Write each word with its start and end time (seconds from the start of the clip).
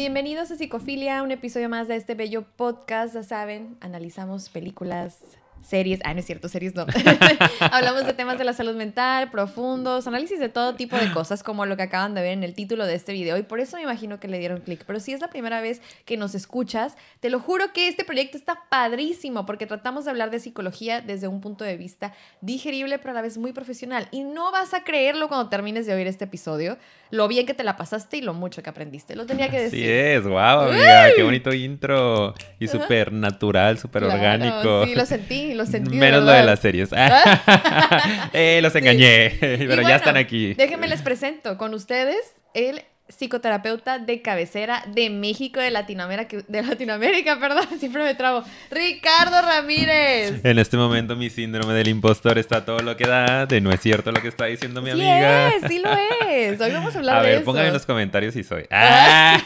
Bienvenidos 0.00 0.50
a 0.50 0.56
Psicofilia, 0.56 1.22
un 1.22 1.30
episodio 1.30 1.68
más 1.68 1.86
de 1.86 1.96
este 1.96 2.14
bello 2.14 2.46
podcast. 2.56 3.12
Ya 3.12 3.22
saben, 3.22 3.76
analizamos 3.82 4.48
películas, 4.48 5.18
series, 5.62 6.00
ah, 6.04 6.14
no 6.14 6.20
es 6.20 6.26
cierto, 6.26 6.48
series 6.48 6.74
no. 6.74 6.86
Hablamos 7.60 8.06
de 8.06 8.12
temas 8.12 8.38
de 8.38 8.44
la 8.44 8.52
salud 8.52 8.74
mental, 8.74 9.30
profundos, 9.30 10.06
análisis 10.06 10.38
de 10.40 10.48
todo 10.48 10.74
tipo 10.74 10.96
de 10.96 11.12
cosas, 11.12 11.42
como 11.42 11.66
lo 11.66 11.76
que 11.76 11.82
acaban 11.84 12.14
de 12.14 12.22
ver 12.22 12.32
en 12.32 12.44
el 12.44 12.54
título 12.54 12.86
de 12.86 12.94
este 12.94 13.12
video. 13.12 13.36
Y 13.36 13.42
por 13.42 13.60
eso 13.60 13.76
me 13.76 13.82
imagino 13.82 14.20
que 14.20 14.28
le 14.28 14.38
dieron 14.38 14.60
clic. 14.60 14.84
Pero 14.86 15.00
si 15.00 15.12
es 15.12 15.20
la 15.20 15.28
primera 15.28 15.60
vez 15.60 15.80
que 16.04 16.16
nos 16.16 16.34
escuchas, 16.34 16.96
te 17.20 17.30
lo 17.30 17.40
juro 17.40 17.72
que 17.72 17.88
este 17.88 18.04
proyecto 18.04 18.36
está 18.36 18.64
padrísimo, 18.68 19.46
porque 19.46 19.66
tratamos 19.66 20.04
de 20.04 20.10
hablar 20.10 20.30
de 20.30 20.40
psicología 20.40 21.00
desde 21.00 21.28
un 21.28 21.40
punto 21.40 21.64
de 21.64 21.76
vista 21.76 22.12
digerible, 22.40 22.98
pero 22.98 23.10
a 23.10 23.14
la 23.14 23.22
vez 23.22 23.38
muy 23.38 23.52
profesional. 23.52 24.08
Y 24.10 24.24
no 24.24 24.52
vas 24.52 24.74
a 24.74 24.84
creerlo 24.84 25.28
cuando 25.28 25.48
termines 25.48 25.86
de 25.86 25.94
oír 25.94 26.06
este 26.06 26.24
episodio, 26.24 26.78
lo 27.10 27.28
bien 27.28 27.46
que 27.46 27.54
te 27.54 27.64
la 27.64 27.76
pasaste 27.76 28.18
y 28.18 28.20
lo 28.20 28.34
mucho 28.34 28.62
que 28.62 28.70
aprendiste. 28.70 29.16
Lo 29.16 29.26
tenía 29.26 29.50
que 29.50 29.60
decir. 29.60 29.80
Sí 29.80 29.88
es, 29.88 30.22
wow, 30.24 30.68
amiga, 30.68 31.08
qué 31.14 31.22
bonito 31.22 31.52
intro. 31.52 32.34
Y 32.58 32.68
súper 32.68 33.12
natural, 33.12 33.78
súper 33.78 34.04
orgánico. 34.04 34.84
Sí, 34.84 34.94
lo 34.94 35.06
sentí 35.06 35.49
lo 35.54 35.66
sentí. 35.66 35.96
Menos 35.96 36.24
lo 36.24 36.32
de 36.32 36.44
las 36.44 36.60
series. 36.60 36.90
eh, 38.32 38.60
los 38.62 38.74
engañé, 38.74 39.36
pero 39.40 39.82
ya 39.82 39.96
están 39.96 40.16
aquí. 40.16 40.54
Déjenme 40.54 40.88
les 40.88 41.02
presento 41.02 41.56
con 41.58 41.74
ustedes 41.74 42.20
el 42.54 42.82
psicoterapeuta 43.10 43.98
de 43.98 44.22
cabecera 44.22 44.82
de 44.86 45.10
México, 45.10 45.60
de 45.60 45.70
Latinoamérica, 45.70 46.38
de 46.46 46.62
Latinoamérica, 46.62 47.38
perdón, 47.40 47.66
siempre 47.78 48.02
me 48.02 48.14
trabo. 48.14 48.42
Ricardo 48.70 49.40
Ramírez. 49.42 50.44
En 50.44 50.58
este 50.58 50.76
momento 50.76 51.16
mi 51.16 51.30
síndrome 51.30 51.74
del 51.74 51.88
impostor 51.88 52.38
está 52.38 52.64
todo 52.64 52.78
lo 52.80 52.96
que 52.96 53.06
da, 53.06 53.46
de 53.46 53.60
no 53.60 53.70
es 53.70 53.80
cierto 53.80 54.12
lo 54.12 54.20
que 54.22 54.28
está 54.28 54.46
diciendo 54.46 54.80
mi 54.82 54.90
sí 54.92 55.00
amiga. 55.00 55.48
Es, 55.50 55.62
sí 55.68 55.78
lo 55.78 55.90
es. 56.30 56.60
Hoy 56.60 56.72
vamos 56.72 56.94
a 56.94 56.98
hablar 56.98 57.16
a 57.18 57.22
de 57.22 57.28
ver, 57.28 57.36
eso. 57.38 57.44
pónganme 57.44 57.68
en 57.68 57.74
los 57.74 57.86
comentarios 57.86 58.34
si 58.34 58.42
soy. 58.44 58.64
¡Ah! 58.70 59.40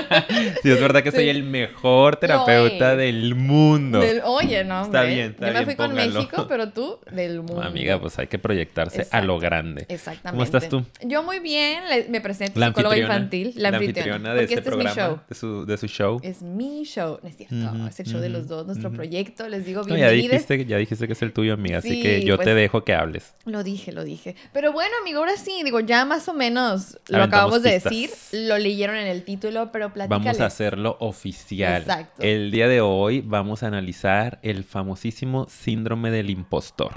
si 0.62 0.70
es 0.70 0.80
verdad 0.80 1.02
que 1.02 1.12
soy 1.12 1.28
el 1.28 1.42
mejor 1.42 2.16
terapeuta 2.16 2.96
del 2.96 3.34
mundo. 3.34 4.00
Oye, 4.24 4.64
no, 4.64 4.82
Está 4.82 5.02
bien, 5.02 5.30
está 5.32 5.46
Yo 5.46 5.52
me 5.52 5.58
bien, 5.60 5.64
fui 5.64 5.74
con 5.76 5.90
póngalo. 5.90 6.12
México, 6.14 6.46
pero 6.48 6.70
tú 6.70 6.98
del 7.10 7.42
mundo. 7.42 7.62
Amiga, 7.62 8.00
pues 8.00 8.18
hay 8.18 8.26
que 8.26 8.38
proyectarse 8.38 9.06
a 9.10 9.20
lo 9.20 9.38
grande. 9.38 9.86
Exactamente. 9.88 10.30
¿Cómo 10.30 10.42
estás 10.42 10.68
tú? 10.68 10.84
Yo 11.02 11.22
muy 11.22 11.38
bien, 11.38 11.82
me 12.08 12.20
presento 12.20 12.60
psicóloga 12.60 12.96
infantil, 13.14 13.52
la, 13.56 13.68
anfitriona, 13.68 14.34
de 14.34 14.42
este 14.44 14.54
este 14.54 14.62
programa, 14.70 14.90
es 14.90 14.96
mi 14.96 15.02
show. 15.02 15.20
De, 15.28 15.34
su, 15.34 15.66
de 15.66 15.76
su 15.76 15.86
show. 15.86 16.20
Es 16.22 16.42
mi 16.42 16.84
show, 16.84 17.18
no 17.22 17.28
es 17.28 17.36
cierto, 17.36 17.86
es 17.88 18.00
el 18.00 18.06
show 18.06 18.20
de 18.20 18.28
los 18.28 18.48
dos, 18.48 18.66
nuestro 18.66 18.90
proyecto, 18.92 19.48
les 19.48 19.64
digo 19.64 19.82
No, 19.86 19.96
ya 19.96 20.10
dijiste, 20.10 20.64
ya 20.66 20.76
dijiste 20.76 21.06
que 21.06 21.12
es 21.14 21.22
el 21.22 21.32
tuyo, 21.32 21.54
amiga, 21.54 21.78
así 21.78 21.90
Sí, 21.90 22.02
que 22.02 22.24
yo 22.24 22.38
te 22.38 22.44
pues- 22.44 22.56
dejo 22.56 22.84
que 22.84 22.94
hables. 22.94 23.34
Lo 23.44 23.62
dije, 23.62 23.92
lo 23.92 24.04
dije. 24.04 24.36
Pero 24.52 24.72
bueno, 24.72 24.94
amigo, 25.00 25.18
ahora 25.20 25.36
sí, 25.36 25.60
digo, 25.64 25.80
ya 25.80 26.04
más 26.04 26.28
o 26.28 26.34
menos 26.34 26.98
lo 27.08 27.18
Aventamos 27.18 27.26
acabamos 27.28 27.62
de 27.62 27.72
pistas. 27.74 27.92
decir, 27.92 28.10
lo 28.48 28.58
leyeron 28.58 28.96
en 28.96 29.06
el 29.06 29.24
título, 29.24 29.70
pero 29.72 29.92
platícales. 29.92 30.24
Vamos 30.24 30.40
a 30.40 30.46
hacerlo 30.46 30.96
oficial. 31.00 31.82
Exacto. 31.82 32.22
El 32.22 32.50
día 32.50 32.68
de 32.68 32.80
hoy 32.80 33.20
vamos 33.20 33.62
a 33.62 33.66
analizar 33.68 34.38
el 34.42 34.64
famosísimo 34.64 35.46
síndrome 35.48 36.10
del 36.10 36.30
impostor. 36.30 36.92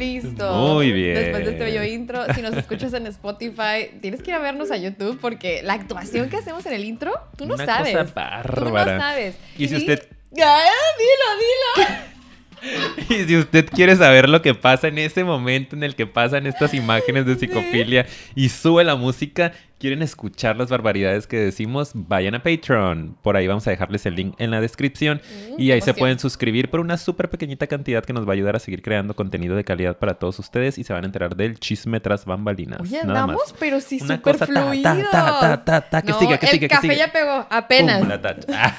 Listo. 0.00 0.52
Muy 0.54 0.92
bien. 0.92 1.14
Después 1.14 1.44
de 1.44 1.52
este 1.52 1.64
bello 1.64 1.84
intro, 1.84 2.24
si 2.34 2.42
nos 2.42 2.56
escuchas 2.56 2.92
en 2.94 3.06
Spotify, 3.06 3.90
tienes 4.00 4.22
que 4.22 4.30
ir 4.30 4.36
a 4.36 4.40
vernos 4.40 4.70
a 4.70 4.76
YouTube 4.76 5.18
porque 5.20 5.62
la 5.62 5.74
actuación 5.74 6.28
que 6.28 6.36
hacemos 6.36 6.64
en 6.66 6.72
el 6.72 6.84
intro, 6.84 7.12
tú 7.36 7.46
no 7.46 7.54
Una 7.54 7.66
sabes. 7.66 7.92
cosa 7.96 8.06
Tú 8.06 8.12
bárbara. 8.14 8.94
no 8.96 9.00
sabes. 9.02 9.36
Y 9.56 9.68
si 9.68 9.76
usted- 9.76 10.08
¡Ah, 10.42 10.64
dilo, 10.98 11.86
dilo! 11.86 12.19
Y 13.08 13.24
si 13.24 13.36
usted 13.36 13.68
quiere 13.68 13.96
saber 13.96 14.28
lo 14.28 14.42
que 14.42 14.54
pasa 14.54 14.88
en 14.88 14.98
ese 14.98 15.24
momento 15.24 15.74
en 15.76 15.82
el 15.82 15.94
que 15.94 16.06
pasan 16.06 16.46
estas 16.46 16.74
imágenes 16.74 17.26
de 17.26 17.36
psicofilia 17.36 18.06
y 18.34 18.48
sube 18.50 18.84
la 18.84 18.96
música, 18.96 19.52
quieren 19.78 20.02
escuchar 20.02 20.56
las 20.56 20.68
barbaridades 20.68 21.26
que 21.26 21.38
decimos, 21.38 21.90
vayan 21.94 22.34
a 22.34 22.42
Patreon. 22.42 23.16
Por 23.22 23.36
ahí 23.36 23.46
vamos 23.46 23.66
a 23.66 23.70
dejarles 23.70 24.04
el 24.06 24.14
link 24.14 24.34
en 24.38 24.50
la 24.50 24.60
descripción. 24.60 25.20
Mm, 25.56 25.60
Y 25.60 25.70
ahí 25.72 25.80
se 25.80 25.94
pueden 25.94 26.18
suscribir 26.18 26.68
por 26.70 26.80
una 26.80 26.98
súper 26.98 27.30
pequeñita 27.30 27.66
cantidad 27.66 28.04
que 28.04 28.12
nos 28.12 28.26
va 28.26 28.32
a 28.32 28.34
ayudar 28.34 28.56
a 28.56 28.58
seguir 28.58 28.82
creando 28.82 29.14
contenido 29.16 29.56
de 29.56 29.64
calidad 29.64 29.96
para 29.98 30.14
todos 30.14 30.38
ustedes 30.38 30.76
y 30.78 30.84
se 30.84 30.92
van 30.92 31.04
a 31.04 31.06
enterar 31.06 31.34
del 31.34 31.58
chisme 31.58 31.98
tras 32.00 32.24
bambalinas. 32.26 32.80
Oye, 32.82 32.98
Nada 33.04 33.22
andamos, 33.22 33.36
más. 33.50 33.54
pero 33.58 33.80
sí 33.80 33.98
Una 34.02 34.16
súper 34.16 34.34
cosa 34.34 34.46
ta, 34.46 34.52
ta, 34.54 34.62
fluidos. 34.66 35.10
ta, 35.10 35.40
ta, 35.40 35.64
ta, 35.64 35.80
ta, 35.80 36.02
que 36.02 36.12
No, 36.12 36.18
siga, 36.18 36.38
que 36.38 36.46
el 36.46 36.52
siga, 36.52 36.68
que 36.68 36.74
café 36.74 36.96
ya 36.96 37.10
pegó, 37.10 37.46
apenas. 37.50 38.00
Pum, 38.00 38.08
la. 38.48 38.76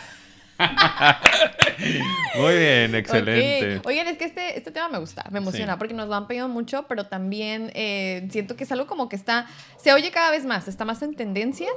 Muy 2.38 2.58
bien, 2.58 2.96
excelente. 2.96 3.82
Oigan, 3.86 4.08
es 4.08 4.18
que 4.18 4.26
este, 4.26 4.58
este 4.58 4.72
tema 4.72 4.90
me 4.90 4.98
gusta, 5.00 5.26
me 5.32 5.40
emociona, 5.40 5.74
Sí. 5.74 5.80
porque 5.80 5.94
nos 5.94 6.08
lo 6.08 6.16
han 6.16 6.28
pedido 6.28 6.48
mucho, 6.48 6.86
pero 6.88 7.06
también 7.08 7.72
eh, 7.74 8.28
siento 8.32 8.56
que 8.56 8.64
es 8.64 8.72
algo 8.72 8.88
como 8.88 9.10
que 9.10 9.16
está, 9.16 9.48
se 9.78 9.94
oye 9.94 10.12
cada 10.12 10.32
vez 10.32 10.46
más, 10.46 10.68
está 10.68 10.86
más 10.86 11.02
en 11.02 11.16
tendencia. 11.16 11.68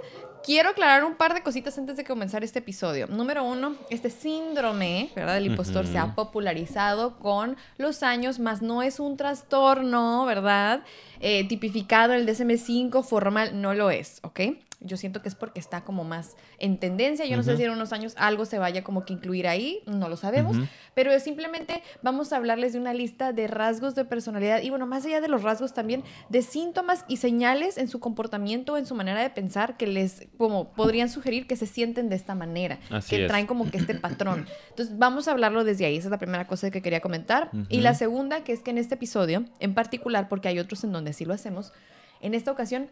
Quiero 0.45 0.69
aclarar 0.69 1.05
un 1.05 1.15
par 1.15 1.33
de 1.33 1.43
cositas 1.43 1.79
antes 1.79 1.97
de 1.97 2.05
comenzar 2.05 2.45
este 2.45 2.59
episodio. 2.59 3.07
Número 3.07 3.45
uno, 3.45 3.77
este 3.89 4.11
síndrome, 4.11 5.11
¿verdad? 5.17 5.35
Del 5.35 5.47
impostor 5.47 5.87
se 5.87 5.97
ha 5.97 6.15
popularizado 6.15 7.19
con 7.19 7.57
los 7.79 8.03
años, 8.03 8.39
más 8.39 8.61
no 8.61 8.83
es 8.83 9.01
un 9.01 9.17
trastorno, 9.17 10.27
¿verdad? 10.27 10.83
Eh, 11.21 11.49
tipificado 11.49 12.13
en 12.13 12.21
el 12.21 12.27
DSM-5 12.29 13.03
formal, 13.03 13.59
no 13.63 13.73
lo 13.73 13.91
es, 13.91 14.19
¿ok? 14.23 14.41
Yo 14.85 14.97
siento 14.97 15.23
que 15.23 15.29
es 15.29 15.35
porque 15.35 15.59
está 15.59 15.83
como 15.85 16.05
más 16.05 16.37
en 16.59 16.79
tendencia. 16.79 17.25
Yo 17.27 17.37
no 17.37 17.43
sé 17.43 17.57
si 17.57 17.65
en 17.65 17.71
unos 17.71 17.93
años 17.93 18.15
algo 18.17 18.45
se 18.45 18.59
vaya 18.59 18.85
como 18.85 19.05
que 19.05 19.13
incluir 19.15 19.49
ahí, 19.49 19.83
no 19.87 20.09
lo 20.09 20.17
sabemos. 20.17 20.57
Ujú. 20.57 20.67
Pero 20.95 21.11
es 21.11 21.23
simplemente 21.25 21.83
vamos 22.03 22.33
a 22.33 22.37
hablarles 22.37 22.75
de 22.75 22.79
una 22.79 22.95
lista 22.95 23.33
de 23.33 23.47
rasgos 23.47 23.95
de 23.95 24.05
personalidad 24.05 24.63
y 24.63 24.71
bueno, 24.71 24.87
más 24.87 25.05
allá 25.05 25.21
de 25.21 25.29
los 25.29 25.43
rasgos 25.43 25.75
también 25.75 26.05
de 26.29 26.43
síntomas 26.43 27.05
y 27.09 27.17
señales 27.17 27.79
en 27.79 27.89
su 27.89 27.99
comportamiento, 27.99 28.77
en 28.77 28.87
su 28.87 28.95
manera 28.95 29.21
de 29.23 29.31
pensar 29.31 29.77
que 29.77 29.87
les 29.87 30.27
como 30.39 30.73
podrían 30.73 31.09
sugerir 31.09 31.47
que 31.47 31.57
se 31.57 31.67
sienten 31.67 32.09
de 32.09 32.17
esta 32.17 32.35
manera, 32.35 32.79
Así 32.91 33.17
que 33.17 33.23
es. 33.23 33.29
traen 33.29 33.47
como 33.47 33.71
que 33.71 33.79
este 33.79 33.95
patrón. 33.95 34.47
Entonces, 34.71 34.99
vamos 34.99 35.29
a 35.29 35.33
hablarlo 35.33 35.65
desde 35.65 35.87
ahí, 35.87 35.97
esa 35.97 36.09
es 36.09 36.11
la 36.11 36.19
primera 36.19 36.47
cosa 36.47 36.71
que 36.71 36.83
quería 36.83 37.01
comentar. 37.01 37.51
Y 37.69 37.81
la 37.81 37.95
segunda, 37.95 38.45
que 38.45 38.53
es 38.53 38.61
que 38.61 38.71
en 38.71 38.79
este 38.79 38.95
episodio, 38.95 39.45
en 39.61 39.75
particular, 39.75 40.29
porque 40.29 40.49
hay 40.49 40.59
otros 40.59 40.85
en 40.85 40.93
donde 40.93 41.13
sí 41.13 41.25
lo 41.25 41.35
hacemos, 41.35 41.73
en 42.21 42.35
esta 42.35 42.51
ocasión 42.51 42.91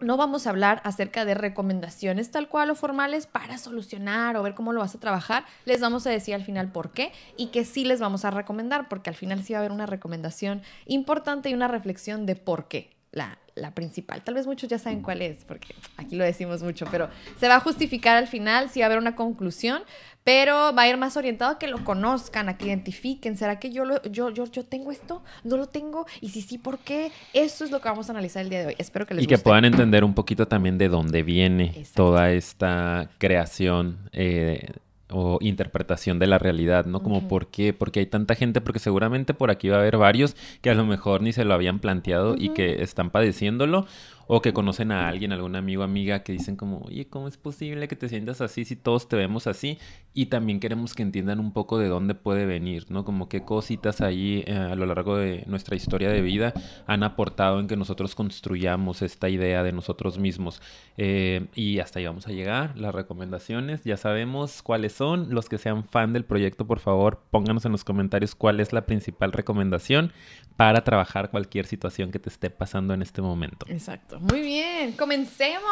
no 0.00 0.16
vamos 0.16 0.46
a 0.46 0.50
hablar 0.50 0.80
acerca 0.84 1.24
de 1.24 1.34
recomendaciones 1.34 2.30
tal 2.30 2.48
cual 2.48 2.70
o 2.70 2.74
formales 2.74 3.26
para 3.26 3.58
solucionar 3.58 4.36
o 4.36 4.42
ver 4.42 4.54
cómo 4.54 4.72
lo 4.72 4.80
vas 4.80 4.94
a 4.94 5.00
trabajar. 5.00 5.44
Les 5.64 5.80
vamos 5.80 6.06
a 6.06 6.10
decir 6.10 6.34
al 6.34 6.44
final 6.44 6.70
por 6.70 6.90
qué 6.90 7.12
y 7.36 7.48
que 7.48 7.64
sí 7.64 7.84
les 7.84 8.00
vamos 8.00 8.24
a 8.24 8.30
recomendar, 8.30 8.88
porque 8.88 9.10
al 9.10 9.16
final 9.16 9.42
sí 9.42 9.52
va 9.52 9.58
a 9.58 9.60
haber 9.60 9.72
una 9.72 9.86
recomendación 9.86 10.62
importante 10.86 11.50
y 11.50 11.54
una 11.54 11.68
reflexión 11.68 12.26
de 12.26 12.36
por 12.36 12.68
qué. 12.68 12.90
La, 13.12 13.38
la 13.56 13.74
principal. 13.74 14.22
Tal 14.22 14.34
vez 14.34 14.46
muchos 14.46 14.68
ya 14.68 14.78
saben 14.78 15.02
cuál 15.02 15.22
es, 15.22 15.44
porque 15.44 15.74
aquí 15.96 16.14
lo 16.14 16.24
decimos 16.24 16.62
mucho, 16.62 16.86
pero 16.90 17.08
se 17.40 17.48
va 17.48 17.56
a 17.56 17.60
justificar 17.60 18.16
al 18.16 18.28
final, 18.28 18.70
sí 18.70 18.80
va 18.80 18.86
a 18.86 18.86
haber 18.86 18.98
una 18.98 19.16
conclusión, 19.16 19.82
pero 20.22 20.74
va 20.74 20.82
a 20.82 20.88
ir 20.88 20.96
más 20.96 21.16
orientado 21.16 21.52
a 21.52 21.58
que 21.58 21.66
lo 21.66 21.82
conozcan, 21.84 22.48
a 22.48 22.58
que 22.58 22.66
identifiquen. 22.66 23.36
¿Será 23.36 23.58
que 23.58 23.72
yo, 23.72 23.84
lo, 23.84 24.02
yo, 24.02 24.30
yo, 24.30 24.44
yo 24.46 24.64
tengo 24.64 24.92
esto? 24.92 25.22
¿No 25.44 25.56
lo 25.56 25.68
tengo? 25.68 26.06
Y 26.20 26.30
si 26.30 26.42
sí, 26.42 26.58
¿por 26.58 26.78
qué? 26.78 27.12
Eso 27.32 27.64
es 27.64 27.70
lo 27.70 27.80
que 27.80 27.88
vamos 27.88 28.08
a 28.08 28.12
analizar 28.12 28.42
el 28.42 28.50
día 28.50 28.60
de 28.60 28.66
hoy. 28.66 28.74
Espero 28.78 29.06
que 29.06 29.14
les 29.14 29.24
Y 29.24 29.26
que 29.26 29.38
puedan 29.38 29.64
entender 29.64 30.04
un 30.04 30.14
poquito 30.14 30.46
también 30.46 30.78
de 30.78 30.88
dónde 30.88 31.22
viene 31.22 31.66
Exacto. 31.66 31.94
toda 31.94 32.30
esta 32.32 33.08
creación 33.18 34.10
eh, 34.12 34.72
o 35.10 35.38
interpretación 35.40 36.18
de 36.18 36.26
la 36.26 36.38
realidad, 36.38 36.86
¿no? 36.86 37.02
Como 37.02 37.18
Ujú. 37.18 37.28
por 37.28 37.46
qué, 37.48 37.72
porque 37.72 38.00
hay 38.00 38.06
tanta 38.06 38.34
gente, 38.34 38.60
porque 38.60 38.78
seguramente 38.78 39.34
por 39.34 39.50
aquí 39.50 39.68
va 39.68 39.76
a 39.76 39.80
haber 39.80 39.98
varios 39.98 40.36
que 40.60 40.70
a 40.70 40.74
lo 40.74 40.84
mejor 40.84 41.22
ni 41.22 41.32
se 41.32 41.44
lo 41.44 41.54
habían 41.54 41.78
planteado 41.78 42.34
y 42.36 42.50
que 42.50 42.82
están 42.82 43.10
padeciéndolo 43.10 43.86
o 44.28 44.42
que 44.42 44.52
conocen 44.52 44.92
a 44.92 45.08
alguien, 45.08 45.32
algún 45.32 45.56
amigo, 45.56 45.82
amiga 45.82 46.22
que 46.22 46.32
dicen 46.32 46.56
como, 46.56 46.78
oye, 46.80 47.08
¿cómo 47.08 47.28
es 47.28 47.36
posible 47.36 47.88
que 47.88 47.96
te 47.96 48.08
sientas 48.08 48.40
así 48.40 48.64
si 48.64 48.76
todos 48.76 49.08
te 49.08 49.16
vemos 49.16 49.46
así? 49.46 49.78
Y 50.14 50.26
también 50.26 50.60
queremos 50.60 50.94
que 50.94 51.02
entiendan 51.02 51.40
un 51.40 51.52
poco 51.52 51.78
de 51.78 51.88
dónde 51.88 52.14
puede 52.14 52.46
venir, 52.46 52.86
¿no? 52.88 53.04
Como 53.04 53.28
qué 53.28 53.44
cositas 53.44 54.00
ahí 54.00 54.42
eh, 54.46 54.54
a 54.54 54.74
lo 54.74 54.86
largo 54.86 55.16
de 55.16 55.44
nuestra 55.46 55.76
historia 55.76 56.10
de 56.10 56.22
vida 56.22 56.54
han 56.86 57.02
aportado 57.02 57.60
en 57.60 57.66
que 57.66 57.76
nosotros 57.76 58.14
construyamos 58.14 59.02
esta 59.02 59.28
idea 59.28 59.62
de 59.62 59.72
nosotros 59.72 60.18
mismos. 60.18 60.62
Eh, 60.96 61.46
y 61.54 61.78
hasta 61.78 61.98
ahí 61.98 62.06
vamos 62.06 62.26
a 62.26 62.32
llegar. 62.32 62.76
Las 62.78 62.94
recomendaciones, 62.94 63.84
ya 63.84 63.96
sabemos 63.96 64.62
cuáles 64.62 64.92
son. 64.92 65.34
Los 65.34 65.48
que 65.48 65.58
sean 65.58 65.84
fan 65.84 66.12
del 66.12 66.24
proyecto, 66.24 66.66
por 66.66 66.80
favor, 66.80 67.22
pónganos 67.30 67.64
en 67.64 67.72
los 67.72 67.84
comentarios 67.84 68.34
cuál 68.34 68.60
es 68.60 68.72
la 68.72 68.86
principal 68.86 69.32
recomendación 69.32 70.12
para 70.56 70.82
trabajar 70.82 71.30
cualquier 71.30 71.66
situación 71.66 72.10
que 72.10 72.18
te 72.18 72.30
esté 72.30 72.50
pasando 72.50 72.94
en 72.94 73.02
este 73.02 73.20
momento. 73.20 73.66
Exacto. 73.68 74.15
Muy 74.20 74.40
bien, 74.40 74.92
comencemos. 74.92 75.62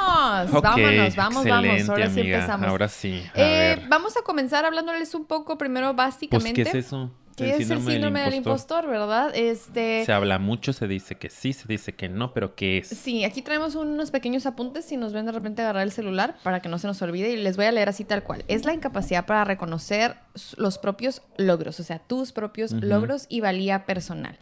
Vámonos, 0.50 1.16
vamos, 1.16 1.44
vamos. 1.44 1.88
Ahora 1.88 2.10
sí 2.10 2.20
empezamos. 2.20 2.68
Ahora 2.68 2.88
sí. 2.88 3.22
A 3.34 3.40
Eh, 3.40 3.82
vamos 3.88 4.16
a 4.16 4.22
comenzar 4.22 4.64
hablándoles 4.64 5.14
un 5.14 5.24
poco 5.24 5.58
primero 5.58 5.94
Pues, 5.94 5.96
básicamente. 5.96 6.62
¿qué 6.64 6.68
es 6.68 6.74
eso? 6.74 7.10
¿Qué 7.36 7.56
es 7.56 7.70
el 7.70 7.82
síndrome 7.82 8.20
del 8.22 8.34
impostor? 8.34 8.86
verdad? 8.86 9.34
Este... 9.34 10.04
Se 10.04 10.12
habla 10.12 10.38
mucho, 10.38 10.72
se 10.72 10.86
dice 10.86 11.16
que 11.16 11.30
sí, 11.30 11.52
se 11.52 11.66
dice 11.66 11.94
que 11.94 12.08
no, 12.08 12.32
pero 12.32 12.54
¿qué 12.54 12.78
es? 12.78 12.88
Sí, 12.88 13.24
aquí 13.24 13.42
traemos 13.42 13.74
unos 13.74 14.10
pequeños 14.10 14.46
apuntes 14.46 14.84
si 14.84 14.96
nos 14.96 15.12
ven 15.12 15.26
de 15.26 15.32
repente 15.32 15.62
agarrar 15.62 15.82
el 15.82 15.92
celular 15.92 16.36
para 16.42 16.60
que 16.60 16.68
no 16.68 16.78
se 16.78 16.86
nos 16.86 17.00
olvide 17.02 17.30
y 17.30 17.36
les 17.36 17.56
voy 17.56 17.66
a 17.66 17.72
leer 17.72 17.88
así 17.88 18.04
tal 18.04 18.22
cual. 18.22 18.44
Es 18.48 18.64
la 18.64 18.72
incapacidad 18.72 19.26
para 19.26 19.44
reconocer 19.44 20.16
los 20.56 20.78
propios 20.78 21.22
logros, 21.36 21.80
o 21.80 21.82
sea, 21.82 21.98
tus 21.98 22.32
propios 22.32 22.72
logros 22.72 23.26
y 23.28 23.40
valía 23.40 23.84
personal 23.86 24.38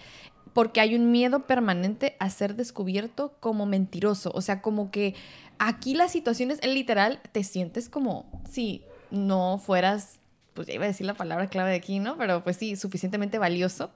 porque 0.53 0.81
hay 0.81 0.95
un 0.95 1.11
miedo 1.11 1.47
permanente 1.47 2.17
a 2.19 2.31
ser 2.31 2.57
descubierto 2.57 3.35
como 3.41 3.67
mentiroso. 3.67 4.31
O 4.35 4.41
sea, 4.41 4.63
como 4.63 4.91
que 4.91 5.15
aquí 5.59 5.95
la 5.95 6.09
situación 6.09 6.51
es 6.51 6.65
literal, 6.67 7.21
te 7.33 7.45
sientes 7.45 7.89
como 7.89 8.27
si 8.51 8.83
no 9.11 9.59
fueras 9.59 10.19
pues 10.55 10.69
ya 10.69 10.75
iba 10.75 10.85
a 10.85 10.89
decir 10.89 11.07
la 11.07 11.15
palabra 11.15 11.47
clave 11.47 11.71
de 11.71 11.77
aquí, 11.77 11.99
¿no? 11.99 12.17
Pero 12.17 12.43
pues 12.45 12.57
sí, 12.57 12.77
suficientemente 12.77 13.39
valioso. 13.39 13.91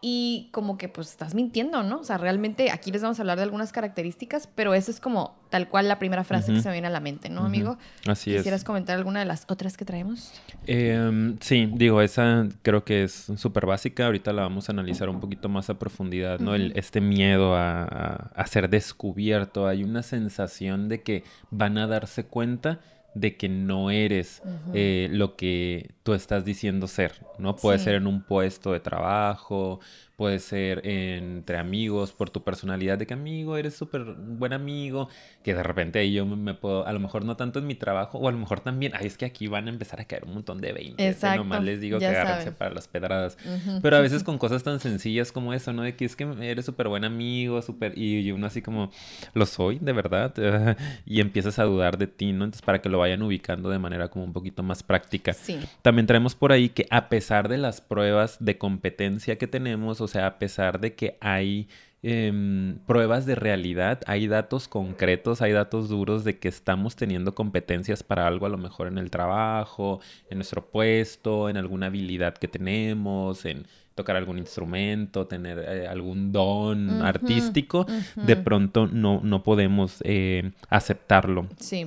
Y 0.00 0.48
como 0.50 0.78
que 0.78 0.88
pues 0.88 1.10
estás 1.10 1.34
mintiendo, 1.34 1.82
¿no? 1.82 2.00
O 2.00 2.04
sea, 2.04 2.18
realmente 2.18 2.70
aquí 2.70 2.90
les 2.90 3.02
vamos 3.02 3.18
a 3.18 3.22
hablar 3.22 3.36
de 3.36 3.44
algunas 3.44 3.72
características, 3.72 4.48
pero 4.54 4.74
eso 4.74 4.90
es 4.90 4.98
como 4.98 5.38
tal 5.50 5.68
cual 5.68 5.88
la 5.88 5.98
primera 5.98 6.24
frase 6.24 6.52
que 6.52 6.60
se 6.60 6.68
me 6.68 6.72
viene 6.72 6.86
a 6.86 6.90
la 6.90 7.00
mente, 7.00 7.28
¿no, 7.28 7.44
amigo? 7.44 7.76
Así 8.06 8.30
es. 8.30 8.38
¿Quisieras 8.38 8.64
comentar 8.64 8.96
alguna 8.96 9.20
de 9.20 9.26
las 9.26 9.44
otras 9.48 9.76
que 9.76 9.84
traemos? 9.84 10.32
Em, 10.66 11.36
sí, 11.40 11.70
digo, 11.74 12.00
esa 12.00 12.48
creo 12.62 12.84
que 12.84 13.04
es 13.04 13.30
súper 13.36 13.66
básica. 13.66 14.06
Ahorita 14.06 14.32
la 14.32 14.42
vamos 14.42 14.68
a 14.68 14.72
analizar 14.72 15.08
un 15.08 15.20
poquito 15.20 15.48
más 15.48 15.68
a 15.70 15.78
profundidad, 15.78 16.38
¿no? 16.38 16.54
El, 16.54 16.72
este 16.76 17.00
miedo 17.00 17.54
a, 17.56 17.84
a 17.84 18.46
ser 18.46 18.70
descubierto. 18.70 19.66
Hay 19.66 19.84
una 19.84 20.02
sensación 20.02 20.88
de 20.88 21.02
que 21.02 21.24
van 21.50 21.78
a 21.78 21.86
darse 21.86 22.24
cuenta 22.24 22.80
de 23.14 23.36
que 23.36 23.48
no 23.48 23.90
eres 23.90 24.42
eh, 24.72 25.08
lo 25.10 25.36
que 25.36 25.90
tú 26.02 26.14
estás 26.14 26.44
diciendo 26.44 26.86
ser, 26.86 27.26
¿no? 27.38 27.56
Puede 27.56 27.78
ser 27.78 27.94
en 27.96 28.06
un 28.06 28.22
puesto 28.22 28.72
de 28.72 28.80
trabajo, 28.80 29.80
puede 30.20 30.38
ser 30.38 30.86
entre 30.86 31.56
amigos, 31.56 32.12
por 32.12 32.28
tu 32.28 32.44
personalidad 32.44 32.98
de 32.98 33.06
que 33.06 33.14
amigo, 33.14 33.56
eres 33.56 33.74
súper 33.74 34.04
buen 34.04 34.52
amigo, 34.52 35.08
que 35.42 35.54
de 35.54 35.62
repente 35.62 36.12
yo 36.12 36.26
me 36.26 36.52
puedo, 36.52 36.86
a 36.86 36.92
lo 36.92 37.00
mejor 37.00 37.24
no 37.24 37.38
tanto 37.38 37.58
en 37.58 37.66
mi 37.66 37.74
trabajo, 37.74 38.18
o 38.18 38.28
a 38.28 38.30
lo 38.30 38.36
mejor 38.36 38.60
también, 38.60 38.92
ay, 38.94 39.06
es 39.06 39.16
que 39.16 39.24
aquí 39.24 39.46
van 39.46 39.66
a 39.66 39.70
empezar 39.70 39.98
a 39.98 40.04
caer 40.04 40.26
un 40.26 40.34
montón 40.34 40.60
de 40.60 40.74
20, 40.74 41.08
Exacto. 41.08 41.38
nomás 41.38 41.64
les 41.64 41.80
digo 41.80 41.98
que 41.98 42.06
agárrense 42.06 42.52
para 42.52 42.70
las 42.70 42.86
pedradas, 42.86 43.38
pero 43.80 43.96
a 43.96 44.00
veces 44.00 44.22
con 44.22 44.36
cosas 44.36 44.62
tan 44.62 44.78
sencillas 44.78 45.32
como 45.32 45.54
eso, 45.54 45.72
¿no? 45.72 45.84
De 45.84 45.96
que 45.96 46.04
es 46.04 46.16
que 46.16 46.24
eres 46.42 46.66
súper 46.66 46.88
buen 46.88 47.06
amigo, 47.06 47.62
súper, 47.62 47.96
y 47.96 48.30
uno 48.30 48.46
así 48.46 48.60
como, 48.60 48.90
lo 49.32 49.46
soy, 49.46 49.78
de 49.78 49.94
verdad, 49.94 50.34
y 51.06 51.22
empiezas 51.22 51.58
a 51.58 51.64
dudar 51.64 51.96
de 51.96 52.08
ti, 52.08 52.32
¿no? 52.32 52.44
Entonces, 52.44 52.60
para 52.60 52.82
que 52.82 52.90
lo 52.90 52.98
vayan 52.98 53.22
ubicando 53.22 53.70
de 53.70 53.78
manera 53.78 54.08
como 54.08 54.26
un 54.26 54.34
poquito 54.34 54.62
más 54.62 54.82
práctica. 54.82 55.32
Sí. 55.32 55.58
También 55.80 56.06
traemos 56.06 56.34
por 56.34 56.52
ahí 56.52 56.68
que 56.68 56.86
a 56.90 57.08
pesar 57.08 57.48
de 57.48 57.56
las 57.56 57.80
pruebas 57.80 58.36
de 58.38 58.58
competencia 58.58 59.38
que 59.38 59.46
tenemos, 59.46 60.02
o 60.02 60.09
sea, 60.10 60.26
a 60.26 60.38
pesar 60.38 60.80
de 60.80 60.94
que 60.94 61.16
hay 61.20 61.68
em, 62.02 62.78
pruebas 62.86 63.26
de 63.26 63.34
realidad, 63.34 64.00
hay 64.06 64.26
datos 64.26 64.68
concretos, 64.68 65.42
hay 65.42 65.52
datos 65.52 65.88
duros 65.88 66.24
de 66.24 66.38
que 66.38 66.48
estamos 66.48 66.96
teniendo 66.96 67.34
competencias 67.34 68.02
para 68.02 68.26
algo, 68.26 68.46
a 68.46 68.50
lo 68.50 68.58
mejor 68.58 68.88
en 68.88 68.98
el 68.98 69.10
trabajo, 69.10 70.00
en 70.28 70.38
nuestro 70.38 70.66
puesto, 70.66 71.48
en 71.48 71.56
alguna 71.56 71.86
habilidad 71.86 72.34
que 72.34 72.48
tenemos, 72.48 73.44
en 73.44 73.66
tocar 73.94 74.16
algún 74.16 74.38
instrumento, 74.38 75.26
tener 75.26 75.58
eh, 75.58 75.86
algún 75.86 76.32
don 76.32 77.02
artístico, 77.02 77.86
de 78.16 78.36
pronto 78.36 78.86
no, 78.86 79.20
no 79.22 79.42
podemos 79.42 79.96
eh, 80.04 80.52
aceptarlo. 80.68 81.48
Sí. 81.58 81.86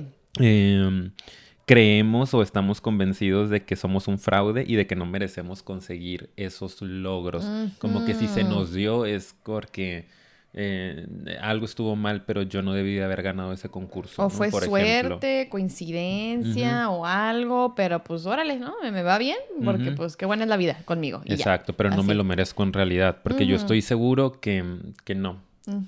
Em, 1.64 1.74
creemos 1.74 2.34
o 2.34 2.42
estamos 2.42 2.80
convencidos 2.80 3.50
de 3.50 3.62
que 3.62 3.76
somos 3.76 4.08
un 4.08 4.18
fraude 4.18 4.64
y 4.66 4.76
de 4.76 4.86
que 4.86 4.96
no 4.96 5.06
merecemos 5.06 5.62
conseguir 5.62 6.30
esos 6.36 6.80
logros. 6.82 7.46
Como 7.78 8.04
que 8.04 8.14
si 8.14 8.28
se 8.28 8.44
nos 8.44 8.72
dio 8.72 9.06
es 9.06 9.34
porque 9.42 10.06
eh, 10.52 11.06
algo 11.40 11.64
estuvo 11.64 11.96
mal, 11.96 12.24
pero 12.24 12.42
yo 12.42 12.62
no 12.62 12.74
debí 12.74 13.00
haber 13.00 13.22
ganado 13.22 13.52
ese 13.52 13.68
concurso. 13.70 14.24
O 14.24 14.30
fue 14.30 14.50
suerte, 14.50 15.48
coincidencia 15.50 16.90
o 16.90 17.06
algo, 17.06 17.74
pero 17.74 18.04
pues 18.04 18.26
órale, 18.26 18.58
¿no? 18.58 18.74
Me, 18.82 19.02
va 19.02 19.18
bien 19.18 19.38
porque 19.64 19.92
pues 19.92 20.16
qué 20.16 20.26
buena 20.26 20.44
es 20.44 20.48
la 20.48 20.56
vida 20.56 20.78
conmigo. 20.84 21.22
Exacto, 21.24 21.72
pero 21.72 21.90
no 21.90 22.02
me 22.02 22.14
lo 22.14 22.24
merezco 22.24 22.62
en 22.62 22.72
realidad, 22.72 23.18
porque 23.22 23.46
yo 23.46 23.56
estoy 23.56 23.82
seguro 23.82 24.40
que, 24.40 24.64
que 25.04 25.14
no 25.14 25.38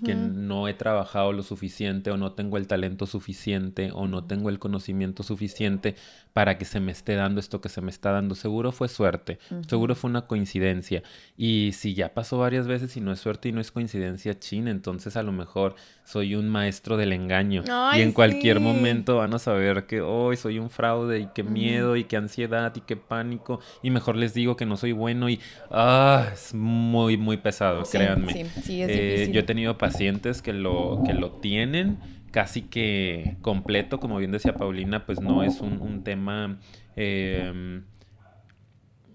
que 0.04 0.14
no 0.14 0.68
he 0.68 0.74
trabajado 0.74 1.32
lo 1.32 1.42
suficiente 1.42 2.10
o 2.10 2.16
no 2.16 2.32
tengo 2.32 2.56
el 2.56 2.66
talento 2.66 3.06
suficiente 3.06 3.90
o 3.92 4.08
no 4.08 4.24
tengo 4.24 4.48
el 4.48 4.58
conocimiento 4.58 5.22
suficiente 5.22 5.96
para 6.32 6.56
que 6.56 6.64
se 6.64 6.80
me 6.80 6.92
esté 6.92 7.14
dando 7.14 7.40
esto 7.40 7.60
que 7.60 7.68
se 7.68 7.80
me 7.80 7.90
está 7.90 8.10
dando. 8.12 8.34
Seguro 8.34 8.72
fue 8.72 8.88
suerte, 8.88 9.38
seguro 9.68 9.94
fue 9.94 10.10
una 10.10 10.26
coincidencia. 10.26 11.02
Y 11.36 11.72
si 11.72 11.94
ya 11.94 12.14
pasó 12.14 12.38
varias 12.38 12.66
veces 12.66 12.96
y 12.96 13.00
no 13.00 13.12
es 13.12 13.20
suerte 13.20 13.48
y 13.48 13.52
no 13.52 13.60
es 13.60 13.70
coincidencia 13.70 14.38
china, 14.38 14.70
entonces 14.70 15.16
a 15.16 15.22
lo 15.22 15.32
mejor 15.32 15.74
soy 16.04 16.34
un 16.34 16.48
maestro 16.48 16.96
del 16.96 17.12
engaño. 17.12 17.64
y 17.94 18.00
en 18.00 18.12
cualquier 18.12 18.60
momento 18.60 19.16
van 19.16 19.34
a 19.34 19.38
saber 19.38 19.86
que 19.86 20.00
hoy 20.00 20.36
soy 20.36 20.58
un 20.58 20.70
fraude 20.70 21.20
y 21.20 21.28
qué 21.34 21.42
miedo 21.42 21.96
y 21.96 22.04
qué 22.04 22.16
ansiedad 22.16 22.72
y 22.76 22.80
qué 22.80 22.96
pánico. 22.96 23.60
Y 23.82 23.90
mejor 23.90 24.16
les 24.16 24.32
digo 24.32 24.56
que 24.56 24.66
no 24.66 24.76
soy 24.76 24.92
bueno 24.92 25.28
y 25.28 25.40
ah, 25.70 26.28
es 26.32 26.54
muy, 26.54 27.16
muy 27.16 27.36
pesado, 27.36 27.82
créanme. 27.90 28.32
Sí, 28.32 28.44
sí, 28.62 28.82
es 28.82 28.88
eh, 28.90 29.30
yo 29.32 29.40
he 29.40 29.42
tenido 29.42 29.65
pacientes 29.74 30.42
que 30.42 30.52
lo, 30.52 31.02
que 31.04 31.14
lo 31.14 31.32
tienen 31.32 31.98
casi 32.36 32.60
que 32.60 33.38
completo, 33.40 33.98
como 33.98 34.18
bien 34.18 34.30
decía 34.30 34.54
Paulina, 34.54 35.06
pues 35.06 35.22
no 35.22 35.42
es 35.42 35.62
un, 35.62 36.04
tema 36.04 36.58
em, 36.94 37.84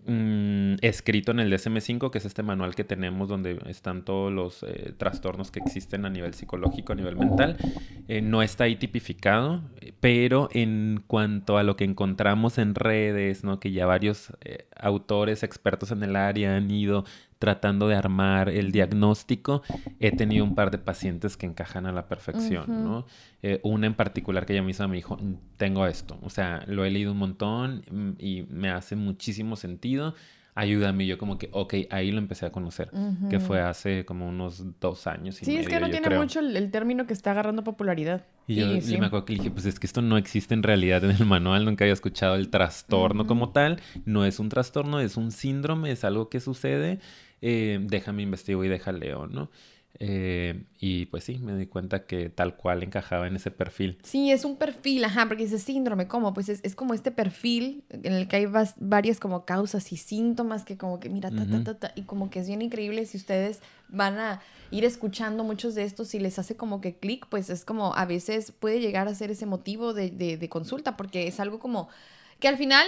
mm, 0.08 0.78
escrito 0.82 1.32
en 1.32 1.40
el 1.40 1.54
DSM5, 1.54 2.10
que 2.10 2.18
es 2.18 2.26
este 2.26 2.42
manual 2.42 2.74
que 2.74 2.84
tenemos 2.84 3.30
donde 3.30 3.60
están 3.68 4.06
todos 4.06 4.34
los 4.34 4.64
eh, 4.64 4.96
trastornos 4.98 5.52
que 5.52 5.60
existen 5.60 6.06
a 6.06 6.10
nivel 6.10 6.34
psicológico, 6.34 6.94
a 6.94 6.96
nivel 6.96 7.16
mental. 7.16 7.58
Eh, 8.08 8.22
no 8.22 8.42
está 8.42 8.64
ahí 8.64 8.76
tipificado, 8.76 9.62
pero 10.00 10.50
en 10.52 11.04
cuanto 11.06 11.60
a 11.60 11.64
lo 11.64 11.76
que 11.76 11.84
encontramos 11.84 12.58
en 12.58 12.74
redes, 12.74 13.44
que 13.60 13.72
ya 13.72 13.86
varios 13.86 14.34
eh, 14.42 14.66
autores 14.76 15.44
expertos 15.44 15.92
en 15.92 16.02
el 16.02 16.16
área 16.16 16.56
han 16.56 16.72
ido 16.72 17.06
tratando 17.42 17.88
de 17.88 17.96
armar 17.96 18.50
el 18.50 18.72
diagnóstico, 18.72 19.64
he 20.00 20.16
tenido 20.16 20.46
un 20.46 20.54
par 20.54 20.70
de 20.70 20.78
pacientes 20.78 21.38
que 21.38 21.48
encajan 21.48 21.88
a 21.88 21.92
la 21.92 22.08
perfección, 22.08 22.66
¿no? 22.68 23.08
Eh, 23.42 23.60
una 23.64 23.88
en 23.88 23.96
particular 23.96 24.46
que 24.46 24.54
ella 24.54 24.62
misma 24.62 24.88
me 24.88 24.98
dijo, 24.98 25.18
tengo 25.58 25.88
esto, 25.88 26.20
o 26.22 26.30
sea, 26.30 26.64
lo 26.68 26.86
he 26.86 26.92
leído 26.92 27.14
un 27.14 27.18
montón 27.18 27.84
mm, 27.90 28.12
y 28.20 28.44
me 28.44 28.70
hace 28.70 28.96
muchísimo 28.96 29.56
sentido 29.56 30.14
ayúdame. 30.56 31.04
Y 31.04 31.08
yo 31.08 31.18
como 31.18 31.38
que, 31.38 31.50
ok, 31.52 31.74
ahí 31.90 32.12
lo 32.12 32.18
empecé 32.18 32.46
a 32.46 32.52
conocer, 32.52 32.92
que 33.30 33.40
fue 33.40 33.62
hace 33.62 34.06
como 34.06 34.28
unos 34.28 34.64
dos 34.80 35.08
años. 35.08 35.42
Y 35.42 35.46
sí, 35.46 35.58
es 35.58 35.68
que 35.68 35.80
no 35.80 35.90
tiene 35.90 36.10
mucho 36.18 36.40
el, 36.40 36.72
término 36.72 37.06
que 37.08 37.14
está 37.14 37.32
agarrando 37.32 37.64
popularidad. 37.64 38.26
Y 38.48 38.56
yo 38.56 39.00
me 39.00 39.06
acuerdo 39.06 39.26
que 39.26 39.34
dije, 39.34 39.52
pues 39.52 39.66
es 39.66 39.80
que 39.80 39.88
esto 39.88 40.02
no 40.02 40.18
existe 40.18 40.54
en 40.54 40.64
realidad 40.64 41.04
en 41.04 41.12
el 41.12 41.26
manual, 41.26 41.66
nunca 41.66 41.86
había 41.86 41.94
escuchado 41.94 42.36
el 42.36 42.50
trastorno 42.50 43.28
como 43.28 43.52
tal. 43.52 43.80
No 44.06 44.26
es 44.26 44.40
un 44.40 44.50
trastorno, 44.50 45.00
es 45.00 45.18
un 45.18 45.32
síndrome, 45.32 45.92
es 45.92 46.04
algo 46.04 46.30
que 46.30 46.40
sucede 46.40 47.00
eh, 47.42 47.80
déjame 47.82 48.24
investigo 48.24 48.64
y 48.64 48.70
deja 48.70 48.92
leo, 48.92 49.28
¿no? 49.28 49.50
Eh, 50.00 50.64
y 50.80 51.06
pues 51.08 51.26
sí, 51.26 51.38
me 51.38 51.56
di 51.56 51.68
cuenta 51.68 52.06
que 52.06 52.30
tal 52.30 52.56
cual 52.56 52.82
encajaba 52.82 53.28
en 53.28 53.36
ese 53.36 53.52
perfil. 53.52 54.00
Sí, 54.04 54.32
es 54.32 54.46
un 54.46 54.56
perfil, 54.56 55.04
ajá, 55.04 55.28
porque 55.28 55.44
dice 55.44 55.60
síndrome, 55.60 56.08
¿cómo? 56.08 56.34
Pues 56.34 56.50
es, 56.50 56.76
como 56.76 56.94
este 56.94 57.12
perfil 57.12 57.84
en 57.90 58.14
el 58.14 58.28
que 58.28 58.38
hay 58.38 58.48
varias 58.78 59.20
como 59.20 59.46
causas 59.46 59.92
y 59.92 59.98
síntomas 59.98 60.66
que 60.66 60.78
como 60.78 61.00
que 61.00 61.10
mira, 61.10 61.30
ta, 61.30 61.46
ta, 61.46 61.64
ta, 61.64 61.78
ta, 61.78 61.92
y 61.96 62.04
como 62.04 62.30
que 62.30 62.40
es 62.40 62.48
bien 62.48 62.62
increíble 62.62 63.06
si 63.06 63.18
ustedes 63.18 63.60
van 63.90 64.18
a 64.18 64.42
ir 64.72 64.86
escuchando 64.86 65.44
muchos 65.44 65.76
de 65.76 65.84
estos 65.84 66.16
y 66.16 66.20
les 66.20 66.40
hace 66.40 66.56
como 66.56 66.80
que 66.82 66.96
clic, 66.96 67.28
pues 67.28 67.50
es 67.50 67.66
como 67.66 67.94
a 67.94 68.06
veces 68.06 68.52
puede 68.52 68.80
llegar 68.80 69.08
a 69.08 69.14
ser 69.14 69.30
ese 69.30 69.46
motivo 69.46 69.94
de, 69.94 70.10
de, 70.10 70.38
de 70.38 70.50
consulta, 70.50 70.96
porque 70.96 71.28
es 71.28 71.40
algo 71.40 71.60
como 71.60 71.90
que 72.40 72.48
al 72.48 72.58
final 72.58 72.88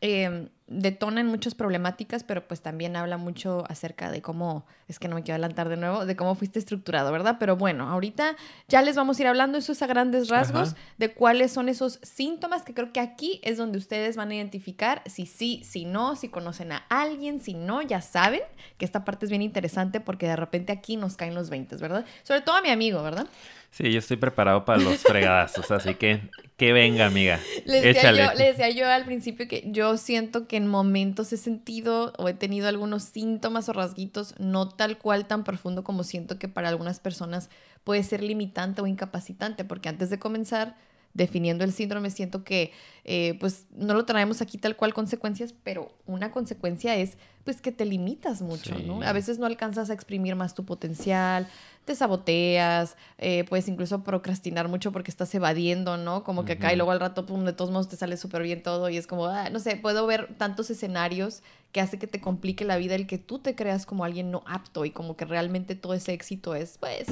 eh, 0.00 0.48
detona 0.66 1.20
en 1.20 1.26
muchas 1.26 1.54
problemáticas, 1.54 2.24
pero 2.24 2.46
pues 2.48 2.62
también 2.62 2.96
habla 2.96 3.18
mucho 3.18 3.64
acerca 3.68 4.10
de 4.10 4.22
cómo, 4.22 4.64
es 4.88 4.98
que 4.98 5.08
no 5.08 5.14
me 5.14 5.22
quiero 5.22 5.34
adelantar 5.34 5.68
de 5.68 5.76
nuevo, 5.76 6.06
de 6.06 6.16
cómo 6.16 6.34
fuiste 6.34 6.58
estructurado, 6.58 7.12
¿verdad? 7.12 7.36
Pero 7.38 7.56
bueno, 7.56 7.88
ahorita 7.90 8.34
ya 8.68 8.80
les 8.80 8.96
vamos 8.96 9.18
a 9.18 9.22
ir 9.22 9.28
hablando 9.28 9.58
eso 9.58 9.72
es 9.72 9.82
a 9.82 9.86
grandes 9.86 10.28
rasgos 10.28 10.74
de 10.96 11.12
cuáles 11.12 11.52
son 11.52 11.68
esos 11.68 11.98
síntomas 12.02 12.62
que 12.62 12.72
creo 12.72 12.92
que 12.92 13.00
aquí 13.00 13.40
es 13.42 13.58
donde 13.58 13.76
ustedes 13.76 14.16
van 14.16 14.30
a 14.30 14.36
identificar 14.36 15.02
si 15.04 15.26
sí, 15.26 15.62
si 15.64 15.84
no, 15.84 16.16
si 16.16 16.28
conocen 16.28 16.72
a 16.72 16.84
alguien, 16.88 17.40
si 17.40 17.52
no, 17.52 17.82
ya 17.82 18.00
saben 18.00 18.42
que 18.78 18.86
esta 18.86 19.04
parte 19.04 19.26
es 19.26 19.30
bien 19.30 19.42
interesante 19.42 20.00
porque 20.00 20.26
de 20.26 20.36
repente 20.36 20.72
aquí 20.72 20.96
nos 20.96 21.16
caen 21.16 21.34
los 21.34 21.50
20, 21.50 21.76
¿verdad? 21.76 22.06
Sobre 22.22 22.40
todo 22.40 22.56
a 22.56 22.62
mi 22.62 22.70
amigo, 22.70 23.02
¿verdad? 23.02 23.26
Sí, 23.74 23.90
yo 23.90 23.98
estoy 23.98 24.16
preparado 24.16 24.64
para 24.64 24.80
los 24.80 24.98
fregadazos, 24.98 25.68
así 25.72 25.96
que 25.96 26.30
que 26.56 26.72
venga, 26.72 27.06
amiga. 27.06 27.40
Le 27.64 27.80
decía, 27.80 28.12
Yo, 28.12 28.38
le 28.38 28.44
decía 28.44 28.70
yo 28.70 28.86
al 28.86 29.04
principio 29.04 29.48
que 29.48 29.64
yo 29.66 29.96
siento 29.96 30.46
que 30.46 30.56
en 30.56 30.68
momentos 30.68 31.32
he 31.32 31.36
sentido 31.36 32.12
o 32.16 32.28
he 32.28 32.34
tenido 32.34 32.68
algunos 32.68 33.02
síntomas 33.02 33.68
o 33.68 33.72
rasguitos, 33.72 34.38
no 34.38 34.68
tal 34.68 34.96
cual 34.98 35.26
tan 35.26 35.42
profundo 35.42 35.82
como 35.82 36.04
siento 36.04 36.38
que 36.38 36.46
para 36.46 36.68
algunas 36.68 37.00
personas 37.00 37.50
puede 37.82 38.04
ser 38.04 38.22
limitante 38.22 38.80
o 38.80 38.86
incapacitante, 38.86 39.64
porque 39.64 39.88
antes 39.88 40.08
de 40.08 40.20
comenzar 40.20 40.76
definiendo 41.14 41.64
el 41.64 41.72
síndrome, 41.72 42.10
siento 42.10 42.44
que 42.44 42.72
eh, 43.04 43.36
pues 43.38 43.66
no 43.70 43.94
lo 43.94 44.04
traemos 44.04 44.42
aquí 44.42 44.58
tal 44.58 44.76
cual 44.76 44.92
consecuencias, 44.92 45.54
pero 45.62 45.92
una 46.06 46.32
consecuencia 46.32 46.96
es 46.96 47.16
pues 47.44 47.60
que 47.60 47.72
te 47.72 47.84
limitas 47.84 48.42
mucho, 48.42 48.76
¿no? 48.78 49.02
A 49.02 49.12
veces 49.12 49.38
no 49.38 49.46
alcanzas 49.46 49.90
a 49.90 49.92
exprimir 49.94 50.34
más 50.34 50.54
tu 50.54 50.64
potencial, 50.64 51.46
te 51.84 51.94
saboteas, 51.94 52.96
eh, 53.18 53.44
puedes 53.44 53.68
incluso 53.68 54.02
procrastinar 54.02 54.68
mucho 54.68 54.92
porque 54.92 55.10
estás 55.10 55.34
evadiendo, 55.34 55.96
¿no? 55.96 56.24
Como 56.24 56.44
que 56.44 56.52
acá 56.52 56.72
y 56.72 56.76
luego 56.76 56.92
al 56.92 57.00
rato, 57.00 57.26
pum, 57.26 57.44
de 57.44 57.52
todos 57.52 57.70
modos 57.70 57.88
te 57.88 57.96
sale 57.96 58.16
súper 58.16 58.42
bien 58.42 58.62
todo 58.62 58.88
y 58.88 58.96
es 58.96 59.06
como, 59.06 59.26
ah, 59.26 59.50
no 59.50 59.58
sé, 59.58 59.76
puedo 59.76 60.06
ver 60.06 60.34
tantos 60.38 60.70
escenarios 60.70 61.42
que 61.72 61.80
hace 61.80 61.98
que 61.98 62.06
te 62.06 62.20
complique 62.20 62.64
la 62.64 62.76
vida 62.76 62.94
el 62.94 63.06
que 63.06 63.18
tú 63.18 63.38
te 63.38 63.54
creas 63.54 63.84
como 63.86 64.04
alguien 64.04 64.30
no 64.30 64.42
apto 64.46 64.84
y 64.84 64.90
como 64.90 65.16
que 65.16 65.24
realmente 65.24 65.74
todo 65.74 65.94
ese 65.94 66.12
éxito 66.12 66.54
es, 66.54 66.78
pues, 66.78 67.06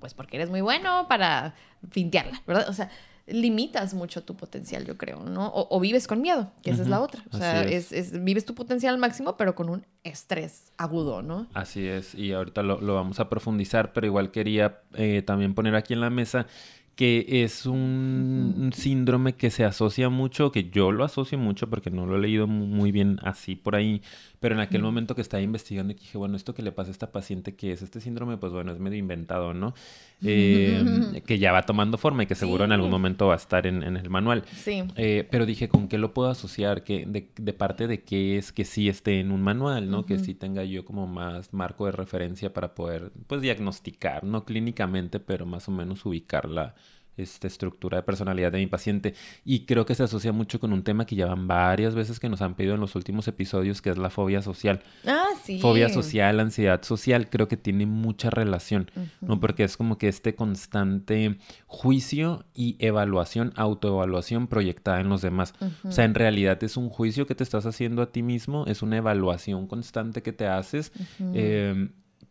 pues 0.00 0.14
porque 0.14 0.36
eres 0.36 0.50
muy 0.50 0.60
bueno 0.60 1.06
para 1.08 1.54
fintearla, 1.90 2.42
¿verdad? 2.46 2.68
O 2.68 2.72
sea, 2.72 2.90
limitas 3.32 3.94
mucho 3.94 4.22
tu 4.22 4.36
potencial, 4.36 4.84
yo 4.84 4.96
creo, 4.96 5.22
¿no? 5.22 5.50
O, 5.54 5.80
vives 5.80 6.06
con 6.06 6.20
miedo, 6.20 6.52
que 6.62 6.70
esa 6.70 6.82
es 6.82 6.88
la 6.88 7.00
otra. 7.00 7.22
O 7.32 7.36
sea, 7.36 7.62
es. 7.64 8.12
vives 8.24 8.44
tu 8.44 8.54
potencial 8.54 8.94
al 8.94 9.00
máximo, 9.00 9.36
pero 9.36 9.54
con 9.54 9.68
un 9.68 9.86
estrés 10.04 10.72
agudo, 10.76 11.22
¿no? 11.22 11.46
Así 11.54 11.86
es, 11.86 12.14
y 12.14 12.32
ahorita 12.32 12.62
lo, 12.62 12.94
vamos 12.94 13.20
a 13.20 13.28
profundizar, 13.28 13.92
pero 13.92 14.06
igual 14.06 14.30
quería 14.30 14.80
eh, 14.94 15.22
también 15.24 15.54
poner 15.54 15.74
aquí 15.74 15.94
en 15.94 16.00
la 16.00 16.10
mesa 16.10 16.46
que 16.94 17.42
es 17.42 17.64
un, 17.64 18.70
síndrome 18.74 19.34
que 19.34 19.50
se 19.50 19.64
asocia 19.64 20.08
mucho, 20.10 20.52
que 20.52 20.68
yo 20.70 20.92
lo 20.92 21.04
asocio 21.04 21.38
mucho 21.38 21.70
porque 21.70 21.90
no 21.90 22.06
lo 22.06 22.16
he 22.16 22.20
leído 22.20 22.46
muy 22.46 22.92
bien 22.92 23.18
así 23.22 23.56
por 23.56 23.76
ahí, 23.76 24.02
pero 24.40 24.54
en 24.54 24.60
aquel 24.60 24.82
momento 24.82 25.14
que 25.14 25.22
estaba 25.22 25.42
investigando 25.42 25.92
y 25.92 25.96
dije, 25.96 26.18
bueno, 26.18 26.36
esto 26.36 26.54
que 26.54 26.62
le 26.62 26.72
pasa 26.72 26.90
a 26.90 26.92
esta 26.92 27.10
paciente 27.10 27.54
que 27.54 27.72
es 27.72 27.80
este 27.80 28.00
síndrome, 28.00 28.36
pues 28.36 28.52
bueno, 28.52 28.72
es 28.72 28.78
medio 28.78 28.98
inventado, 28.98 29.54
¿no? 29.54 29.72
Em, 30.20 31.20
que 31.26 31.38
ya 31.38 31.52
va 31.52 31.62
tomando 31.62 31.96
forma 31.96 32.24
y 32.24 32.26
que 32.26 32.34
seguro 32.34 32.64
en 32.64 32.72
algún 32.72 32.90
momento 32.90 33.28
va 33.28 33.34
a 33.34 33.36
estar 33.36 33.66
en, 33.66 33.82
el 33.82 34.10
manual. 34.10 34.44
Sí. 34.54 34.84
Eh, 34.96 35.26
pero 35.30 35.46
dije, 35.46 35.68
¿con 35.68 35.88
qué 35.88 35.96
lo 35.96 36.12
puedo 36.12 36.28
asociar? 36.28 36.84
que 36.84 37.06
de, 37.06 37.52
parte 37.52 37.86
de 37.86 38.02
qué 38.02 38.36
es 38.36 38.52
que 38.52 38.64
sí 38.64 38.88
esté 38.88 39.20
en 39.20 39.32
un 39.32 39.42
manual, 39.42 39.90
¿no? 39.90 40.04
Que 40.06 40.18
sí 40.18 40.34
tenga 40.34 40.64
yo 40.64 40.84
como 40.84 41.06
más 41.06 41.52
marco 41.52 41.86
de 41.86 41.92
referencia 41.92 42.52
para 42.52 42.74
poder, 42.74 43.12
pues, 43.26 43.40
diagnosticar, 43.40 44.24
no 44.24 44.44
clínicamente, 44.44 45.20
pero 45.20 45.46
más 45.46 45.68
o 45.68 45.72
menos 45.72 46.04
ubicarla 46.04 46.74
esta 47.16 47.46
estructura 47.46 47.98
de 47.98 48.02
personalidad 48.02 48.52
de 48.52 48.58
mi 48.58 48.66
paciente. 48.66 49.14
Y 49.44 49.66
creo 49.66 49.86
que 49.86 49.94
se 49.94 50.02
asocia 50.02 50.32
mucho 50.32 50.60
con 50.60 50.72
un 50.72 50.82
tema 50.82 51.06
que 51.06 51.16
ya 51.16 51.26
van 51.26 51.46
varias 51.46 51.94
veces 51.94 52.18
que 52.18 52.28
nos 52.28 52.42
han 52.42 52.54
pedido 52.54 52.74
en 52.74 52.80
los 52.80 52.94
últimos 52.94 53.28
episodios, 53.28 53.82
que 53.82 53.90
es 53.90 53.98
la 53.98 54.10
fobia 54.10 54.42
social. 54.42 54.82
Ah, 55.06 55.28
sí. 55.42 55.60
Fobia 55.60 55.88
social, 55.88 56.40
ansiedad 56.40 56.82
social, 56.82 57.28
creo 57.28 57.48
que 57.48 57.56
tiene 57.56 57.86
mucha 57.86 58.30
relación, 58.30 58.90
¿no? 59.20 59.40
Porque 59.40 59.64
es 59.64 59.76
como 59.76 59.98
que 59.98 60.08
este 60.08 60.34
constante 60.34 61.38
juicio 61.66 62.44
y 62.54 62.76
evaluación, 62.78 63.52
autoevaluación 63.56 64.46
proyectada 64.46 65.00
en 65.00 65.08
los 65.08 65.22
demás. 65.22 65.54
O 65.84 65.92
sea, 65.92 66.04
en 66.04 66.14
realidad 66.14 66.62
es 66.64 66.76
un 66.76 66.88
juicio 66.88 67.26
que 67.26 67.34
te 67.34 67.44
estás 67.44 67.66
haciendo 67.66 68.02
a 68.02 68.12
ti 68.12 68.22
mismo, 68.22 68.64
es 68.66 68.82
una 68.82 68.96
evaluación 68.96 69.66
constante 69.66 70.22
que 70.22 70.32
te 70.32 70.46
haces 70.46 70.92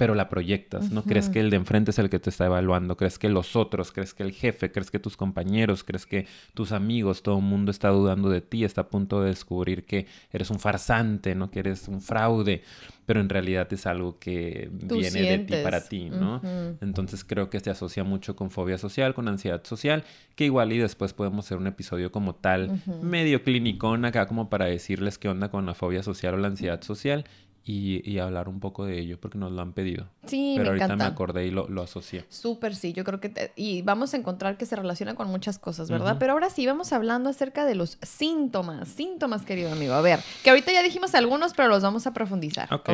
pero 0.01 0.15
la 0.15 0.29
proyectas, 0.29 0.89
¿no? 0.91 1.03
Crees 1.03 1.29
que 1.29 1.39
el 1.39 1.51
de 1.51 1.57
enfrente 1.57 1.91
es 1.91 1.99
el 1.99 2.09
que 2.09 2.17
te 2.17 2.31
está 2.31 2.47
evaluando, 2.47 2.97
crees 2.97 3.19
que 3.19 3.29
los 3.29 3.55
otros, 3.55 3.91
crees 3.91 4.15
que 4.15 4.23
el 4.23 4.31
jefe, 4.31 4.71
crees 4.71 4.89
que 4.89 4.97
tus 4.97 5.15
compañeros, 5.15 5.83
crees 5.83 6.07
que 6.07 6.25
tus 6.55 6.71
amigos, 6.71 7.21
todo 7.21 7.37
el 7.37 7.43
mundo 7.43 7.69
está 7.69 7.89
dudando 7.89 8.27
de 8.31 8.41
ti, 8.41 8.63
está 8.63 8.81
a 8.81 8.87
punto 8.87 9.21
de 9.21 9.29
descubrir 9.29 9.85
que 9.85 10.07
eres 10.31 10.49
un 10.49 10.57
farsante, 10.57 11.35
¿no? 11.35 11.51
Que 11.51 11.59
eres 11.59 11.87
un 11.87 12.01
fraude, 12.01 12.63
pero 13.05 13.19
en 13.19 13.29
realidad 13.29 13.71
es 13.71 13.85
algo 13.85 14.17
que 14.17 14.71
viene 14.71 15.21
de 15.21 15.37
ti 15.37 15.53
para 15.63 15.87
ti, 15.87 16.09
¿no? 16.09 16.41
Entonces 16.81 17.23
creo 17.23 17.51
que 17.51 17.59
se 17.59 17.69
asocia 17.69 18.03
mucho 18.03 18.35
con 18.35 18.49
fobia 18.49 18.79
social, 18.79 19.13
con 19.13 19.27
ansiedad 19.27 19.63
social, 19.63 20.03
que 20.33 20.45
igual 20.45 20.73
y 20.73 20.79
después 20.79 21.13
podemos 21.13 21.45
hacer 21.45 21.59
un 21.59 21.67
episodio 21.67 22.11
como 22.11 22.33
tal, 22.33 22.81
medio 23.03 23.43
clinicón 23.43 24.03
acá 24.05 24.25
como 24.25 24.49
para 24.49 24.65
decirles 24.65 25.19
qué 25.19 25.29
onda 25.29 25.49
con 25.49 25.67
la 25.67 25.75
fobia 25.75 26.01
social 26.01 26.33
o 26.33 26.37
la 26.37 26.47
ansiedad 26.47 26.81
social 26.81 27.23
y, 27.63 28.19
hablar 28.19 28.49
un 28.49 28.59
poco 28.59 28.85
de 28.85 28.99
ello 28.99 29.19
porque 29.19 29.37
nos 29.37 29.51
lo 29.51 29.61
han 29.61 29.73
pedido. 29.73 30.07
Sí, 30.25 30.55
Pero 30.57 30.69
ahorita 30.69 30.95
me 30.95 31.03
acordé 31.03 31.45
y 31.45 31.51
lo, 31.51 31.67
lo 31.67 31.83
asocié. 31.83 32.25
Súper, 32.29 32.75
sí, 32.75 32.93
yo 32.93 33.03
creo 33.03 33.19
que... 33.19 33.51
y 33.55 33.81
vamos 33.83 34.13
a 34.13 34.17
encontrar 34.17 34.57
que 34.57 34.65
se 34.65 34.75
relaciona 34.75 35.15
con 35.15 35.27
muchas 35.27 35.59
cosas, 35.59 35.89
¿verdad? 35.89 36.17
Pero 36.19 36.33
ahora 36.33 36.49
sí, 36.49 36.65
vamos 36.65 36.91
hablando 36.91 37.29
acerca 37.29 37.65
de 37.65 37.75
los 37.75 37.97
síntomas. 38.01 38.89
Síntomas, 38.89 39.43
querido 39.43 39.71
amigo. 39.71 39.93
A 39.93 40.01
ver, 40.01 40.19
que 40.43 40.49
ahorita 40.49 40.71
ya 40.71 40.81
dijimos 40.81 41.13
algunos, 41.15 41.53
pero 41.53 41.69
los 41.69 41.83
vamos 41.83 42.07
a 42.07 42.13
profundizar. 42.13 42.73
¿Ok? 42.73 42.89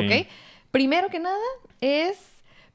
Primero 0.70 1.08
que 1.08 1.18
nada 1.18 1.38
es 1.80 2.18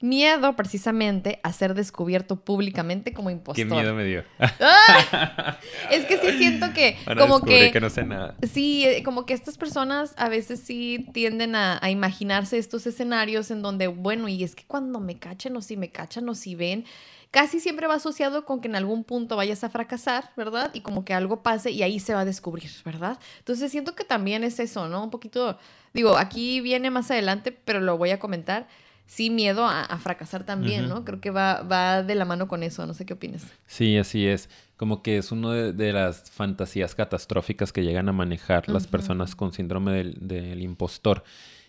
miedo 0.04 0.54
precisamente 0.58 1.40
a 1.44 1.54
ser 1.54 1.74
descubierto 1.74 2.36
públicamente 2.36 3.14
como 3.14 3.30
impostor. 3.30 3.56
Qué 3.56 3.66
miedo 3.66 3.96
me 3.96 4.04
dio. 4.04 4.26
¡Ah! 4.38 5.58
Es 5.90 6.06
que 6.06 6.18
sí 6.18 6.38
siento 6.38 6.74
que 6.74 6.98
como 7.18 7.42
que 7.42 7.72
que 7.72 7.80
no 7.80 7.90
sé 7.90 8.04
nada. 8.04 8.36
Sí, 8.44 8.86
como 9.06 9.26
que 9.26 9.34
estas 9.34 9.58
personas 9.58 10.14
a 10.18 10.28
veces 10.28 10.60
sí 10.60 11.08
tienden 11.14 11.56
a, 11.56 11.80
imaginarse 11.90 12.58
estos 12.58 12.86
escenarios 12.86 13.50
en 13.50 13.62
donde, 13.62 13.88
bueno, 13.88 14.28
y 14.28 14.44
es 14.44 14.56
que 14.56 14.66
cuando 14.66 15.00
me 15.00 15.18
cachen 15.18 15.56
o 15.56 15.62
si 15.62 15.78
me 15.78 15.90
cachan 15.90 16.28
o 16.28 16.36
si 16.36 16.56
ven, 16.56 16.84
casi 17.32 17.62
siempre 17.62 17.88
va 17.88 17.96
asociado 17.96 18.44
con 18.44 18.60
que 18.60 18.68
en 18.68 18.76
algún 18.76 19.06
punto 19.06 19.38
vayas 19.38 19.64
a 19.64 19.70
fracasar, 19.70 20.32
¿verdad? 20.36 20.72
Y 20.74 20.82
como 20.82 21.06
que 21.06 21.14
algo 21.14 21.44
pase 21.44 21.72
y 21.72 21.82
ahí 21.82 22.02
se 22.02 22.14
va 22.14 22.22
a 22.22 22.26
descubrir, 22.26 22.72
¿verdad? 22.84 23.20
Entonces 23.40 23.72
siento 23.72 23.96
que 23.96 24.04
también 24.04 24.44
es 24.44 24.60
eso, 24.60 24.90
¿no? 24.90 25.02
Un 25.02 25.12
poquito, 25.12 25.58
digo, 25.94 26.18
aquí 26.18 26.60
viene 26.60 26.90
más 26.90 27.10
adelante, 27.10 27.54
pero 27.54 27.80
lo 27.80 27.98
voy 27.98 28.10
a 28.10 28.20
comentar 28.20 28.68
sí 29.06 29.30
miedo 29.30 29.66
a, 29.66 29.98
fracasar 30.00 30.46
también, 30.46 30.90
¿no? 30.90 31.06
Creo 31.06 31.22
que 31.22 31.30
va, 31.30 31.62
va 31.62 32.04
de 32.04 32.16
la 32.16 32.26
mano 32.26 32.48
con 32.48 32.64
eso, 32.64 32.86
no 32.86 32.94
sé 32.94 33.06
qué 33.06 33.14
opinas. 33.14 33.46
Sí, 33.66 33.98
así 33.98 34.26
es. 34.26 34.50
Como 34.78 35.04
que 35.04 35.18
es 35.18 35.32
una 35.32 35.54
de, 35.54 35.94
las 35.94 36.32
fantasías 36.32 36.96
catastróficas 36.96 37.72
que 37.72 37.84
llegan 37.84 38.10
a 38.10 38.14
manejar 38.14 38.68
las 38.70 38.88
personas 38.88 39.36
con 39.36 39.54
síndrome 39.54 39.94
del, 39.94 40.18
del 40.28 40.62
impostor. 40.62 41.24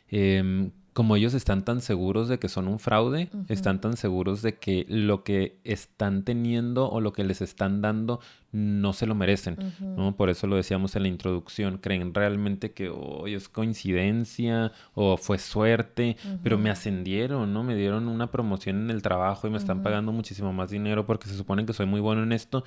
Eh, 0.09 0.71
como 0.95 1.17
ellos 1.17 1.35
están 1.35 1.65
tan 1.65 1.81
seguros 1.81 2.29
de 2.29 2.39
que 2.39 2.49
son 2.49 2.69
un 2.69 2.79
fraude, 2.79 3.29
están 3.49 3.81
tan 3.81 3.97
seguros 3.97 4.43
de 4.43 4.55
que 4.55 4.87
lo 4.89 5.25
que 5.25 5.59
están 5.65 6.23
teniendo 6.23 6.89
o 6.89 7.01
lo 7.01 7.13
que 7.13 7.25
les 7.25 7.43
están 7.43 7.83
dando 7.83 8.21
no 8.53 8.93
se 8.93 9.07
lo 9.07 9.17
merecen, 9.17 9.59
¿no? 9.81 10.15
Por 10.17 10.31
eso 10.31 10.47
lo 10.47 10.55
decíamos 10.55 10.95
en 10.95 11.03
la 11.03 11.09
introducción, 11.09 11.79
creen 11.79 12.15
realmente 12.15 12.71
que 12.71 12.91
hoy 12.91 13.35
es 13.35 13.49
coincidencia 13.49 14.71
o 14.95 15.17
fue 15.17 15.39
suerte, 15.39 16.17
pero 16.45 16.59
me 16.59 16.71
ascendieron, 16.71 17.53
¿no? 17.53 17.65
Me 17.65 17.75
dieron 17.75 18.07
una 18.07 18.31
promoción 18.31 18.85
en 18.85 18.91
el 18.91 19.03
trabajo 19.03 19.49
y 19.49 19.51
me 19.51 19.59
están 19.59 19.83
pagando 19.83 20.13
muchísimo 20.13 20.53
más 20.53 20.71
dinero 20.71 21.07
porque 21.07 21.27
se 21.27 21.37
supone 21.37 21.67
que 21.67 21.73
soy 21.73 21.87
muy 21.87 22.01
bueno 22.01 22.23
en 22.23 22.31
esto 22.31 22.63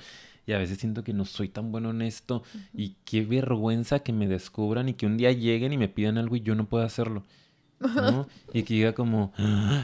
y 0.46 0.52
a 0.52 0.58
veces 0.58 0.76
siento 0.76 1.02
que 1.02 1.14
no 1.14 1.24
soy 1.24 1.48
tan 1.48 1.72
bueno 1.72 1.90
en 1.90 2.02
esto 2.02 2.42
y 2.74 2.96
qué 3.06 3.24
vergüenza 3.24 4.00
que 4.00 4.12
me 4.12 4.28
descubran 4.28 4.90
y 4.90 4.92
que 4.92 5.06
un 5.06 5.16
día 5.16 5.32
lleguen 5.32 5.72
y 5.72 5.78
me 5.78 5.88
pidan 5.88 6.18
algo 6.18 6.36
y 6.36 6.42
yo 6.42 6.54
no 6.54 6.68
pueda 6.68 6.84
hacerlo. 6.84 7.24
Y 8.52 8.62
que 8.62 8.74
diga 8.74 8.92
como 8.94 9.32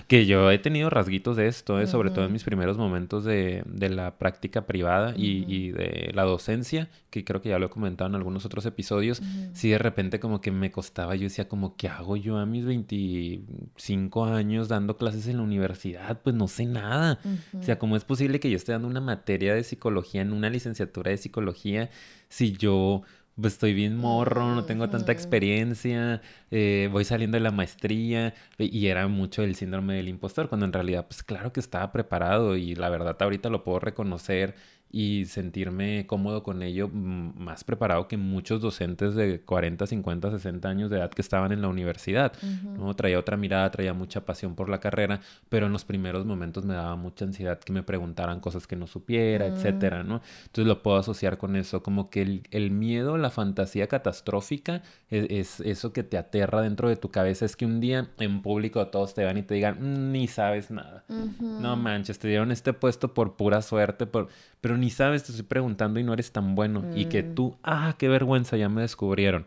que 0.08 0.26
yo 0.26 0.50
he 0.50 0.58
tenido 0.58 0.88
rasguitos 0.90 1.36
de 1.36 1.48
esto, 1.48 1.80
¿eh? 1.80 1.86
sobre 1.86 2.10
todo 2.10 2.24
en 2.24 2.32
mis 2.32 2.44
primeros 2.44 2.78
momentos 2.78 3.24
de, 3.24 3.62
la 3.66 4.16
práctica 4.16 4.66
privada 4.66 5.14
y, 5.16 5.70
de 5.70 6.10
la 6.14 6.24
docencia, 6.24 6.88
que 7.10 7.24
creo 7.24 7.42
que 7.42 7.50
ya 7.50 7.58
lo 7.58 7.66
he 7.66 7.70
comentado 7.70 8.08
en 8.08 8.16
algunos 8.16 8.46
otros 8.46 8.64
episodios, 8.66 9.22
si 9.52 9.68
de 9.68 9.78
repente 9.78 10.18
como 10.18 10.40
que 10.40 10.50
me 10.50 10.70
costaba, 10.70 11.14
yo 11.14 11.24
decía 11.24 11.48
como, 11.48 11.76
¿qué 11.76 11.88
hago 11.88 12.16
yo 12.16 12.38
a 12.38 12.46
mis 12.46 12.64
25 12.64 14.24
años 14.24 14.68
dando 14.68 14.96
clases 14.96 15.28
en 15.28 15.36
la 15.36 15.42
universidad? 15.42 16.20
Pues 16.22 16.34
no 16.34 16.48
sé 16.48 16.64
nada. 16.64 17.18
O 17.58 17.62
sea, 17.62 17.78
¿cómo 17.78 17.96
es 17.96 18.04
posible 18.04 18.40
que 18.40 18.50
yo 18.50 18.56
esté 18.56 18.72
dando 18.72 18.88
una 18.88 19.00
materia 19.00 19.54
de 19.54 19.62
psicología 19.62 20.22
en 20.22 20.32
una 20.32 20.50
licenciatura 20.50 21.10
de 21.10 21.18
psicología 21.18 21.90
si 22.28 22.52
yo 22.52 23.02
pues 23.40 23.54
estoy 23.54 23.74
bien 23.74 23.96
morro, 23.96 24.54
no 24.54 24.64
tengo 24.64 24.88
tanta 24.88 25.12
experiencia, 25.12 26.22
eh, 26.50 26.88
voy 26.92 27.04
saliendo 27.04 27.36
de 27.36 27.42
la 27.42 27.50
maestría 27.50 28.34
y 28.58 28.86
era 28.86 29.08
mucho 29.08 29.42
el 29.42 29.56
síndrome 29.56 29.94
del 29.94 30.08
impostor, 30.08 30.48
cuando 30.48 30.66
en 30.66 30.72
realidad 30.72 31.06
pues 31.08 31.22
claro 31.22 31.52
que 31.52 31.60
estaba 31.60 31.90
preparado 31.92 32.56
y 32.56 32.74
la 32.74 32.88
verdad 32.90 33.16
ahorita 33.20 33.50
lo 33.50 33.64
puedo 33.64 33.80
reconocer 33.80 34.54
y 34.96 35.24
sentirme 35.24 36.06
cómodo 36.06 36.44
con 36.44 36.62
ello, 36.62 36.88
más 36.88 37.64
preparado 37.64 38.06
que 38.06 38.16
muchos 38.16 38.60
docentes 38.60 39.16
de 39.16 39.40
40, 39.40 39.88
50, 39.88 40.30
60 40.30 40.68
años 40.68 40.88
de 40.88 40.98
edad 40.98 41.10
que 41.10 41.20
estaban 41.20 41.50
en 41.50 41.62
la 41.62 41.66
universidad. 41.66 42.32
¿no? 42.62 42.94
Traía 42.94 43.18
otra 43.18 43.36
mirada, 43.36 43.68
traía 43.72 43.92
mucha 43.92 44.24
pasión 44.24 44.54
por 44.54 44.68
la 44.68 44.78
carrera, 44.78 45.20
pero 45.48 45.66
en 45.66 45.72
los 45.72 45.84
primeros 45.84 46.24
momentos 46.26 46.64
me 46.64 46.74
daba 46.74 46.94
mucha 46.94 47.24
ansiedad 47.24 47.58
que 47.58 47.72
me 47.72 47.82
preguntaran 47.82 48.38
cosas 48.38 48.68
que 48.68 48.76
no 48.76 48.86
supiera, 48.86 49.48
mm. 49.48 49.54
etcétera, 49.54 50.04
¿no? 50.04 50.20
Entonces 50.46 50.68
lo 50.68 50.80
puedo 50.80 50.96
asociar 50.96 51.38
con 51.38 51.56
eso, 51.56 51.82
como 51.82 52.08
que 52.08 52.22
el, 52.22 52.42
el 52.52 52.70
miedo, 52.70 53.18
la 53.18 53.30
fantasía 53.30 53.88
catastrófica 53.88 54.82
e, 55.10 55.26
es, 55.40 55.58
eso 55.58 55.92
que 55.92 56.04
te 56.04 56.18
aterra 56.18 56.62
dentro 56.62 56.88
de 56.88 56.94
tu 56.94 57.10
cabeza, 57.10 57.44
es 57.44 57.56
que 57.56 57.66
un 57.66 57.80
día 57.80 58.10
en 58.20 58.42
público 58.42 58.86
todos 58.86 59.12
te 59.12 59.24
van 59.24 59.38
y 59.38 59.42
te 59.42 59.54
digan, 59.54 59.78
mm, 59.80 60.12
ni 60.12 60.28
sabes 60.28 60.70
nada. 60.70 61.02
No 61.40 61.74
manches, 61.74 62.20
te 62.20 62.28
dieron 62.28 62.52
este 62.52 62.72
puesto 62.72 63.12
por 63.12 63.34
pura 63.34 63.60
suerte, 63.60 64.06
por 64.06 64.28
pero 64.64 64.78
ni 64.78 64.83
sabes, 64.90 65.24
te 65.24 65.32
estoy 65.32 65.46
preguntando 65.46 66.00
y 66.00 66.04
no 66.04 66.12
eres 66.12 66.32
tan 66.32 66.54
bueno. 66.54 66.84
Y 66.94 67.06
que 67.06 67.22
mm. 67.22 67.34
tú, 67.34 67.56
ah, 67.62 67.94
qué 67.98 68.08
vergüenza, 68.08 68.56
ya 68.56 68.68
me 68.68 68.82
descubrieron. 68.82 69.46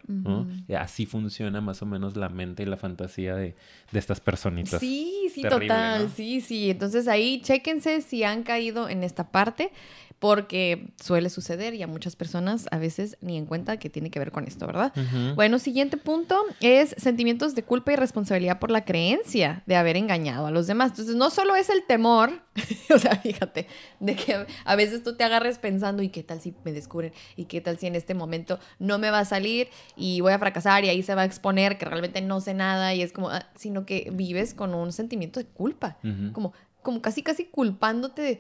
así 0.78 1.06
funciona 1.06 1.62
más 1.62 1.82
o 1.82 1.86
menos 1.86 2.16
la 2.16 2.30
mente 2.30 2.64
y 2.64 2.66
la 2.66 2.78
fantasía 2.78 3.36
de, 3.36 3.56
estas 3.94 4.20
personitas. 4.20 4.80
Sí, 4.80 5.30
sí, 5.34 5.42
total, 5.42 6.10
sí, 6.16 6.42
sí. 6.42 6.70
Entonces 6.70 7.08
ahí 7.08 7.42
chéquense 7.42 8.02
si 8.02 8.24
han 8.24 8.44
caído 8.44 8.90
en 8.90 9.04
esta 9.04 9.32
parte. 9.32 9.72
Porque 10.20 10.90
suele 11.00 11.30
suceder 11.30 11.76
y 11.76 11.84
a 11.84 11.88
muchas 11.88 12.16
personas 12.16 12.68
a 12.72 12.80
veces 12.80 13.18
ni 13.22 13.38
en 13.38 13.46
cuenta 13.46 13.78
que 13.78 13.90
tiene 13.90 14.10
que 14.10 14.18
ver 14.18 14.32
con 14.32 14.46
esto, 14.46 14.66
¿verdad? 14.66 14.92
Bueno, 15.36 15.60
siguiente 15.60 15.98
punto 15.98 16.44
es 16.60 16.96
sentimientos 16.98 17.54
de 17.54 17.64
culpa 17.64 17.94
y 17.94 17.98
responsabilidad 17.98 18.58
por 18.58 18.72
la 18.72 18.84
creencia 18.84 19.62
de 19.68 19.76
haber 19.76 19.96
engañado 19.96 20.48
a 20.48 20.52
los 20.52 20.66
demás. 20.66 20.92
Entonces, 20.92 21.16
no 21.16 21.30
solo 21.30 21.56
es 21.56 21.70
el 21.70 21.84
temor, 21.86 22.32
o 22.94 22.98
sea, 22.98 23.16
fíjate, 23.18 23.68
de 24.00 24.16
que 24.16 24.46
a 24.66 24.76
veces 24.76 25.04
tú 25.04 25.16
te 25.16 25.24
agarres 25.24 25.60
pensando, 25.60 26.02
¿y 26.02 26.10
qué 26.10 26.24
tal 26.24 26.42
si 26.42 26.56
me 26.64 26.72
descubren? 26.72 27.14
¿Y 27.36 27.46
qué 27.46 27.62
tal 27.62 27.78
si 27.78 27.86
en 27.86 27.96
este 27.96 28.16
momento 28.16 28.60
no 28.80 28.98
me 28.98 29.12
va 29.12 29.20
a 29.20 29.26
salir 29.26 29.70
y 29.96 30.22
voy 30.22 30.34
a 30.34 30.40
fracasar 30.40 30.84
y 30.84 30.90
ahí 30.90 31.04
se 31.04 31.14
va 31.14 31.22
a 31.22 31.26
exponer 31.26 31.78
que 31.78 31.86
realmente 31.86 32.22
no 32.22 32.42
sé 32.42 32.56
nada 32.56 32.96
y 32.96 33.04
es 33.04 33.12
como, 33.12 33.30
ah, 33.30 33.46
sino 33.56 33.86
que 33.86 34.10
vives 34.12 34.56
con 34.56 34.74
un 34.74 34.92
sentimiento 34.92 35.40
de 35.40 35.46
culpa, 35.46 35.98
como, 36.34 36.54
como 36.82 37.02
casi, 37.02 37.22
casi 37.22 37.46
culpándote 37.46 38.22
de 38.22 38.40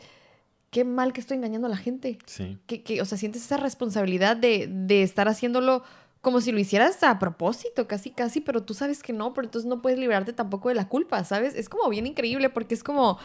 qué 0.77 0.83
mal 0.83 1.11
que 1.11 1.21
estoy 1.21 1.37
engañando 1.37 1.65
a 1.65 1.71
la 1.71 1.77
gente. 1.77 2.19
Sí. 2.27 2.59
Que, 2.67 2.83
que 2.83 3.01
o 3.01 3.05
sea, 3.05 3.17
sientes 3.17 3.43
esa 3.43 3.57
responsabilidad 3.57 4.37
de, 4.37 4.69
de, 4.69 5.01
estar 5.01 5.27
haciéndolo 5.27 5.81
como 6.21 6.39
si 6.39 6.51
lo 6.51 6.59
hicieras 6.59 7.01
a 7.01 7.17
propósito, 7.17 7.87
casi, 7.87 8.11
casi, 8.11 8.41
pero 8.41 8.61
tú 8.61 8.75
sabes 8.75 9.01
que 9.01 9.11
no, 9.11 9.33
pero 9.33 9.47
entonces 9.47 9.67
no 9.67 9.81
puedes 9.81 9.97
librarte 9.97 10.33
tampoco 10.33 10.69
de 10.69 10.75
la 10.75 10.87
culpa, 10.87 11.23
¿sabes? 11.23 11.55
Es 11.55 11.67
como 11.67 11.89
bien 11.89 12.05
increíble 12.05 12.51
porque 12.51 12.75
es 12.75 12.83
como, 12.83 13.17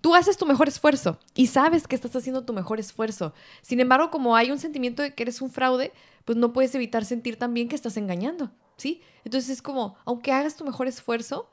tú 0.00 0.16
haces 0.16 0.36
tu 0.36 0.44
mejor 0.44 0.66
esfuerzo 0.66 1.20
y 1.36 1.46
sabes 1.46 1.86
que 1.86 1.94
estás 1.94 2.16
haciendo 2.16 2.44
tu 2.44 2.52
mejor 2.52 2.80
esfuerzo. 2.80 3.32
Sin 3.62 3.78
embargo, 3.78 4.10
como 4.10 4.34
hay 4.34 4.50
un 4.50 4.58
sentimiento 4.58 5.00
de 5.04 5.14
que 5.14 5.22
eres 5.22 5.40
un 5.40 5.50
fraude, 5.50 5.92
pues 6.24 6.36
no 6.36 6.52
puedes 6.52 6.74
evitar 6.74 7.04
sentir 7.04 7.38
también 7.38 7.68
que 7.68 7.76
estás 7.76 7.96
engañando, 7.96 8.50
¿sí? 8.76 9.02
Entonces 9.22 9.50
es 9.50 9.62
como, 9.62 9.94
aunque 10.04 10.32
hagas 10.32 10.56
tu 10.56 10.64
mejor 10.64 10.88
esfuerzo, 10.88 11.48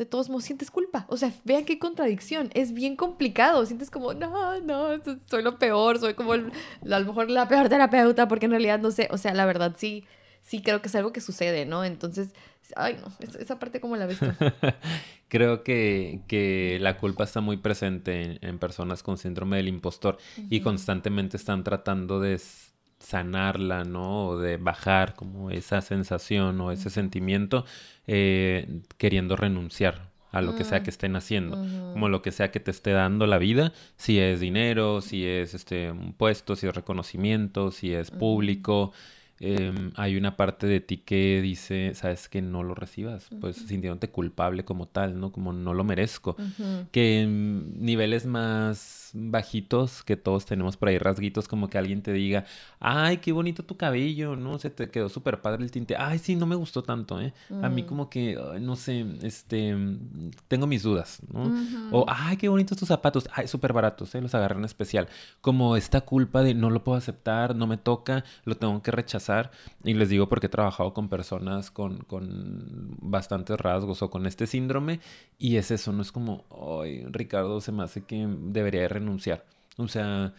de 0.00 0.06
todos 0.06 0.30
modos 0.30 0.44
sientes 0.44 0.70
culpa. 0.70 1.04
O 1.10 1.18
sea, 1.18 1.30
vean 1.44 1.66
qué 1.66 1.78
contradicción. 1.78 2.48
Es 2.54 2.72
bien 2.72 2.96
complicado. 2.96 3.66
Sientes 3.66 3.90
como, 3.90 4.14
no, 4.14 4.58
no, 4.62 4.88
soy 5.26 5.42
lo 5.42 5.58
peor, 5.58 5.98
soy 5.98 6.14
como 6.14 6.32
a 6.32 6.38
lo 6.38 7.04
mejor 7.04 7.28
la 7.28 7.46
peor 7.48 7.68
terapeuta, 7.68 8.26
porque 8.26 8.46
en 8.46 8.52
realidad 8.52 8.78
no 8.78 8.92
sé. 8.92 9.08
O 9.10 9.18
sea, 9.18 9.34
la 9.34 9.44
verdad 9.44 9.76
sí, 9.76 10.06
sí 10.40 10.62
creo 10.62 10.80
que 10.80 10.88
es 10.88 10.94
algo 10.94 11.12
que 11.12 11.20
sucede, 11.20 11.66
¿no? 11.66 11.84
Entonces, 11.84 12.30
ay, 12.76 12.96
no, 12.98 13.12
esa 13.38 13.58
parte 13.58 13.78
como 13.78 13.94
la 13.96 14.06
ves 14.06 14.20
tú. 14.20 14.24
creo 15.28 15.62
que, 15.64 16.20
que, 16.26 16.78
la 16.80 16.96
culpa 16.96 17.24
está 17.24 17.42
muy 17.42 17.58
presente 17.58 18.38
en, 18.40 18.58
personas 18.58 19.02
con 19.02 19.18
síndrome 19.18 19.58
del 19.58 19.68
impostor 19.68 20.16
y 20.48 20.62
constantemente 20.62 21.36
están 21.36 21.62
tratando 21.62 22.20
de 22.20 22.40
sanarla, 23.00 23.84
¿no? 23.84 24.28
O 24.28 24.38
de 24.38 24.56
bajar 24.56 25.14
como 25.14 25.50
esa 25.50 25.80
sensación 25.80 26.60
o 26.60 26.70
ese 26.70 26.90
sentimiento 26.90 27.64
eh, 28.06 28.82
queriendo 28.98 29.36
renunciar 29.36 30.10
a 30.32 30.40
lo 30.42 30.54
que 30.54 30.62
sea 30.62 30.80
mm. 30.80 30.82
que 30.84 30.90
estén 30.90 31.16
haciendo, 31.16 31.56
como 31.92 32.08
lo 32.08 32.22
que 32.22 32.30
sea 32.30 32.52
que 32.52 32.60
te 32.60 32.70
esté 32.70 32.92
dando 32.92 33.26
la 33.26 33.38
vida, 33.38 33.72
si 33.96 34.20
es 34.20 34.38
dinero, 34.38 35.00
si 35.00 35.26
es 35.26 35.54
este 35.54 35.90
un 35.90 36.12
puesto, 36.12 36.54
si 36.54 36.68
es 36.68 36.74
reconocimiento, 36.74 37.72
si 37.72 37.92
es 37.92 38.12
público, 38.12 38.92
Em, 39.42 39.90
hay 39.96 40.18
una 40.18 40.36
parte 40.36 40.66
de 40.66 40.80
ti 40.80 40.98
que 40.98 41.40
dice, 41.40 41.94
sabes 41.94 42.28
que 42.28 42.42
no 42.42 42.62
lo 42.62 42.74
recibas, 42.74 43.26
pues 43.40 43.56
sintiéndote 43.56 44.10
culpable 44.10 44.66
como 44.66 44.86
tal, 44.86 45.18
¿no? 45.18 45.32
Como 45.32 45.54
no 45.54 45.72
lo 45.72 45.82
merezco. 45.82 46.36
Que 46.92 47.22
en 47.22 47.82
niveles 47.82 48.26
más 48.26 49.12
bajitos, 49.14 50.04
que 50.04 50.16
todos 50.16 50.44
tenemos 50.44 50.76
por 50.76 50.90
ahí 50.90 50.98
rasguitos, 50.98 51.48
como 51.48 51.70
que 51.70 51.78
alguien 51.78 52.02
te 52.02 52.12
diga, 52.12 52.44
ay, 52.80 53.16
qué 53.16 53.32
bonito 53.32 53.64
tu 53.64 53.78
cabello, 53.78 54.36
¿no? 54.36 54.58
Se 54.58 54.68
te 54.68 54.90
quedó 54.90 55.08
súper 55.08 55.40
padre 55.40 55.64
el 55.64 55.70
tinte. 55.70 55.96
Ay, 55.96 56.18
sí, 56.18 56.36
no 56.36 56.44
me 56.44 56.54
gustó 56.54 56.82
tanto, 56.82 57.18
¿eh? 57.18 57.32
A 57.62 57.70
mí 57.70 57.82
mm. 57.82 57.86
como 57.86 58.10
que, 58.10 58.38
no 58.60 58.76
sé, 58.76 59.06
este, 59.22 59.74
tengo 60.48 60.66
mis 60.66 60.82
dudas, 60.82 61.22
¿no? 61.32 61.50
O, 61.92 62.04
ay, 62.06 62.36
qué 62.36 62.50
bonitos 62.50 62.76
tus 62.76 62.88
zapatos, 62.88 63.26
ay, 63.32 63.48
súper 63.48 63.72
baratos, 63.72 64.14
¿eh? 64.14 64.20
Los 64.20 64.34
agarré 64.34 64.58
en 64.58 64.66
especial. 64.66 65.08
Como 65.40 65.76
esta 65.76 66.02
culpa 66.02 66.42
de 66.42 66.52
no 66.52 66.68
lo 66.68 66.84
puedo 66.84 66.98
aceptar, 66.98 67.56
no 67.56 67.66
me 67.66 67.78
toca, 67.78 68.22
lo 68.44 68.58
tengo 68.58 68.82
que 68.82 68.90
rechazar 68.90 69.29
y 69.84 69.94
les 69.94 70.08
digo 70.08 70.28
porque 70.28 70.46
he 70.46 70.50
trabajado 70.50 70.92
con 70.94 71.08
personas 71.08 71.70
con, 71.70 71.98
con 72.00 72.96
bastantes 73.00 73.58
rasgos 73.58 74.02
o 74.02 74.10
con 74.10 74.26
este 74.26 74.46
síndrome. 74.46 75.00
Y 75.38 75.56
es 75.56 75.70
eso, 75.70 75.92
no 75.92 76.02
es 76.02 76.12
como, 76.12 76.44
ay, 76.82 77.04
Ricardo, 77.10 77.60
se 77.60 77.72
me 77.72 77.82
hace 77.82 78.04
que 78.04 78.26
debería 78.26 78.82
de 78.82 78.88
renunciar. 78.88 79.44
O 79.76 79.88
sea, 79.88 80.34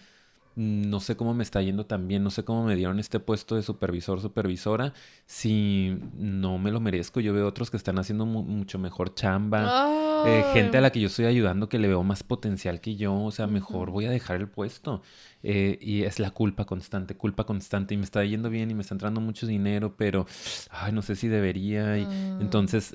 no 0.55 0.99
sé 0.99 1.15
cómo 1.15 1.33
me 1.33 1.43
está 1.43 1.61
yendo 1.61 1.85
también, 1.85 2.23
no 2.23 2.29
sé 2.29 2.43
cómo 2.43 2.65
me 2.65 2.75
dieron 2.75 2.99
este 2.99 3.19
puesto 3.19 3.55
de 3.55 3.63
supervisor, 3.63 4.19
supervisora, 4.19 4.93
si 5.25 5.97
no 6.17 6.57
me 6.57 6.71
lo 6.71 6.79
merezco. 6.79 7.19
Yo 7.19 7.33
veo 7.33 7.47
otros 7.47 7.71
que 7.71 7.77
están 7.77 7.99
haciendo 7.99 8.25
mucho 8.25 8.77
mejor 8.79 9.13
chamba, 9.13 10.25
eh, 10.27 10.43
gente 10.53 10.77
a 10.77 10.81
la 10.81 10.91
que 10.91 10.99
yo 10.99 11.07
estoy 11.07 11.25
ayudando 11.25 11.69
que 11.69 11.79
le 11.79 11.87
veo 11.87 12.03
más 12.03 12.23
potencial 12.23 12.81
que 12.81 12.95
yo, 12.95 13.15
o 13.15 13.31
sea, 13.31 13.47
mejor 13.47 13.91
voy 13.91 14.05
a 14.05 14.11
dejar 14.11 14.37
el 14.37 14.47
puesto. 14.47 15.01
Eh, 15.43 15.79
y 15.81 16.03
es 16.03 16.19
la 16.19 16.29
culpa 16.29 16.65
constante, 16.65 17.15
culpa 17.15 17.45
constante, 17.45 17.93
y 17.93 17.97
me 17.97 18.03
está 18.03 18.23
yendo 18.23 18.49
bien 18.49 18.69
y 18.69 18.75
me 18.75 18.81
está 18.81 18.93
entrando 18.93 19.21
mucho 19.21 19.47
dinero, 19.47 19.95
pero, 19.97 20.27
ay, 20.69 20.91
no 20.91 21.01
sé 21.01 21.15
si 21.15 21.27
debería. 21.27 21.97
Y, 21.97 22.05
mm. 22.05 22.41
Entonces 22.41 22.93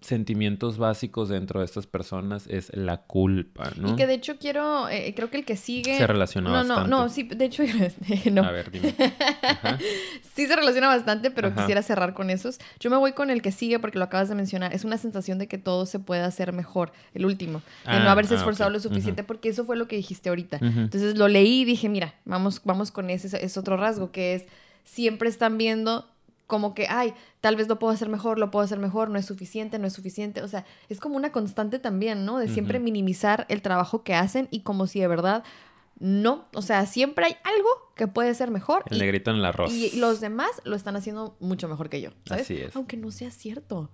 sentimientos 0.00 0.78
básicos 0.78 1.28
dentro 1.28 1.58
de 1.58 1.66
estas 1.66 1.88
personas 1.88 2.46
es 2.46 2.70
la 2.74 2.98
culpa, 2.98 3.72
¿no? 3.76 3.92
Y 3.92 3.96
que 3.96 4.06
de 4.06 4.14
hecho 4.14 4.38
quiero, 4.38 4.88
eh, 4.88 5.12
creo 5.16 5.28
que 5.28 5.38
el 5.38 5.44
que 5.44 5.56
sigue... 5.56 5.98
Se 5.98 6.06
relaciona 6.06 6.50
bastante. 6.50 6.88
No, 6.88 7.02
no, 7.02 7.08
sí, 7.08 7.24
de 7.24 7.44
hecho, 7.44 7.64
no. 8.32 8.44
A 8.44 8.52
ver, 8.52 8.70
dime. 8.70 8.94
sí 10.34 10.46
se 10.46 10.54
relaciona 10.54 10.86
bastante, 10.86 11.32
pero 11.32 11.52
quisiera 11.52 11.82
cerrar 11.82 12.14
con 12.14 12.30
esos. 12.30 12.58
Yo 12.78 12.90
me 12.90 12.96
voy 12.96 13.12
con 13.12 13.30
el 13.30 13.42
que 13.42 13.50
sigue 13.50 13.80
porque 13.80 13.98
lo 13.98 14.04
acabas 14.04 14.28
de 14.28 14.36
mencionar. 14.36 14.72
Es 14.72 14.84
una 14.84 14.98
sensación 14.98 15.38
de 15.38 15.48
que 15.48 15.58
todo 15.58 15.84
se 15.84 15.98
puede 15.98 16.22
hacer 16.22 16.52
mejor, 16.52 16.92
el 17.12 17.26
último. 17.26 17.60
de 17.84 17.98
no 17.98 18.08
ah, 18.08 18.12
haberse 18.12 18.34
ah, 18.34 18.38
esforzado 18.38 18.70
lo 18.70 18.78
suficiente, 18.78 19.24
porque 19.24 19.48
eso 19.48 19.64
fue 19.64 19.76
lo 19.76 19.88
que 19.88 19.96
dijiste 19.96 20.28
ahorita. 20.28 20.58
Entonces 20.60 21.18
lo 21.18 21.26
leí 21.26 21.62
y 21.62 21.64
dije, 21.64 21.88
mira, 21.88 22.14
vamos, 22.24 22.62
vamos 22.64 22.92
con 22.92 23.10
ese, 23.10 23.44
es 23.44 23.56
otro 23.56 23.76
rasgo, 23.76 24.12
que 24.12 24.34
es 24.34 24.46
siempre 24.84 25.28
están 25.28 25.58
viendo 25.58 26.08
como 26.48 26.74
que, 26.74 26.86
ay, 26.88 27.14
tal 27.42 27.56
vez 27.56 27.68
lo 27.68 27.78
puedo 27.78 27.92
hacer 27.92 28.08
mejor, 28.08 28.38
lo 28.38 28.50
puedo 28.50 28.64
hacer 28.64 28.78
mejor, 28.78 29.10
no 29.10 29.18
es 29.18 29.26
suficiente, 29.26 29.78
no 29.78 29.86
es 29.86 29.92
suficiente. 29.92 30.42
O 30.42 30.48
sea, 30.48 30.64
es 30.88 30.98
como 30.98 31.14
una 31.16 31.30
constante 31.30 31.78
también, 31.78 32.24
¿no? 32.24 32.38
De 32.38 32.48
siempre 32.48 32.80
minimizar 32.80 33.44
el 33.50 33.60
trabajo 33.60 34.02
que 34.02 34.14
hacen 34.14 34.48
y 34.50 34.60
como 34.62 34.86
si 34.86 34.98
de 34.98 35.08
verdad 35.08 35.44
no. 35.98 36.46
O 36.54 36.62
sea, 36.62 36.86
siempre 36.86 37.26
hay 37.26 37.36
algo 37.44 37.68
que 37.94 38.08
puede 38.08 38.32
ser 38.32 38.50
mejor. 38.50 38.82
El 38.86 38.98
negrito 38.98 39.30
en 39.30 39.36
el 39.36 39.44
arroz. 39.44 39.70
Y 39.70 39.96
los 39.98 40.20
demás 40.20 40.48
lo 40.64 40.74
están 40.74 40.96
haciendo 40.96 41.36
mucho 41.38 41.68
mejor 41.68 41.90
que 41.90 42.00
yo, 42.00 42.10
¿sabes? 42.24 42.44
Así 42.44 42.56
es. 42.56 42.74
Aunque 42.74 42.96
no 42.96 43.10
sea 43.10 43.30
cierto. 43.30 43.90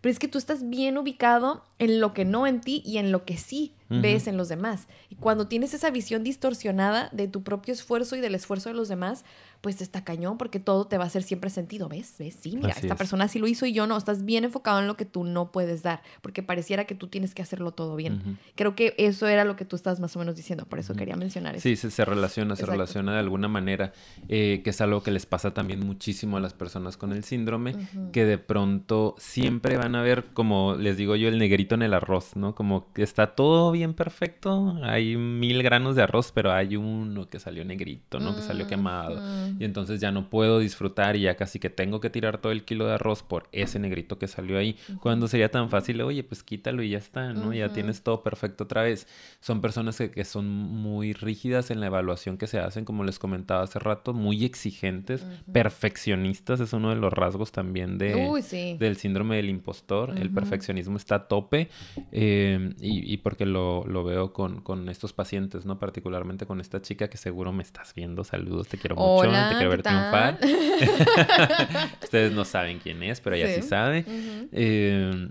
Pero 0.00 0.10
es 0.10 0.18
que 0.18 0.26
tú 0.26 0.38
estás 0.38 0.68
bien 0.68 0.98
ubicado 0.98 1.64
en 1.78 2.00
lo 2.00 2.12
que 2.12 2.24
no 2.24 2.48
en 2.48 2.60
ti 2.60 2.82
y 2.84 2.98
en 2.98 3.12
lo 3.12 3.24
que 3.24 3.38
sí 3.38 3.76
ves 4.00 4.26
en 4.26 4.36
los 4.36 4.48
demás. 4.48 4.88
Y 5.10 5.16
cuando 5.16 5.48
tienes 5.48 5.74
esa 5.74 5.90
visión 5.90 6.24
distorsionada 6.24 7.08
de 7.12 7.28
tu 7.28 7.42
propio 7.42 7.74
esfuerzo 7.74 8.16
y 8.16 8.20
del 8.20 8.34
esfuerzo 8.34 8.68
de 8.68 8.74
los 8.74 8.88
demás, 8.88 9.24
pues 9.60 9.80
está 9.80 10.02
cañón 10.04 10.38
porque 10.38 10.58
todo 10.58 10.86
te 10.86 10.98
va 10.98 11.04
a 11.04 11.06
hacer 11.06 11.22
siempre 11.22 11.50
sentido. 11.50 11.88
¿Ves? 11.88 12.14
¿Ves? 12.18 12.36
Sí, 12.40 12.56
mira, 12.56 12.70
esta 12.70 12.96
persona 12.96 13.28
sí 13.28 13.38
lo 13.38 13.46
hizo 13.46 13.66
y 13.66 13.72
yo 13.72 13.86
no. 13.86 13.96
Estás 13.96 14.24
bien 14.24 14.44
enfocado 14.44 14.80
en 14.80 14.86
lo 14.86 14.96
que 14.96 15.04
tú 15.04 15.24
no 15.24 15.52
puedes 15.52 15.82
dar 15.82 16.02
porque 16.20 16.42
pareciera 16.42 16.84
que 16.84 16.94
tú 16.94 17.08
tienes 17.08 17.34
que 17.34 17.42
hacerlo 17.42 17.72
todo 17.72 17.96
bien. 17.96 18.38
Creo 18.54 18.74
que 18.74 18.94
eso 18.98 19.26
era 19.26 19.44
lo 19.44 19.56
que 19.56 19.64
tú 19.64 19.76
estás 19.76 20.00
más 20.00 20.14
o 20.16 20.18
menos 20.18 20.36
diciendo, 20.36 20.66
por 20.66 20.78
eso 20.78 20.94
quería 20.94 21.16
mencionar 21.16 21.54
eso. 21.54 21.62
Sí, 21.62 21.76
se, 21.76 21.90
se 21.90 22.04
relaciona, 22.04 22.56
se 22.56 22.66
relaciona 22.66 23.12
de 23.12 23.18
alguna 23.18 23.48
manera, 23.48 23.92
eh, 24.28 24.60
que 24.64 24.70
es 24.70 24.80
algo 24.80 25.02
que 25.02 25.10
les 25.10 25.26
pasa 25.26 25.54
también 25.54 25.80
muchísimo 25.80 26.36
a 26.36 26.40
las 26.40 26.54
personas 26.54 26.96
con 26.96 27.12
el 27.12 27.24
síndrome, 27.24 27.74
que 28.12 28.24
de 28.24 28.38
pronto 28.38 29.14
siempre 29.18 29.76
van 29.76 29.94
a 29.94 30.02
ver, 30.02 30.26
como 30.32 30.76
les 30.76 30.96
digo 30.96 31.16
yo, 31.16 31.28
el 31.28 31.38
negrito 31.38 31.74
en 31.74 31.82
el 31.82 31.94
arroz, 31.94 32.36
¿no? 32.36 32.54
Como 32.54 32.92
que 32.92 33.02
está 33.02 33.34
todo 33.34 33.72
bien 33.72 33.81
perfecto, 33.94 34.76
hay 34.82 35.16
mil 35.16 35.62
granos 35.62 35.96
de 35.96 36.02
arroz, 36.02 36.32
pero 36.32 36.52
hay 36.52 36.76
uno 36.76 37.28
que 37.28 37.38
salió 37.38 37.64
negrito, 37.64 38.20
¿no? 38.20 38.34
Que 38.34 38.42
salió 38.42 38.66
quemado. 38.66 39.20
Y 39.58 39.64
entonces 39.64 40.00
ya 40.00 40.12
no 40.12 40.30
puedo 40.30 40.58
disfrutar 40.60 41.16
y 41.16 41.22
ya 41.22 41.36
casi 41.36 41.58
que 41.58 41.70
tengo 41.70 42.00
que 42.00 42.10
tirar 42.10 42.38
todo 42.38 42.52
el 42.52 42.64
kilo 42.64 42.86
de 42.86 42.94
arroz 42.94 43.22
por 43.22 43.48
ese 43.52 43.78
negrito 43.78 44.18
que 44.18 44.28
salió 44.28 44.58
ahí, 44.58 44.76
cuando 45.00 45.28
sería 45.28 45.50
tan 45.50 45.68
fácil, 45.68 46.00
oye, 46.02 46.22
pues 46.22 46.42
quítalo 46.42 46.82
y 46.82 46.90
ya 46.90 46.98
está, 46.98 47.32
¿no? 47.32 47.52
Ya 47.52 47.70
tienes 47.72 48.02
todo 48.02 48.22
perfecto 48.22 48.64
otra 48.64 48.82
vez. 48.82 49.06
Son 49.40 49.60
personas 49.60 49.98
que, 49.98 50.24
son 50.24 50.48
muy 50.48 51.12
rígidas 51.12 51.70
en 51.70 51.80
la 51.80 51.86
evaluación 51.86 52.38
que 52.38 52.46
se 52.46 52.60
hacen, 52.60 52.84
como 52.84 53.02
les 53.02 53.18
comentaba 53.18 53.62
hace 53.64 53.78
rato, 53.78 54.14
muy 54.14 54.44
exigentes, 54.44 55.26
perfeccionistas, 55.52 56.60
es 56.60 56.72
uno 56.72 56.90
de 56.90 56.96
los 56.96 57.12
rasgos 57.12 57.50
también 57.50 57.98
de, 57.98 58.76
del 58.78 58.96
síndrome 58.96 59.36
del 59.36 59.50
impostor, 59.50 60.16
el 60.16 60.30
perfeccionismo 60.30 60.96
está 60.96 61.14
a 61.16 61.28
tope 61.28 61.68
eh, 62.10 62.74
y, 62.80 63.16
porque 63.18 63.46
lo, 63.46 63.61
lo 63.86 64.04
veo 64.04 64.32
con, 64.32 64.60
con, 64.60 64.88
estos 64.88 65.12
pacientes, 65.12 65.64
¿no? 65.64 65.78
Particularmente 65.78 66.46
con 66.46 66.60
esta 66.60 66.80
chica 66.80 67.08
que 67.08 67.16
seguro 67.16 67.52
me 67.52 67.62
estás 67.62 67.94
viendo, 67.94 68.24
saludos, 68.24 68.68
te 68.68 68.78
quiero 68.78 68.96
mucho 68.96 69.30
te 69.30 69.54
quiero 69.56 69.70
ver 69.70 69.82
triunfar. 69.82 70.38
Ustedes 72.02 72.32
no 72.32 72.44
saben 72.44 72.78
quién 72.78 73.02
es, 73.02 73.20
pero 73.20 73.36
ella 73.36 73.54
sí, 73.54 73.62
sabe. 73.62 74.04
Eh, 74.52 75.30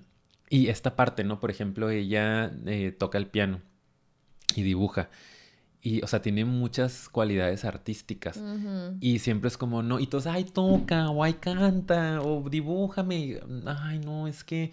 y 0.50 0.68
esta 0.68 0.96
parte, 0.96 1.24
¿no? 1.24 1.40
Por 1.40 1.50
ejemplo, 1.50 1.90
ella 1.90 2.52
eh, 2.66 2.92
toca 2.92 3.18
el 3.18 3.28
piano 3.28 3.62
y 4.56 4.64
dibuja. 4.64 5.10
Y, 5.84 6.02
o 6.04 6.08
sea, 6.08 6.22
tiene 6.22 6.46
muchas 6.46 7.10
cualidades 7.10 7.66
artísticas. 7.66 8.42
Y 9.00 9.20
siempre 9.20 9.48
es 9.48 9.58
como, 9.58 9.82
no, 9.82 10.00
y 10.00 10.08
todos, 10.08 10.28
ay, 10.28 10.44
toca, 10.44 11.10
o 11.10 11.24
ay, 11.24 11.34
canta, 11.34 12.22
o 12.22 12.48
dibújame. 12.50 13.40
Ay, 13.66 14.00
no, 14.00 14.28
es 14.28 14.44
que 14.44 14.72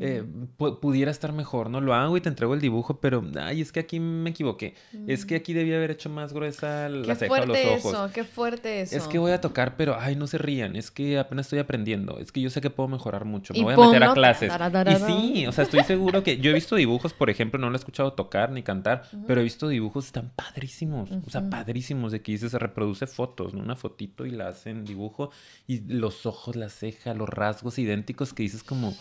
eh, 0.00 0.22
mm. 0.22 0.80
pudiera 0.80 1.10
estar 1.10 1.32
mejor, 1.32 1.70
¿no? 1.70 1.80
Lo 1.80 1.94
hago 1.94 2.16
y 2.16 2.20
te 2.20 2.28
entrego 2.28 2.54
el 2.54 2.60
dibujo, 2.60 3.00
pero, 3.00 3.24
ay, 3.40 3.60
es 3.60 3.70
que 3.70 3.80
aquí 3.80 4.00
me 4.00 4.30
equivoqué. 4.30 4.74
Es 5.06 5.24
que 5.24 5.36
mm. 5.36 5.40
aquí 5.40 5.52
debía 5.52 5.76
haber 5.76 5.92
hecho 5.92 6.10
más 6.10 6.32
gruesa 6.32 6.88
la 6.88 7.14
ceja 7.14 7.32
o 7.32 7.46
los 7.46 7.58
ojos. 7.58 7.92
Eso, 7.92 8.10
qué 8.12 8.24
fuerte 8.24 8.80
eso. 8.80 8.96
Es 8.96 9.06
que 9.06 9.18
voy 9.18 9.32
a 9.32 9.40
tocar, 9.40 9.76
pero, 9.76 9.96
ay, 9.98 10.16
no 10.16 10.26
se 10.26 10.38
rían. 10.38 10.74
Es 10.74 10.90
que 10.90 11.18
apenas 11.18 11.46
estoy 11.46 11.60
aprendiendo. 11.60 12.18
Es 12.18 12.32
que 12.32 12.40
yo 12.40 12.50
sé 12.50 12.60
que 12.60 12.70
puedo 12.70 12.88
mejorar 12.88 13.24
mucho. 13.24 13.54
Me 13.54 13.62
voy 13.62 13.74
a 13.74 13.76
meter 13.76 14.02
a 14.02 14.12
clases. 14.12 14.52
Y 14.86 14.96
sí, 14.96 15.46
o 15.46 15.52
sea, 15.52 15.62
estoy 15.64 15.84
seguro 15.84 16.24
que 16.24 16.38
yo 16.38 16.50
he 16.50 16.54
visto 16.54 16.74
dibujos, 16.74 17.12
por 17.12 17.30
ejemplo, 17.30 17.60
no 17.60 17.70
lo 17.70 17.76
he 17.76 17.78
escuchado 17.78 18.12
tocar 18.12 18.50
ni 18.50 18.64
cantar, 18.64 19.04
pero 19.26 19.40
he 19.40 19.44
visto 19.44 19.68
dibujos 19.68 20.10
tan 20.10 20.30
padrísimos, 20.48 21.10
o 21.10 21.30
sea, 21.30 21.48
padrísimos 21.48 22.12
de 22.12 22.22
que 22.22 22.32
dices, 22.32 22.50
se 22.50 22.58
reproduce 22.58 23.06
fotos, 23.06 23.54
¿no? 23.54 23.62
Una 23.62 23.76
fotito 23.76 24.26
y 24.26 24.30
la 24.30 24.48
hacen 24.48 24.84
dibujo 24.84 25.30
y 25.66 25.80
los 25.80 26.26
ojos, 26.26 26.56
la 26.56 26.68
ceja, 26.68 27.14
los 27.14 27.28
rasgos 27.28 27.78
idénticos 27.78 28.32
que 28.32 28.42
dices 28.42 28.62
como, 28.62 28.94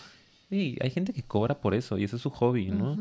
Sí, 0.50 0.78
hay 0.80 0.92
gente 0.92 1.12
que 1.12 1.24
cobra 1.24 1.60
por 1.60 1.76
eso 1.76 1.98
y 1.98 2.06
eso 2.06 2.16
es 2.16 2.22
su 2.22 2.30
hobby, 2.30 2.68
¿no? 2.70 2.98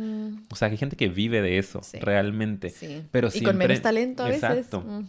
O 0.51 0.57
sea, 0.57 0.67
hay 0.67 0.77
gente 0.77 0.97
que 0.97 1.09
vive 1.09 1.41
de 1.43 1.59
eso, 1.59 1.81
realmente. 2.01 2.71
Sí. 2.71 3.05
Pero 3.13 3.31
siempre, 3.31 3.51
y 3.51 3.53
con 3.53 3.59
menos 3.59 3.83
talento 3.83 4.25
a 4.25 4.29
veces. 4.29 4.43
Exacto. 4.43 5.05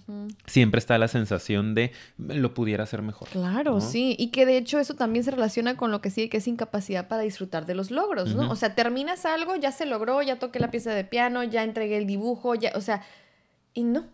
Siempre 0.46 0.78
está 0.78 1.00
la 1.00 1.08
sensación 1.08 1.74
de 1.74 1.92
lo 2.20 2.54
pudiera 2.54 2.84
hacer 2.84 3.02
mejor. 3.02 3.28
Claro, 3.30 3.82
sí. 3.82 4.16
Y 4.20 4.28
que 4.28 4.46
de 4.46 4.58
hecho 4.58 4.78
eso 4.80 4.94
también 4.94 5.26
se 5.26 5.32
relaciona 5.32 5.78
con 5.78 5.90
lo 5.90 6.00
que 6.00 6.12
sigue, 6.12 6.30
que 6.30 6.38
es 6.38 6.48
incapacidad 6.48 7.08
para 7.08 7.24
disfrutar 7.24 7.66
de 7.66 7.74
los 7.74 7.90
logros, 7.90 8.36
¿no? 8.36 8.52
O 8.52 8.56
sea, 8.56 8.76
terminas 8.76 9.26
algo, 9.26 9.56
ya 9.56 9.72
se 9.72 9.88
logró, 9.88 10.22
ya 10.22 10.38
toqué 10.38 10.60
la 10.60 10.70
pieza 10.70 10.92
de 10.92 11.06
piano, 11.06 11.44
ya 11.44 11.64
entregué 11.64 11.98
el 11.98 12.06
dibujo, 12.06 12.54
ya, 12.54 12.72
o 12.76 12.82
sea, 12.82 13.02
y 13.78 13.84
no, 13.84 14.06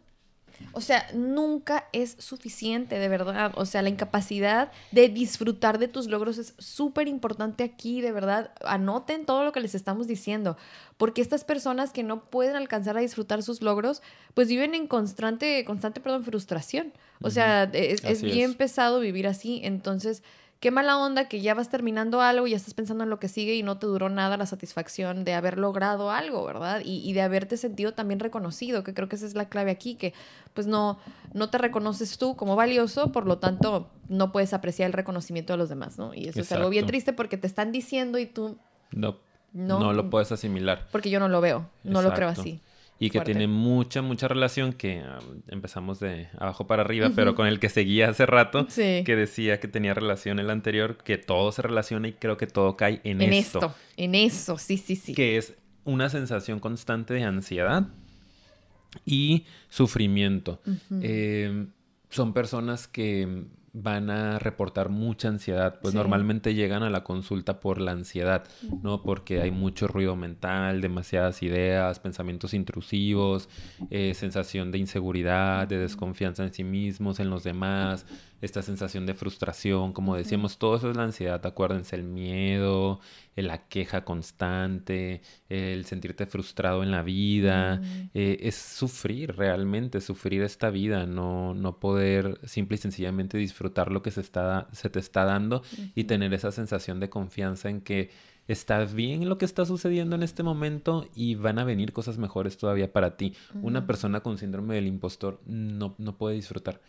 o 0.73 0.82
sea, 0.82 1.08
nunca 1.13 1.86
es 1.93 2.15
suficiente, 2.19 2.99
de 2.99 3.08
verdad. 3.08 3.54
O 3.56 3.65
sea, 3.65 3.82
la 3.82 3.89
incapacidad 3.89 4.71
de 4.91 5.08
disfrutar 5.08 5.78
de 5.78 5.88
tus 5.88 6.08
logros 6.08 6.38
es 6.38 6.54
súper 6.58 7.08
importante 7.08 7.63
aquí, 7.63 8.02
de 8.02 8.12
verdad. 8.12 8.52
Anoten 8.65 9.26
todo 9.26 9.45
lo 9.45 9.52
que 9.52 9.62
les 9.62 9.73
estamos 9.73 10.06
diciendo, 10.08 10.58
porque 10.97 11.21
estas 11.21 11.43
personas 11.43 11.91
que 11.91 12.04
no 12.04 12.26
pueden 12.26 12.56
alcanzar 12.56 12.97
a 12.97 13.02
disfrutar 13.02 13.41
sus 13.41 13.62
logros, 13.62 14.02
pues 14.34 14.47
viven 14.47 14.76
en 14.76 14.88
constante, 14.88 15.63
constante, 15.65 16.02
perdón, 16.02 16.23
frustración. 16.23 16.91
O 17.21 17.30
sea, 17.30 17.63
es, 17.63 18.04
es 18.04 18.21
bien 18.21 18.54
pesado 18.54 18.99
vivir 18.99 19.28
así. 19.28 19.62
Entonces, 19.63 20.23
qué 20.63 20.71
mala 20.71 20.97
onda 20.97 21.28
que 21.28 21.41
ya 21.41 21.54
vas 21.54 21.67
terminando 21.67 22.21
algo 22.21 22.47
y 22.47 22.52
ya 22.52 22.56
estás 22.56 22.73
pensando 22.73 23.04
en 23.04 23.10
lo 23.10 23.19
que 23.19 23.28
sigue 23.28 23.54
y 23.56 23.63
no 23.63 23.80
te 23.80 23.86
duró 23.86 24.08
nada 24.08 24.38
la 24.38 24.45
satisfacción 24.45 25.26
de 25.26 25.34
haber 25.34 25.58
logrado 25.58 26.10
algo, 26.10 26.45
¿verdad? 26.45 26.82
Y, 26.86 27.12
de 27.12 27.21
haberte 27.21 27.58
sentido 27.58 27.91
también 27.91 28.21
reconocido, 28.21 28.82
que 28.82 28.93
creo 28.93 29.10
que 29.10 29.17
esa 29.17 29.26
es 29.26 29.36
la 29.36 29.49
clave 29.49 29.71
aquí, 29.71 29.95
que 29.95 30.13
pues 30.54 30.65
no, 30.65 30.99
no 31.34 31.49
te 31.49 31.58
reconoces 31.58 32.17
tú 32.17 32.38
como 32.38 32.56
valioso, 32.56 33.12
por 33.12 33.28
lo 33.28 33.39
tanto 33.39 33.89
no 34.08 34.32
puedes 34.32 34.54
apreciar 34.54 34.88
el 34.88 34.93
reconocimiento 34.93 35.52
de 35.52 35.58
los 35.58 35.67
demás, 35.67 35.97
¿no? 35.97 36.13
Y 36.13 36.30
eso 36.30 36.39
es 36.39 36.49
algo 36.54 36.69
bien 36.69 36.86
triste 36.86 37.12
porque 37.12 37.36
te 37.36 37.45
están 37.47 37.73
diciendo 37.73 38.17
y 38.17 38.26
tú... 38.26 38.58
No, 38.91 39.17
no, 39.52 39.80
no 39.82 39.91
lo 39.91 40.10
puedes 40.10 40.32
asimilar. 40.32 40.88
Porque 40.93 41.10
yo 41.10 41.19
no 41.19 41.28
lo 41.28 41.41
veo, 41.41 41.69
no 41.84 42.02
lo 42.02 42.13
creo 42.13 42.30
así 42.30 42.62
y 43.05 43.09
que 43.09 43.19
tiene 43.19 43.47
mucha, 43.47 44.01
mucha 44.01 44.29
relación 44.29 44.71
que 44.71 45.01
um, 45.01 45.41
empezamos 45.49 45.99
de 45.99 46.29
abajo 46.37 46.67
para 46.67 46.83
arriba, 46.83 47.11
pero 47.13 47.35
con 47.35 47.47
el 47.47 47.59
que 47.59 47.67
seguía 47.67 48.09
hace 48.09 48.25
rato, 48.25 48.65
que 48.75 49.15
decía 49.15 49.59
que 49.59 49.67
tenía 49.67 49.93
relación 49.93 50.39
el 50.39 50.49
anterior, 50.49 50.97
que 51.03 51.17
todo 51.17 51.51
se 51.51 51.61
relaciona 51.61 52.07
y 52.07 52.13
creo 52.13 52.37
que 52.37 52.47
todo 52.47 52.77
cae 52.77 53.01
en, 53.03 53.21
en 53.21 53.33
esto. 53.33 53.75
En 53.97 54.15
eso, 54.15 54.57
sí, 54.57 54.77
sí, 54.77 54.95
sí. 54.95 55.13
Que 55.13 55.35
es 55.35 55.53
una 55.83 56.09
sensación 56.09 56.59
constante 56.59 57.13
de 57.13 57.23
ansiedad 57.23 57.87
y 59.05 59.45
sufrimiento. 59.67 60.61
Eh, 61.01 61.65
son 62.09 62.33
personas 62.33 62.87
que 62.87 63.43
van 63.73 64.12
a 64.12 64.38
reportar 64.38 64.89
mucha 64.89 65.29
ansiedad, 65.29 65.79
pues 65.81 65.95
normalmente 65.95 66.53
llegan 66.53 66.83
a 66.83 66.91
la 66.91 67.03
consulta 67.03 67.59
por 67.59 67.81
la 67.81 67.91
ansiedad, 67.91 68.43
¿no? 68.83 69.01
Porque 69.01 69.41
hay 69.41 69.49
mucho 69.49 69.88
ruido 69.88 70.15
mental, 70.15 70.79
demasiadas 70.79 71.41
ideas, 71.41 71.99
pensamientos 71.99 72.53
intrusivos, 72.53 73.49
eh, 73.89 74.13
sensación 74.13 74.71
de 74.71 74.77
inseguridad, 74.77 75.67
de 75.67 75.79
desconfianza 75.79 76.43
en 76.43 76.53
sí 76.53 76.63
mismos, 76.63 77.19
en 77.19 77.31
los 77.31 77.43
demás, 77.43 78.05
esta 78.43 78.62
sensación 78.62 79.06
de 79.06 79.13
frustración, 79.13 79.93
como 79.93 80.17
decíamos, 80.17 80.58
todo 80.58 80.75
eso 80.75 80.89
es 80.91 80.97
la 80.97 81.03
ansiedad, 81.03 81.43
acuérdense, 81.45 81.95
el 81.95 82.03
miedo, 82.03 82.99
la 83.38 83.69
queja 83.69 84.03
constante, 84.03 85.21
el 85.47 85.86
sentirte 85.86 86.25
frustrado 86.25 86.84
en 86.84 86.91
la 86.91 87.03
vida, 87.03 87.82
eh, 88.13 88.39
es 88.41 88.56
sufrir 88.56 89.38
realmente, 89.38 90.01
sufrir 90.01 90.41
esta 90.41 90.69
vida, 90.69 91.06
no, 91.06 91.53
no 91.53 91.79
poder 91.79 92.38
simple 92.43 92.75
y 92.75 92.79
sencillamente 92.79 93.38
disfrutar 93.38 93.89
lo 93.89 94.01
que 94.01 94.12
se, 94.12 94.19
está, 94.19 94.67
se 94.73 94.89
te 94.89 94.99
está 94.99 95.23
dando 95.23 95.63
y 95.95 96.03
tener 96.03 96.34
esa 96.34 96.51
sensación 96.51 96.99
de 96.99 97.10
confianza 97.10 97.69
en 97.69 97.79
que 97.79 98.12
está 98.49 98.84
bien 98.84 99.29
lo 99.29 99.38
que 99.38 99.45
está 99.45 99.65
sucediendo 99.65 100.17
en 100.17 100.23
este 100.23 100.43
momento 100.43 101.08
y 101.15 101.36
van 101.36 101.60
a 101.60 101.63
venir 101.63 101.93
cosas 101.93 102.17
mejores 102.17 102.58
todavía 102.58 102.91
para 102.91 103.15
ti. 103.15 103.34
Una 103.62 103.88
persona 103.88 104.19
con 104.19 104.38
síndrome 104.38 104.75
del 104.75 104.88
impostor 104.88 105.39
no, 105.45 105.95
no 105.97 106.17
puede 106.17 106.36
disfrutar 106.36 106.82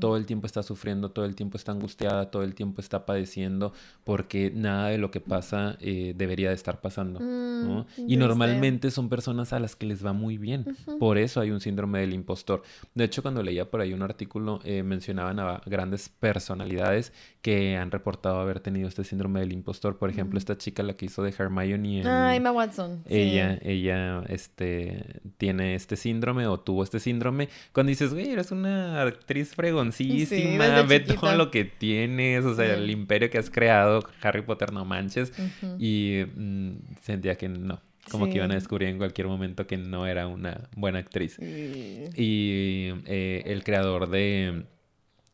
todo 0.00 0.16
el 0.16 0.26
tiempo 0.26 0.46
está 0.46 0.62
sufriendo, 0.62 1.10
todo 1.10 1.24
el 1.24 1.34
tiempo 1.34 1.56
está 1.56 1.72
angustiada, 1.72 2.30
todo 2.30 2.42
el 2.42 2.54
tiempo 2.54 2.80
está 2.80 3.06
padeciendo, 3.06 3.72
porque 4.04 4.50
nada 4.54 4.88
de 4.88 4.98
lo 4.98 5.10
que 5.10 5.20
pasa 5.20 5.76
eh, 5.80 6.14
debería 6.16 6.48
de 6.48 6.54
estar 6.54 6.80
pasando. 6.80 7.20
Mm, 7.20 7.86
y 8.08 8.16
normalmente 8.16 8.90
son 8.90 9.08
personas 9.08 9.52
a 9.52 9.60
las 9.60 9.76
que 9.76 9.86
les 9.86 10.04
va 10.04 10.12
muy 10.12 10.38
bien. 10.38 10.64
Por 10.98 11.18
eso 11.18 11.40
hay 11.40 11.50
un 11.50 11.60
síndrome 11.60 12.00
del 12.00 12.14
impostor. 12.14 12.62
De 12.94 13.04
hecho, 13.04 13.22
cuando 13.22 13.42
leía 13.42 13.70
por 13.70 13.80
ahí 13.80 13.92
un 13.92 14.02
artículo, 14.02 14.60
eh, 14.64 14.82
mencionaban 14.82 15.38
a 15.38 15.60
grandes 15.66 16.08
personalidades 16.08 17.12
que 17.42 17.76
han 17.76 17.90
reportado 17.90 18.40
haber 18.40 18.60
tenido 18.60 18.88
este 18.88 19.04
síndrome 19.04 19.40
del 19.40 19.52
impostor. 19.52 19.98
Por 19.98 20.10
ejemplo, 20.10 20.38
esta 20.38 20.58
chica, 20.58 20.82
la 20.82 20.94
que 20.94 21.06
hizo 21.06 21.22
de 21.22 21.34
Hermione 21.36 22.00
en... 22.00 22.06
Ah, 22.06 22.34
Emma 22.34 22.52
Watson. 22.52 23.02
Ella, 23.06 23.58
ella 23.62 24.22
este, 24.28 25.20
tiene 25.38 25.74
este 25.74 25.96
síndrome 25.96 26.46
o 26.46 26.58
tuvo 26.58 26.82
este 26.82 27.00
síndrome. 27.00 27.48
Cuando 27.72 27.90
dices, 27.90 28.12
güey, 28.12 28.30
eres 28.30 28.50
una 28.50 29.02
actriz 29.02 29.54
fregoncísima, 29.60 30.82
ve 30.82 31.00
todo 31.00 31.36
lo 31.36 31.50
que 31.50 31.64
tienes, 31.64 32.44
o 32.44 32.54
sea, 32.54 32.74
el 32.74 32.90
imperio 32.90 33.28
que 33.28 33.38
has 33.38 33.50
creado, 33.50 34.02
Harry 34.22 34.42
Potter, 34.42 34.72
no 34.72 34.84
manches. 34.84 35.32
Y 35.78 36.22
mm, 36.34 36.72
sentía 37.02 37.36
que 37.36 37.48
no, 37.48 37.80
como 38.10 38.26
que 38.26 38.36
iban 38.36 38.50
a 38.52 38.54
descubrir 38.54 38.88
en 38.88 38.98
cualquier 38.98 39.26
momento 39.26 39.66
que 39.66 39.76
no 39.76 40.06
era 40.06 40.26
una 40.26 40.68
buena 40.74 40.98
actriz. 40.98 41.38
Y 41.38 42.88
eh, 43.04 43.42
el 43.44 43.62
creador 43.62 44.08
de 44.08 44.64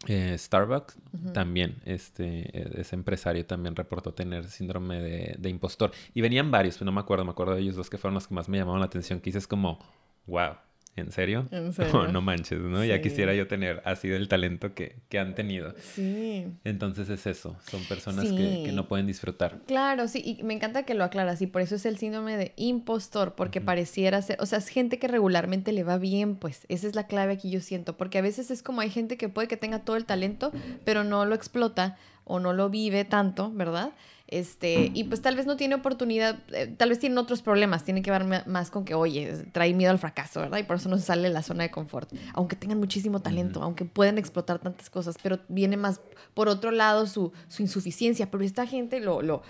eh, 0.09 0.35
Starbucks 0.37 0.99
también, 1.33 1.77
este, 1.85 2.25
e, 2.53 2.81
ese 2.81 2.97
empresario 2.97 3.47
también 3.47 3.77
reportó 3.77 4.13
tener 4.13 4.45
síndrome 4.47 5.01
de, 5.01 5.37
de 5.39 5.49
impostor. 5.49 5.93
Y 6.15 6.21
venían 6.21 6.51
varios, 6.51 6.77
pero 6.79 6.87
no 6.87 6.93
me 6.93 7.01
acuerdo, 7.01 7.25
me 7.25 7.31
acuerdo 7.31 7.55
de 7.55 7.61
ellos 7.63 7.77
dos 7.77 7.89
que 7.89 7.97
fueron 7.97 8.15
los 8.15 8.27
que 8.27 8.35
más 8.35 8.49
me 8.49 8.59
llamaron 8.59 8.81
la 8.81 8.87
atención, 8.87 9.21
que 9.21 9.27
dices 9.27 9.47
como, 9.47 9.79
wow, 10.27 10.57
¿En 10.97 11.13
serio? 11.13 11.47
¿En 11.51 11.73
serio? 11.75 12.09
No, 12.09 12.23
manches, 12.23 12.59
¿no? 12.59 12.85
Ya 12.85 13.01
quisiera 13.03 13.35
yo 13.35 13.47
tener 13.47 13.83
así 13.85 14.09
del 14.09 14.29
talento 14.29 14.75
que, 14.75 14.97
han 15.19 15.35
tenido. 15.35 15.75
Sí. 15.95 16.47
Entonces 16.65 17.09
es 17.09 17.27
eso, 17.27 17.57
son 17.71 17.83
personas 17.85 18.27
que, 18.27 18.71
no 18.73 18.89
pueden 18.89 19.07
disfrutar. 19.07 19.61
Claro, 19.67 20.09
sí, 20.09 20.23
y 20.25 20.43
me 20.43 20.53
encanta 20.53 20.83
que 20.83 20.95
lo 20.95 21.05
aclaras, 21.05 21.41
y 21.41 21.47
por 21.47 21.63
eso 21.63 21.77
es 21.77 21.87
el 21.87 21.97
síndrome 21.97 22.37
de 22.37 22.53
impostor, 22.57 23.35
porque 23.35 23.63
pareciera 23.63 24.21
ser, 24.21 24.37
o 24.41 24.47
sea, 24.47 24.59
es 24.59 24.69
gente 24.69 24.99
que 24.99 25.09
regularmente 25.09 25.73
le 25.73 25.85
va 25.85 25.97
bien, 25.97 26.37
pues, 26.37 26.67
esa 26.69 26.87
es 26.87 26.95
la 26.95 27.07
clave 27.07 27.35
aquí 27.35 27.51
yo 27.51 27.61
siento, 27.61 27.97
porque 27.97 28.19
a 28.19 28.23
veces 28.23 28.51
es 28.51 28.63
como 28.63 28.83
hay 28.83 28.91
gente 28.91 29.17
que 29.17 29.29
puede 29.29 29.49
que 29.49 29.57
tenga 29.57 29.81
todo 29.81 29.97
el 29.97 30.05
talento, 30.05 30.53
pero 30.85 31.05
no 31.05 31.25
lo 31.25 31.35
explota 31.35 31.97
o 32.25 32.41
no 32.41 32.53
lo 32.53 32.69
vive 32.69 33.05
tanto, 33.05 33.51
¿verdad? 33.53 33.93
Este, 34.29 34.91
y 34.93 35.05
pues 35.05 35.23
tal 35.23 35.37
vez 35.37 35.47
no 35.47 35.57
tiene 35.57 35.77
oportunidad, 35.77 36.41
eh, 36.53 36.67
tal 36.77 36.89
vez 36.89 36.99
tiene 36.99 37.17
otros 37.19 37.43
problemas, 37.43 37.85
tiene 37.85 38.03
que 38.03 38.11
ver 38.11 38.25
más 38.47 38.71
con 38.71 38.85
que, 38.85 38.95
oye, 38.95 39.33
trae 39.53 39.73
miedo 39.73 39.93
al 39.93 40.01
fracaso, 40.01 40.41
¿verdad? 40.41 40.59
Y 40.59 40.65
por 40.65 40.77
eso 40.77 40.89
no 40.89 40.97
se 40.99 41.05
sale 41.05 41.29
de 41.29 41.35
la 41.35 41.43
zona 41.43 41.63
de 41.63 41.71
confort, 41.71 42.13
aunque 42.35 42.57
tengan 42.57 42.79
muchísimo 42.79 43.21
talento, 43.21 43.63
aunque 43.63 43.85
puedan 43.85 44.19
explotar 44.19 44.59
tantas 44.59 44.91
cosas, 44.91 45.17
pero 45.23 45.39
viene 45.49 45.77
más 45.77 46.01
por 46.35 46.49
otro 46.49 46.73
lado 46.73 47.07
su, 47.07 47.33
su 47.47 47.63
insuficiencia, 47.63 48.29
pero 48.31 48.43
esta 48.43 48.67
gente 48.67 48.99
lo, 48.99 49.23
lo, 49.23 49.43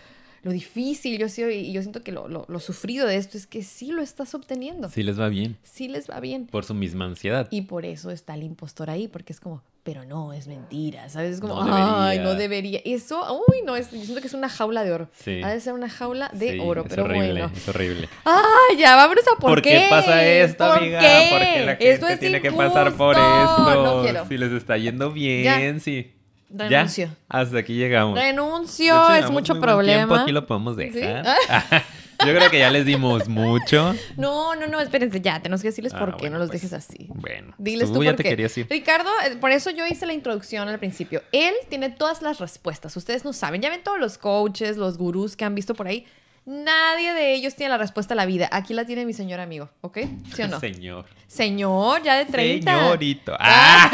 lo 0.42 0.52
difícil, 0.52 1.18
yo, 1.18 1.48
y 1.48 1.72
yo 1.72 1.80
siento 1.80 2.02
que 2.02 2.12
lo, 2.12 2.28
lo, 2.28 2.44
lo, 2.46 2.60
sufrido 2.60 3.06
de 3.06 3.16
esto 3.16 3.38
es 3.38 3.46
que 3.46 3.62
sí 3.62 3.92
lo 3.92 4.02
estás 4.02 4.34
obteniendo. 4.34 4.90
Sí 4.90 5.02
les 5.02 5.18
va 5.18 5.28
bien. 5.28 5.56
Sí 5.62 5.88
les 5.88 6.10
va 6.10 6.20
bien. 6.20 6.48
Por 6.48 6.64
su 6.64 6.74
misma 6.74 7.06
ansiedad. 7.06 7.48
Y 7.50 7.62
por 7.62 7.86
eso 7.86 8.10
está 8.10 8.34
el 8.34 8.42
impostor 8.42 8.90
ahí, 8.90 9.08
porque 9.08 9.32
es 9.32 9.40
como, 9.40 9.62
pero 9.86 10.04
no, 10.04 10.32
es 10.32 10.48
mentira, 10.48 11.08
¿sabes? 11.08 11.36
Es 11.36 11.40
como, 11.40 11.62
ay, 11.62 12.18
no 12.18 12.34
debería. 12.34 12.80
Eso, 12.84 13.40
uy, 13.48 13.62
no, 13.64 13.76
es, 13.76 13.92
yo 13.92 14.02
siento 14.02 14.20
que 14.20 14.26
es 14.26 14.34
una 14.34 14.48
jaula 14.48 14.82
de 14.82 14.90
oro. 14.90 15.08
Sí. 15.12 15.40
Ha 15.44 15.50
de 15.50 15.60
ser 15.60 15.74
una 15.74 15.88
jaula 15.88 16.28
de 16.32 16.58
oro, 16.58 16.84
pero 16.88 17.04
horrible, 17.04 17.30
bueno. 17.30 17.52
Es 17.54 17.68
horrible. 17.68 18.08
Ay, 18.24 18.78
ya, 18.78 18.96
vámonos 18.96 19.24
a 19.28 19.38
por, 19.38 19.50
¿Por 19.50 19.62
qué. 19.62 19.86
pasa 19.88 20.26
esto, 20.26 20.64
amiga? 20.64 20.98
Qué? 20.98 21.28
Porque 21.30 21.64
la 21.64 21.76
gente 21.76 22.16
tiene 22.16 22.42
que 22.42 22.50
pasar 22.50 22.94
por 22.94 23.14
esto. 23.14 23.84
No 23.84 24.02
quiero. 24.02 24.26
Si 24.26 24.36
les 24.36 24.50
está 24.50 24.76
yendo 24.76 25.12
bien, 25.12 25.78
sí. 25.80 26.12
Renuncio. 26.50 27.06
Ya, 27.06 27.16
hasta 27.28 27.58
aquí 27.58 27.74
llegamos. 27.74 28.18
Renuncio, 28.18 29.14
es 29.14 29.30
mucho 29.30 29.60
problema. 29.60 29.98
Tiempo, 29.98 30.14
aquí 30.16 30.32
lo 30.32 30.46
podemos 30.46 30.76
dejar. 30.76 31.24
Yo 32.26 32.34
creo 32.34 32.50
que 32.50 32.58
ya 32.58 32.70
les 32.70 32.84
dimos 32.84 33.28
mucho. 33.28 33.94
No, 34.16 34.54
no, 34.54 34.66
no, 34.66 34.80
espérense, 34.80 35.20
ya, 35.20 35.40
tenemos 35.40 35.62
que 35.62 35.68
decirles 35.68 35.94
Ah, 35.94 35.98
por 35.98 36.16
qué, 36.16 36.22
bueno, 36.22 36.34
no 36.34 36.38
los 36.40 36.50
pues, 36.50 36.62
dejes 36.62 36.72
así. 36.72 37.06
Bueno, 37.08 37.54
Diles 37.58 37.88
tú 37.88 37.94
tú, 37.96 38.04
ya 38.04 38.10
por 38.10 38.16
te 38.18 38.22
qué. 38.24 38.28
querías 38.30 38.56
ir. 38.58 38.66
Ricardo, 38.68 39.10
eh, 39.26 39.36
por 39.36 39.50
eso 39.50 39.70
yo 39.70 39.86
hice 39.86 40.06
la 40.06 40.12
introducción 40.12 40.68
al 40.68 40.78
principio. 40.78 41.22
Él 41.32 41.54
tiene 41.68 41.90
todas 41.90 42.22
las 42.22 42.38
respuestas. 42.38 42.96
Ustedes 42.96 43.24
no 43.24 43.32
saben. 43.32 43.62
Ya 43.62 43.70
ven 43.70 43.82
todos 43.82 43.98
los 43.98 44.18
coaches, 44.18 44.76
los 44.76 44.98
gurús 44.98 45.36
que 45.36 45.44
han 45.44 45.54
visto 45.54 45.74
por 45.74 45.86
ahí. 45.86 46.06
Nadie 46.44 47.12
de 47.12 47.34
ellos 47.34 47.56
tiene 47.56 47.70
la 47.70 47.78
respuesta 47.78 48.14
a 48.14 48.16
la 48.16 48.24
vida. 48.24 48.48
Aquí 48.52 48.72
la 48.72 48.84
tiene 48.84 49.04
mi 49.04 49.12
señor 49.12 49.40
amigo, 49.40 49.68
¿ok? 49.80 49.98
¿Sí 50.32 50.42
o 50.42 50.48
no? 50.48 50.60
Señor. 50.60 51.04
Señor, 51.26 52.02
ya 52.04 52.14
de 52.14 52.24
30. 52.26 52.72
Señorito. 52.72 53.36
Ah. 53.38 53.90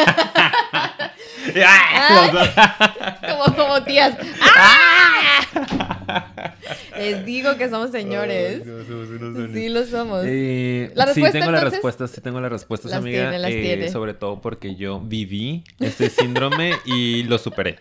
Ah, 1.64 2.30
dos. 2.32 2.48
Como, 3.46 3.56
como 3.56 3.82
tías. 3.82 4.16
¡Ah! 4.40 5.98
Les 6.96 7.24
digo 7.24 7.56
que 7.56 7.68
somos 7.68 7.90
señores. 7.90 8.62
Somos 8.64 9.08
unos. 9.10 9.50
Sí, 9.52 9.68
lo 9.68 9.84
somos. 9.86 10.22
Eh, 10.26 10.90
¿La 10.94 11.04
sí, 11.04 11.08
respuesta, 11.20 11.38
tengo 11.38 11.50
las 11.52 11.60
entonces? 11.60 11.72
respuestas, 11.78 12.10
sí 12.10 12.20
tengo 12.20 12.40
las 12.40 12.50
respuestas, 12.52 12.90
Las 12.90 13.00
amiga. 13.00 13.22
tiene, 13.22 13.38
las 13.38 13.50
eh, 13.52 13.60
tiene. 13.62 13.90
Sobre 13.90 14.14
todo 14.14 14.40
porque 14.40 14.74
yo 14.74 15.00
viví 15.00 15.64
este 15.80 16.10
síndrome 16.10 16.72
y 16.84 17.22
lo 17.24 17.38
superé. 17.38 17.78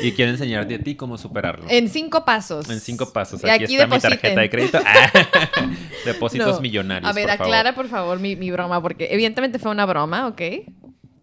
Y 0.00 0.12
quiero 0.12 0.30
enseñarte 0.30 0.76
a 0.76 0.78
ti 0.78 0.94
cómo 0.94 1.18
superarlo. 1.18 1.66
En 1.68 1.88
cinco 1.88 2.24
pasos. 2.24 2.70
En 2.70 2.78
cinco 2.80 3.12
pasos. 3.12 3.42
Aquí, 3.44 3.64
aquí 3.64 3.74
está 3.76 3.86
mi 3.88 3.98
tarjeta 3.98 4.40
de 4.40 4.50
crédito. 4.50 4.78
Ah, 4.86 5.10
Depósitos 6.04 6.54
No. 6.56 6.60
millonarios. 6.60 7.10
A 7.10 7.12
ver, 7.12 7.26
por 7.26 7.36
favor. 7.36 7.46
aclara 7.46 7.74
por 7.74 7.88
favor 7.88 8.18
mi, 8.20 8.36
mi 8.36 8.50
broma, 8.50 8.80
porque 8.80 9.08
evidentemente 9.10 9.58
fue 9.58 9.70
una 9.72 9.84
broma, 9.86 10.28
¿ok? 10.28 10.40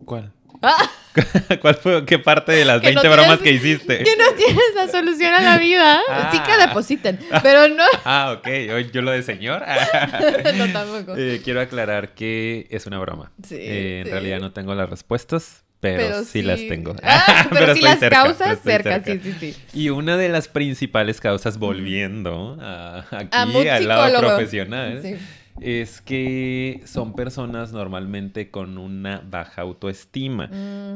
¿Cuál? 0.03 0.31
Ah, 0.61 0.89
¿Cuál 1.61 1.75
fue? 1.75 2.05
¿Qué 2.05 2.19
parte 2.19 2.51
de 2.51 2.65
las 2.65 2.81
Que 2.81 2.91
no 2.93 3.01
20 3.01 3.15
bromas 3.15 3.39
tienes- 3.39 3.61
que 3.61 3.67
hiciste? 3.69 3.97
que 4.03 4.15
no 4.17 4.33
tienes 4.35 4.63
la 4.75 4.87
solución 4.87 5.33
a 5.33 5.41
la 5.41 5.57
vida. 5.57 5.99
Ah. 6.09 6.29
Sí 6.31 6.39
que 6.39 6.57
depositen, 6.67 7.19
pero 7.43 7.67
no. 7.69 7.83
Ah, 8.05 8.35
ok. 8.37 8.47
Yo 8.91 9.01
lo 9.01 9.11
de 9.11 9.23
señor. 9.23 9.63
no 10.55 10.67
tampoco. 10.71 11.15
Eh, 11.17 11.41
quiero 11.43 11.61
aclarar 11.61 12.13
que 12.13 12.67
es 12.69 12.85
una 12.85 12.99
broma. 12.99 13.31
Sí, 13.47 13.55
Eh, 13.59 13.99
en 13.99 14.05
sí. 14.05 14.11
realidad 14.11 14.39
no 14.39 14.51
tengo 14.51 14.75
las 14.75 14.89
respuestas, 14.89 15.63
pero, 15.79 16.23
sí, 16.23 16.41
las 16.41 16.59
tengo. 16.67 16.95
Ah, 17.03 17.47
pero, 17.51 17.65
sí 17.67 17.79
estoy 17.79 17.81
las 17.83 17.99
cerca, 17.99 18.23
causas 18.23 18.59
cerca, 18.63 19.03
sí, 19.03 19.19
sí, 19.23 19.35
sí. 19.39 19.55
Y 19.73 19.89
una 19.89 20.17
de 20.17 20.29
las 20.29 20.47
principales 20.47 21.19
causas, 21.21 21.57
volviendo 21.59 22.57
a, 22.61 23.05
aquí 23.11 23.37
A 23.67 23.75
al 23.75 23.87
lado 23.87 24.19
profesional, 24.19 24.99
Sí. 25.03 25.15
Es 25.61 26.01
que 26.01 26.81
son 26.85 27.13
personas 27.13 27.71
normalmente 27.71 28.51
con 28.51 28.77
una 28.77 29.21
baja 29.29 29.61
autoestima, 29.61 30.49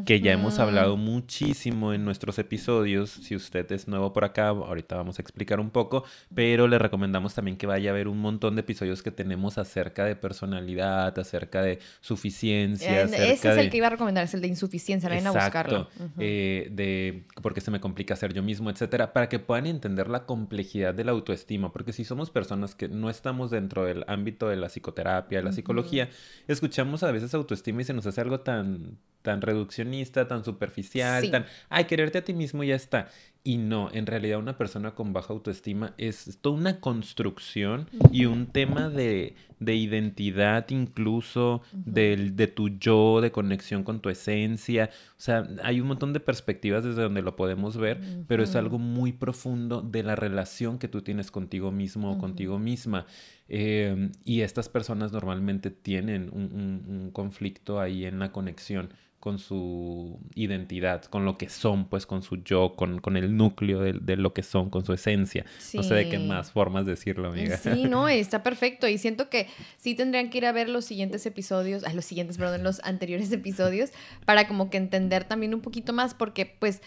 que 0.06 0.20
ya 0.22 0.34
hemos 0.34 0.60
hablado 0.60 0.98
muchísimo 0.98 1.94
en 1.94 2.04
nuestros 2.04 2.40
episodios. 2.40 3.10
Si 3.10 3.36
usted 3.36 3.72
es 3.72 3.88
nuevo 3.88 4.12
por 4.12 4.26
acá, 4.26 4.50
ahorita 4.50 4.96
vamos 4.96 5.20
a 5.20 5.22
explicar 5.22 5.60
un 5.60 5.70
poco, 5.70 6.04
pero 6.34 6.68
le 6.68 6.78
recomendamos 6.78 7.34
también 7.34 7.58
que 7.58 7.68
vaya 7.68 7.92
a 7.92 7.94
ver 7.94 8.08
un 8.08 8.20
montón 8.20 8.56
de 8.56 8.62
episodios 8.62 9.02
que 9.02 9.12
tenemos 9.12 9.58
acerca 9.58 10.04
de 10.06 10.16
personalidad, 10.16 11.18
acerca 11.18 11.62
de 11.62 11.80
suficiencia, 12.02 13.02
Eh, 13.02 13.04
acerca 13.04 13.24
Ese 13.26 13.50
es 13.50 13.56
de... 13.56 13.62
el 13.62 13.70
que 13.70 13.78
iba 13.78 13.88
a 13.88 13.92
recomendar, 13.92 14.26
es 14.26 14.34
el 14.34 14.42
de 14.42 14.48
insuficiencia, 14.48 15.10
vayan 15.10 15.28
a 15.28 15.32
buscarlo. 15.32 15.80
Exacto, 15.82 16.04
Ujú. 16.04 16.14
eh, 16.20 16.68
de 16.72 17.24
por 17.42 17.54
qué 17.54 17.62
se 17.62 17.72
me 17.72 17.80
complica 17.80 18.16
ser 18.16 18.34
yo 18.34 18.44
mismo, 18.44 18.70
etcétera, 18.70 19.14
para 19.14 19.30
que 19.30 19.40
puedan 19.40 19.66
entender 19.68 20.10
la 20.10 20.26
complejidad 20.26 20.94
de 20.94 21.06
la 21.06 21.12
autoestima, 21.12 21.72
porque 21.72 21.94
si 21.94 22.04
somos 22.04 22.30
personas 22.30 22.76
que 22.76 22.90
no 22.90 23.10
estamos 23.10 23.52
dentro 23.52 23.86
del 23.86 24.04
ámbito 24.08 24.49
de 24.50 24.58
la 24.58 24.68
psicoterapia, 24.68 25.40
de 25.40 25.44
la 25.46 25.52
psicología, 25.52 26.10
escuchamos 26.48 27.04
a 27.04 27.12
veces 27.12 27.34
autoestima 27.34 27.82
y 27.82 27.86
se 27.86 27.94
nos 27.94 28.06
hace 28.06 28.22
algo 28.22 28.40
tan 28.42 28.98
tan 29.22 29.42
reduccionista, 29.42 30.30
tan 30.30 30.46
superficial, 30.46 31.22
Sí. 31.22 31.30
tan, 31.30 31.46
ay, 31.68 31.84
quererte 31.86 32.20
a 32.20 32.24
ti 32.24 32.34
mismo 32.34 32.64
y 32.64 32.68
ya 32.68 32.76
está. 32.76 33.10
Y 33.50 33.58
no, 33.58 33.90
en 33.92 34.06
realidad 34.06 34.38
una 34.40 34.58
persona 34.58 34.92
con 34.94 35.12
baja 35.14 35.34
autoestima 35.34 35.94
es 35.98 36.38
toda 36.42 36.56
una 36.58 36.80
construcción 36.80 37.88
y 38.12 38.26
un 38.26 38.46
tema 38.48 38.90
de, 38.90 39.34
de 39.60 39.76
identidad 39.76 40.70
incluso, 40.70 41.62
del, 41.74 42.36
de 42.36 42.46
tu 42.48 42.70
yo, 42.70 43.22
de 43.22 43.32
conexión 43.32 43.84
con 43.84 44.02
tu 44.02 44.10
esencia. 44.10 44.90
O 45.18 45.22
sea, 45.22 45.48
hay 45.64 45.82
un 45.82 45.88
montón 45.88 46.14
de 46.14 46.20
perspectivas 46.20 46.84
desde 46.84 47.02
donde 47.02 47.24
lo 47.24 47.36
podemos 47.36 47.76
ver, 47.78 48.00
pero 48.28 48.44
es 48.44 48.56
algo 48.56 48.78
muy 48.78 49.14
profundo 49.14 49.82
de 49.82 50.04
la 50.04 50.16
relación 50.16 50.78
que 50.78 50.88
tú 50.88 51.02
tienes 51.02 51.32
contigo 51.32 51.72
mismo 51.72 52.12
o 52.12 52.18
contigo 52.20 52.60
misma. 52.60 53.06
Eh, 53.48 54.12
y 54.26 54.42
estas 54.42 54.70
personas 54.70 55.12
normalmente 55.12 55.72
tienen 55.72 56.30
un, 56.32 56.44
un- 56.54 56.84
un 56.88 57.12
conflicto 57.12 57.80
ahí 57.80 58.06
en 58.06 58.20
la 58.20 58.32
conexión 58.32 58.90
con 59.20 59.38
su 59.38 60.20
identidad, 60.36 61.04
con 61.04 61.26
lo 61.26 61.38
que 61.38 61.50
son, 61.50 61.90
pues 61.90 62.06
con 62.06 62.22
su 62.22 62.38
yo, 62.44 62.74
con, 62.76 63.00
con 63.00 63.18
el 63.18 63.36
núcleo 63.36 63.82
de, 63.82 63.94
de 63.94 64.16
lo 64.16 64.34
que 64.34 64.44
son, 64.44 64.70
con 64.70 64.86
su 64.86 64.94
esencia. 64.94 65.46
No 65.74 65.84
sé 65.84 65.94
de 65.94 66.10
qué 66.10 66.20
más 66.20 66.52
formas 66.52 66.86
decirlo, 66.86 67.28
amiga. 67.28 67.58
Sí, 67.58 67.84
no, 67.84 68.08
está 68.10 68.44
perfecto. 68.44 68.88
Y 68.88 68.98
siento 68.98 69.30
que 69.30 69.48
sí 69.78 69.96
tendrían 69.96 70.30
que 70.30 70.38
ir 70.38 70.46
a 70.46 70.52
ver 70.52 70.70
los 70.70 70.86
siguientes 70.86 71.26
episodios, 71.26 71.84
a 71.84 71.94
los 71.94 72.06
siguientes, 72.06 72.38
perdón, 72.38 72.64
los 72.64 72.80
anteriores 72.84 73.32
episodios, 73.32 73.92
para 74.26 74.48
como 74.48 74.70
que 74.70 74.78
entender 74.78 75.26
también 75.26 75.54
un 75.54 75.62
poquito 75.62 75.92
más, 75.92 76.14
porque 76.14 76.46
pues 76.46 76.82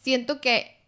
siento 0.00 0.40
que 0.40 0.81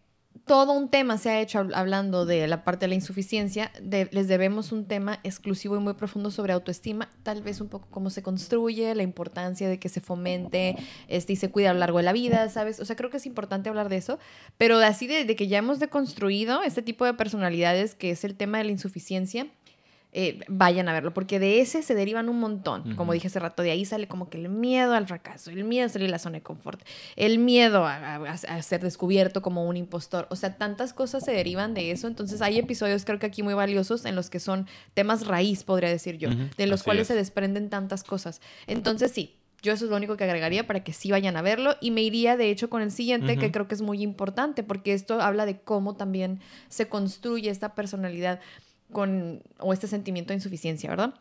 todo 0.45 0.73
un 0.73 0.89
tema 0.89 1.17
se 1.17 1.29
ha 1.29 1.39
hecho 1.41 1.59
hab- 1.59 1.71
hablando 1.73 2.25
de 2.25 2.47
la 2.47 2.63
parte 2.63 2.85
de 2.85 2.89
la 2.89 2.95
insuficiencia. 2.95 3.71
les 3.81 4.27
debemos 4.27 4.71
un 4.71 4.85
tema 4.85 5.19
exclusivo 5.23 5.75
y 5.75 5.79
muy 5.79 5.93
profundo 5.93 6.29
sobre 6.29 6.53
autoestima, 6.53 7.09
tal 7.23 7.41
vez 7.41 7.61
un 7.61 7.69
poco 7.69 7.87
cómo 7.89 8.09
se 8.09 8.21
construye, 8.21 8.93
la 8.95 9.03
importancia 9.03 9.69
de 9.69 9.79
que 9.79 9.89
se 9.89 10.01
fomente 10.01 10.75
este, 11.07 11.33
y 11.33 11.35
se 11.35 11.49
cuide 11.49 11.69
a 11.69 11.73
lo 11.73 11.79
largo 11.79 11.97
de 11.97 12.03
la 12.03 12.13
vida, 12.13 12.49
¿sabes? 12.49 12.79
O 12.79 12.85
sea, 12.85 12.95
creo 12.95 13.09
que 13.09 13.17
es 13.17 13.25
importante 13.25 13.69
hablar 13.69 13.89
de 13.89 13.97
eso, 13.97 14.19
pero 14.57 14.77
así 14.77 15.07
de 15.07 15.35
que 15.35 15.47
ya 15.47 15.57
hemos 15.57 15.79
deconstruido 15.79 16.61
este 16.63 16.81
tipo 16.81 17.05
de 17.05 17.13
personalidades, 17.13 17.95
que 17.95 18.11
es 18.11 18.23
el 18.23 18.35
tema 18.35 18.57
de 18.59 18.65
la 18.65 18.71
insuficiencia, 18.71 19.47
eh, 20.17 20.39
vayan 20.47 20.87
a 20.87 20.93
verlo, 20.93 21.13
porque 21.13 21.39
de 21.39 21.59
ese 21.59 21.81
se 21.83 21.93
derivan 21.93 22.29
un 22.29 22.39
montón. 22.39 22.95
Como 22.95 23.11
dije 23.11 23.27
hace 23.27 23.37
rato, 23.39 23.63
de 23.63 23.71
ahí 23.71 23.83
sale 23.83 24.07
como 24.07 24.29
que 24.29 24.37
el 24.37 24.47
miedo 24.47 24.93
al 24.93 25.05
fracaso, 25.07 25.51
el 25.51 25.65
miedo 25.65 25.87
a 25.87 25.89
salir 25.89 26.07
de 26.07 26.11
la 26.11 26.19
zona 26.19 26.35
de 26.37 26.41
confort, 26.41 26.81
el 27.17 27.37
miedo 27.37 27.85
a, 27.85 28.15
a- 28.15 28.31
a 28.31 28.61
ser 28.61 28.81
descubierto 28.81 29.41
como 29.41 29.65
un 29.67 29.75
impostor. 29.75 30.27
O 30.29 30.37
sea, 30.37 30.57
tantas 30.57 30.93
cosas 30.93 31.25
se 31.25 31.33
derivan 31.33 31.73
de 31.73 31.91
eso. 31.91 32.07
Entonces, 32.07 32.41
hay 32.41 32.57
episodios, 32.57 33.03
creo 33.03 33.19
que 33.19 33.25
aquí 33.25 33.43
muy 33.43 33.53
valiosos, 33.55 34.05
en 34.05 34.15
los 34.15 34.29
que 34.29 34.39
son 34.39 34.67
temas 34.93 35.27
raíz, 35.27 35.63
podría 35.65 35.89
decir 35.89 36.17
yo, 36.17 36.29
de 36.29 36.65
los 36.65 36.79
así 36.79 36.85
cuales 36.85 37.01
es. 37.01 37.07
se 37.09 37.15
desprenden 37.15 37.69
tantas 37.69 38.03
cosas. 38.05 38.39
Entonces, 38.67 39.11
sí. 39.11 39.35
Yo 39.61 39.73
eso 39.73 39.85
es 39.85 39.89
lo 39.91 39.97
único 39.97 40.15
que 40.15 40.23
agregaría 40.23 40.67
para 40.67 40.83
que 40.83 40.93
sí 40.93 41.09
vayan 41.09 41.35
a 41.37 41.41
verlo 41.41 41.75
y 41.81 41.89
me 41.89 42.03
iría 42.03 42.37
de 42.37 42.51
hecho 42.51 42.69
con 42.69 42.83
el 42.83 42.91
siguiente 42.91 43.33
que 43.39 43.51
creo 43.51 43.67
que 43.67 43.73
es 43.73 43.81
muy 43.81 44.01
importante 44.03 44.61
porque 44.61 44.93
esto 44.93 45.19
habla 45.21 45.47
de 45.47 45.59
cómo 45.59 45.95
también 45.95 46.39
se 46.69 46.87
construye 46.87 47.49
esta 47.49 47.73
personalidad 47.73 48.39
con 48.95 49.43
o 49.59 49.73
este 49.73 49.87
sentimiento 49.87 50.29
de 50.29 50.35
insuficiencia, 50.35 50.89
¿verdad? 50.89 51.15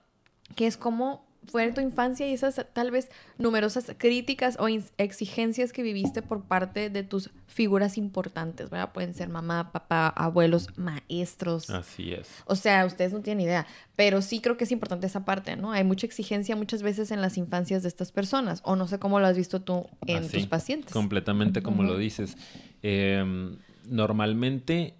Que 0.54 0.68
es 0.68 0.76
como 0.76 1.26
fue 1.50 1.72
tu 1.72 1.80
infancia 1.80 2.28
y 2.28 2.32
esas 2.32 2.64
tal 2.72 2.92
vez 2.92 3.10
numerosas 3.36 3.92
críticas 3.98 4.56
o 4.60 4.68
exigencias 4.96 5.72
que 5.72 5.82
viviste 5.82 6.22
por 6.22 6.44
parte 6.44 6.88
de 6.88 7.02
tus 7.02 7.30
figuras 7.48 7.98
importantes, 7.98 8.70
¿verdad? 8.70 8.92
Pueden 8.92 9.12
ser 9.12 9.28
mamá, 9.28 9.72
papá, 9.72 10.06
abuelos, 10.06 10.68
maestros. 10.76 11.68
Así 11.68 12.12
es. 12.12 12.28
O 12.46 12.54
sea, 12.54 12.86
ustedes 12.86 13.12
no 13.12 13.22
tienen 13.22 13.44
idea, 13.44 13.66
pero 13.96 14.22
sí 14.22 14.40
creo 14.40 14.56
que 14.56 14.64
es 14.64 14.72
importante 14.72 15.08
esa 15.08 15.24
parte, 15.24 15.56
¿no? 15.56 15.72
Hay 15.72 15.82
mucha 15.82 16.06
exigencia 16.06 16.54
muchas 16.54 16.82
veces 16.82 17.10
en 17.10 17.20
las 17.20 17.36
infancias 17.36 17.82
de 17.82 17.88
estas 17.88 18.12
personas, 18.12 18.60
o 18.64 18.76
no 18.76 18.86
sé 18.86 19.00
cómo 19.00 19.18
lo 19.18 19.26
has 19.26 19.36
visto 19.36 19.60
tú 19.60 19.88
en 20.06 20.24
Así, 20.24 20.38
tus 20.38 20.46
pacientes. 20.46 20.92
Completamente 20.92 21.60
como 21.60 21.82
lo 21.82 21.98
dices. 21.98 22.36
Em, 22.82 23.58
normalmente 23.86 24.94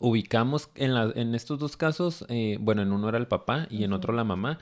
ubicamos 0.00 0.70
en, 0.74 0.94
la- 0.94 1.12
en 1.14 1.34
estos 1.36 1.58
dos 1.60 1.76
casos, 1.76 2.24
eh, 2.28 2.58
bueno, 2.60 2.82
en 2.82 2.90
uno 2.92 3.08
era 3.08 3.18
el 3.18 3.28
papá 3.28 3.68
y 3.70 3.84
en 3.84 3.92
otro 3.92 4.12
la 4.12 4.24
mamá, 4.24 4.58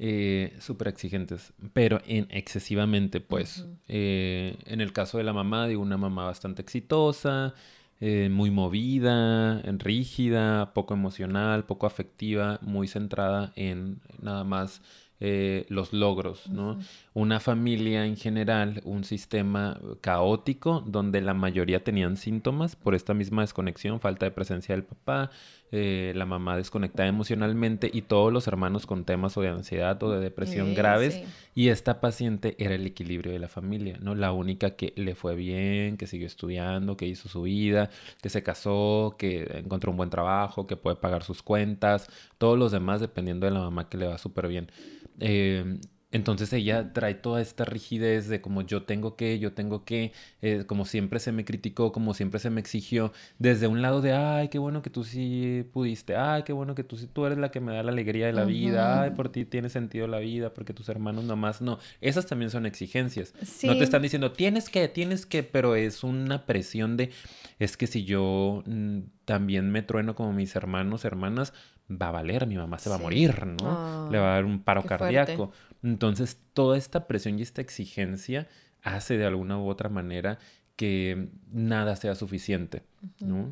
eh, 0.00 0.56
súper 0.60 0.88
exigentes, 0.88 1.52
pero 1.72 2.00
en 2.06 2.26
excesivamente, 2.30 3.20
pues. 3.20 3.66
Eh, 3.88 4.56
en 4.66 4.80
el 4.80 4.92
caso 4.92 5.18
de 5.18 5.24
la 5.24 5.32
mamá, 5.32 5.66
digo, 5.68 5.82
una 5.82 5.96
mamá 5.96 6.24
bastante 6.24 6.62
exitosa, 6.62 7.54
eh, 8.00 8.28
muy 8.30 8.50
movida, 8.50 9.60
rígida, 9.78 10.72
poco 10.72 10.94
emocional, 10.94 11.64
poco 11.64 11.86
afectiva, 11.86 12.58
muy 12.62 12.86
centrada 12.88 13.52
en 13.56 14.00
nada 14.22 14.44
más 14.44 14.80
los 15.20 15.92
logros, 15.92 16.48
¿no? 16.48 16.78
Una 17.18 17.40
familia 17.40 18.06
en 18.06 18.16
general, 18.16 18.80
un 18.84 19.02
sistema 19.02 19.76
caótico 20.00 20.84
donde 20.86 21.20
la 21.20 21.34
mayoría 21.34 21.82
tenían 21.82 22.16
síntomas 22.16 22.76
por 22.76 22.94
esta 22.94 23.12
misma 23.12 23.42
desconexión, 23.42 23.98
falta 23.98 24.24
de 24.24 24.30
presencia 24.30 24.72
del 24.76 24.84
papá, 24.84 25.30
eh, 25.72 26.12
la 26.14 26.26
mamá 26.26 26.56
desconectada 26.56 27.08
emocionalmente 27.08 27.90
y 27.92 28.02
todos 28.02 28.32
los 28.32 28.46
hermanos 28.46 28.86
con 28.86 29.04
temas 29.04 29.36
o 29.36 29.40
de 29.40 29.48
ansiedad 29.48 30.00
o 30.04 30.12
de 30.12 30.20
depresión 30.20 30.68
Sí, 30.68 30.74
graves. 30.76 31.14
sí. 31.14 31.24
Y 31.56 31.70
esta 31.70 32.00
paciente 32.00 32.54
era 32.56 32.76
el 32.76 32.86
equilibrio 32.86 33.32
de 33.32 33.40
la 33.40 33.48
familia, 33.48 33.98
¿no? 34.00 34.14
La 34.14 34.30
única 34.30 34.76
que 34.76 34.92
le 34.94 35.16
fue 35.16 35.34
bien, 35.34 35.96
que 35.96 36.06
siguió 36.06 36.28
estudiando, 36.28 36.96
que 36.96 37.08
hizo 37.08 37.28
su 37.28 37.42
vida, 37.42 37.90
que 38.22 38.28
se 38.28 38.44
casó, 38.44 39.16
que 39.18 39.42
encontró 39.58 39.90
un 39.90 39.96
buen 39.96 40.10
trabajo, 40.10 40.68
que 40.68 40.76
puede 40.76 40.94
pagar 40.94 41.24
sus 41.24 41.42
cuentas, 41.42 42.08
todos 42.38 42.56
los 42.56 42.70
demás 42.70 43.00
dependiendo 43.00 43.44
de 43.46 43.50
la 43.54 43.58
mamá 43.58 43.88
que 43.88 43.98
le 43.98 44.06
va 44.06 44.18
súper 44.18 44.46
bien. 44.46 44.70
Eh, 45.18 45.80
entonces 46.10 46.50
ella 46.54 46.94
trae 46.94 47.14
toda 47.14 47.42
esta 47.42 47.66
rigidez 47.66 48.28
de 48.28 48.40
como 48.40 48.62
yo 48.62 48.84
tengo 48.84 49.14
que, 49.14 49.38
yo 49.38 49.52
tengo 49.52 49.84
que, 49.84 50.12
eh, 50.40 50.64
como 50.66 50.86
siempre 50.86 51.20
se 51.20 51.32
me 51.32 51.44
criticó, 51.44 51.92
como 51.92 52.14
siempre 52.14 52.40
se 52.40 52.48
me 52.48 52.60
exigió, 52.60 53.12
desde 53.38 53.66
un 53.66 53.82
lado 53.82 54.00
de, 54.00 54.14
ay, 54.14 54.48
qué 54.48 54.58
bueno 54.58 54.80
que 54.80 54.88
tú 54.88 55.04
sí 55.04 55.66
pudiste, 55.70 56.16
ay, 56.16 56.44
qué 56.44 56.54
bueno 56.54 56.74
que 56.74 56.82
tú 56.82 56.96
sí, 56.96 57.08
tú 57.12 57.26
eres 57.26 57.36
la 57.36 57.50
que 57.50 57.60
me 57.60 57.74
da 57.74 57.82
la 57.82 57.92
alegría 57.92 58.26
de 58.26 58.32
la 58.32 58.46
vida, 58.46 59.02
ay, 59.02 59.10
por 59.10 59.28
ti 59.28 59.44
tiene 59.44 59.68
sentido 59.68 60.06
la 60.06 60.18
vida, 60.18 60.54
porque 60.54 60.72
tus 60.72 60.88
hermanos 60.88 61.24
nomás 61.24 61.60
no. 61.60 61.78
Esas 62.00 62.24
también 62.24 62.50
son 62.50 62.64
exigencias. 62.64 63.34
No 63.64 63.76
te 63.76 63.84
están 63.84 64.00
diciendo, 64.00 64.32
tienes 64.32 64.70
que, 64.70 64.88
tienes 64.88 65.26
que, 65.26 65.42
pero 65.42 65.76
es 65.76 66.04
una 66.04 66.46
presión 66.46 66.96
de, 66.96 67.10
es 67.58 67.76
que 67.76 67.86
si 67.86 68.04
yo 68.04 68.62
mm, 68.64 69.00
también 69.26 69.70
me 69.70 69.82
trueno 69.82 70.14
como 70.14 70.32
mis 70.32 70.56
hermanos, 70.56 71.04
hermanas, 71.04 71.52
va 71.90 72.08
a 72.08 72.12
valer, 72.12 72.46
mi 72.46 72.56
mamá 72.56 72.78
se 72.78 72.90
va 72.90 72.96
a 72.96 72.98
morir, 72.98 73.46
¿no? 73.46 74.08
Le 74.10 74.18
va 74.18 74.32
a 74.32 74.34
dar 74.34 74.44
un 74.44 74.60
paro 74.62 74.82
cardíaco. 74.82 75.52
Entonces, 75.82 76.38
toda 76.52 76.76
esta 76.76 77.06
presión 77.06 77.38
y 77.38 77.42
esta 77.42 77.60
exigencia 77.60 78.48
hace 78.82 79.16
de 79.16 79.26
alguna 79.26 79.58
u 79.58 79.68
otra 79.68 79.88
manera 79.88 80.38
que 80.76 81.28
nada 81.50 81.96
sea 81.96 82.14
suficiente, 82.14 82.82
¿no? 83.20 83.50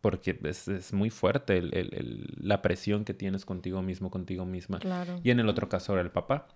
Porque 0.00 0.38
es, 0.42 0.92
muy 0.92 1.10
fuerte 1.10 1.62
la 2.40 2.60
presión 2.60 3.04
que 3.04 3.14
tienes 3.14 3.44
contigo 3.44 3.82
mismo, 3.82 4.10
contigo 4.10 4.44
misma. 4.44 4.80
Y 5.22 5.30
en 5.30 5.38
el 5.38 5.48
otro 5.48 5.68
caso 5.68 5.92
era 5.92 6.02
el 6.02 6.10
papá. 6.10 6.48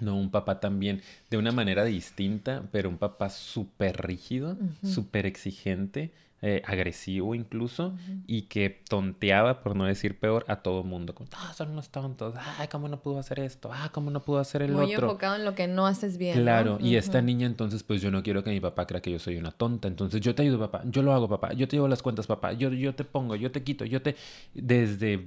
No, 0.00 0.18
un 0.18 0.30
papá 0.30 0.60
también 0.60 1.02
de 1.30 1.36
una 1.36 1.52
manera 1.52 1.84
distinta, 1.84 2.64
pero 2.72 2.88
un 2.88 2.98
papá 2.98 3.30
súper 3.30 4.02
rígido, 4.02 4.58
súper 4.82 5.24
exigente, 5.24 6.12
eh, 6.40 6.62
agresivo 6.64 7.34
incluso, 7.34 7.96
y 8.26 8.42
que 8.42 8.82
tonteaba, 8.88 9.60
por 9.60 9.74
no 9.74 9.84
decir 9.86 10.18
peor, 10.18 10.44
a 10.48 10.56
todo 10.56 10.84
mundo. 10.84 11.14
Como, 11.14 11.28
ah, 11.34 11.52
son 11.54 11.70
unos 11.70 11.90
tontos, 11.90 12.34
ay, 12.58 12.68
¿cómo 12.68 12.88
no 12.88 13.00
pudo 13.00 13.18
hacer 13.18 13.40
esto? 13.40 13.70
Ah, 13.72 13.90
¿cómo 13.92 14.10
no 14.10 14.22
pudo 14.22 14.38
hacer 14.38 14.62
el 14.62 14.70
otro? 14.70 14.84
Muy 14.84 14.92
enfocado 14.92 15.36
en 15.36 15.44
lo 15.44 15.54
que 15.54 15.66
no 15.66 15.86
haces 15.86 16.16
bien. 16.16 16.40
Claro, 16.40 16.78
y 16.80 16.96
esta 16.96 17.20
niña 17.22 17.46
entonces, 17.46 17.82
pues 17.82 18.00
yo 18.00 18.10
no 18.10 18.22
quiero 18.22 18.44
que 18.44 18.50
mi 18.50 18.60
papá 18.60 18.86
crea 18.86 19.00
que 19.00 19.10
yo 19.10 19.18
soy 19.18 19.36
una 19.36 19.50
tonta, 19.50 19.88
entonces 19.88 20.20
yo 20.20 20.34
te 20.34 20.42
ayudo, 20.42 20.58
papá, 20.58 20.82
yo 20.86 21.02
lo 21.02 21.12
hago, 21.12 21.28
papá, 21.28 21.52
yo 21.54 21.66
te 21.66 21.76
llevo 21.76 21.88
las 21.88 22.02
cuentas, 22.02 22.26
papá, 22.26 22.52
yo, 22.52 22.70
yo 22.70 22.94
te 22.94 23.04
pongo, 23.04 23.34
yo 23.34 23.50
te 23.50 23.62
quito, 23.62 23.84
yo 23.84 24.00
te... 24.00 24.14
Desde 24.54 25.26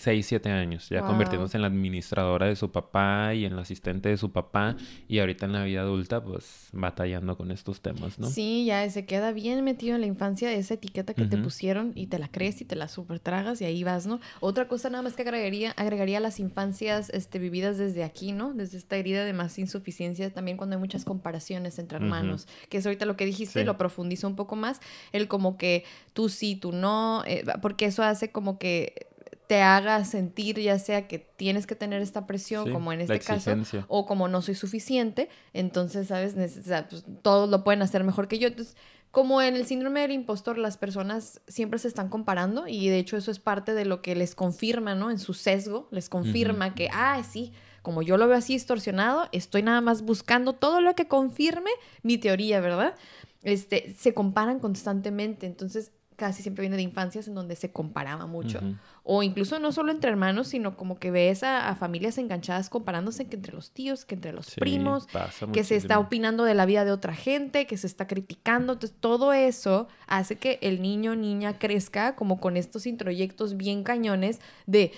6, 0.00 0.26
7 0.26 0.50
años, 0.50 0.88
ya 0.88 1.02
convirtiéndose 1.02 1.58
en 1.58 1.60
la 1.60 1.68
administradora 1.68 2.46
de 2.46 2.56
su 2.56 2.72
papá 2.72 3.34
y 3.34 3.44
en 3.44 3.54
la 3.54 3.62
asistente 3.62 4.08
de 4.08 4.16
su 4.16 4.32
papá 4.32 4.74
y 5.08 5.18
ahorita 5.18 5.44
en 5.44 5.52
la 5.52 5.64
vida 5.64 5.82
adulta 5.82 6.22
pues 6.22 6.70
batallando 6.72 7.36
con 7.36 7.50
estos 7.50 7.82
temas, 7.82 8.18
¿no? 8.18 8.30
Sí, 8.30 8.64
ya 8.64 8.88
se 8.88 9.04
queda 9.04 9.32
bien 9.32 9.62
metido 9.62 9.94
en 9.96 10.00
la 10.00 10.06
infancia 10.06 10.50
esa 10.52 10.74
etiqueta 10.74 11.12
que 11.12 11.26
te 11.26 11.36
pusieron 11.36 11.92
y 11.94 12.06
te 12.06 12.18
la 12.18 12.28
crees 12.28 12.62
y 12.62 12.64
te 12.64 12.76
la 12.76 12.88
super 12.88 13.20
tragas 13.20 13.60
y 13.60 13.66
ahí 13.66 13.84
vas, 13.84 14.06
¿no? 14.06 14.20
Otra 14.40 14.68
cosa 14.68 14.88
nada 14.88 15.02
más 15.02 15.16
que 15.16 15.22
agregaría, 15.22 15.72
agregaría 15.72 16.18
las 16.18 16.40
infancias 16.40 17.10
este, 17.10 17.38
vividas 17.38 17.76
desde 17.76 18.02
aquí, 18.02 18.32
¿no? 18.32 18.54
Desde 18.54 18.78
esta 18.78 18.96
herida 18.96 19.26
de 19.26 19.34
más 19.34 19.58
insuficiencia, 19.58 20.32
también 20.32 20.56
cuando 20.56 20.76
hay 20.76 20.80
muchas 20.80 21.04
comparaciones 21.04 21.78
entre 21.78 21.98
hermanos, 21.98 22.48
que 22.70 22.78
es 22.78 22.86
ahorita 22.86 23.04
lo 23.04 23.18
que 23.18 23.26
dijiste, 23.26 23.64
lo 23.64 23.76
profundizo 23.76 24.26
un 24.26 24.36
poco 24.36 24.56
más, 24.56 24.80
el 25.12 25.28
como 25.28 25.58
que 25.58 25.84
tú 26.14 26.30
sí, 26.30 26.56
tú 26.56 26.72
no, 26.72 27.22
eh, 27.26 27.44
porque 27.60 27.84
eso 27.84 28.02
hace 28.02 28.30
como 28.30 28.58
que 28.58 29.09
te 29.50 29.62
haga 29.62 30.04
sentir 30.04 30.60
ya 30.60 30.78
sea 30.78 31.08
que 31.08 31.18
tienes 31.18 31.66
que 31.66 31.74
tener 31.74 32.02
esta 32.02 32.24
presión, 32.24 32.70
como 32.70 32.92
en 32.92 33.00
este 33.00 33.18
caso, 33.18 33.50
o 33.88 34.06
como 34.06 34.28
no 34.28 34.42
soy 34.42 34.54
suficiente, 34.54 35.28
entonces, 35.52 36.06
¿sabes? 36.06 36.34
pues, 36.36 37.04
todos 37.20 37.50
lo 37.50 37.64
pueden 37.64 37.82
hacer 37.82 38.04
mejor 38.04 38.28
que 38.28 38.38
yo. 38.38 38.46
Entonces, 38.46 38.76
como 39.10 39.42
en 39.42 39.56
el 39.56 39.66
síndrome 39.66 40.02
del 40.02 40.12
impostor, 40.12 40.56
las 40.56 40.76
personas 40.76 41.40
siempre 41.48 41.80
se 41.80 41.88
están 41.88 42.10
comparando 42.10 42.68
y 42.68 42.90
de 42.90 43.00
hecho 43.00 43.16
eso 43.16 43.32
es 43.32 43.40
parte 43.40 43.74
de 43.74 43.84
lo 43.86 44.02
que 44.02 44.14
les 44.14 44.36
confirma, 44.36 44.94
¿no? 44.94 45.10
En 45.10 45.18
su 45.18 45.34
sesgo, 45.34 45.88
les 45.90 46.08
confirma 46.08 46.76
que, 46.76 46.88
ah, 46.92 47.20
sí, 47.28 47.52
como 47.82 48.02
yo 48.02 48.18
lo 48.18 48.28
veo 48.28 48.38
así 48.38 48.52
distorsionado, 48.52 49.28
estoy 49.32 49.64
nada 49.64 49.80
más 49.80 50.02
buscando 50.02 50.52
todo 50.52 50.80
lo 50.80 50.94
que 50.94 51.08
confirme 51.08 51.72
mi 52.04 52.18
teoría, 52.18 52.60
¿verdad? 52.60 52.94
Este, 53.42 53.96
se 53.98 54.14
comparan 54.14 54.60
constantemente, 54.60 55.46
entonces 55.46 55.90
casi 56.20 56.42
siempre 56.42 56.60
viene 56.60 56.76
de 56.76 56.82
infancias 56.82 57.26
en 57.28 57.34
donde 57.34 57.56
se 57.56 57.72
comparaba 57.72 58.26
mucho. 58.26 58.60
O 59.04 59.22
incluso 59.22 59.58
no 59.58 59.72
solo 59.72 59.90
entre 59.90 60.10
hermanos, 60.10 60.48
sino 60.48 60.76
como 60.76 60.98
que 60.98 61.10
ves 61.10 61.42
a, 61.42 61.74
familias 61.76 62.18
enganchadas 62.18 62.68
comparándose 62.68 63.26
que 63.26 63.36
entre 63.36 63.54
los 63.54 63.70
tíos, 63.70 64.04
que 64.04 64.16
entre 64.16 64.34
los 64.34 64.54
primos, 64.54 65.08
que 65.54 65.64
se 65.64 65.76
está 65.76 65.98
opinando 65.98 66.44
de 66.44 66.52
la 66.52 66.66
vida 66.66 66.84
de 66.84 66.92
otra 66.92 67.14
gente, 67.14 67.66
que 67.66 67.78
se 67.78 67.86
está 67.86 68.06
criticando. 68.06 68.74
Entonces, 68.74 68.94
todo 69.00 69.32
eso 69.32 69.88
hace 70.06 70.36
que 70.36 70.58
el 70.60 70.82
niño 70.82 71.12
o 71.12 71.16
niña 71.16 71.58
crezca 71.58 72.16
como 72.16 72.38
con 72.38 72.58
estos 72.58 72.86
introyectos 72.86 73.56
bien 73.56 73.82
cañones 73.82 74.40
de, 74.66 74.92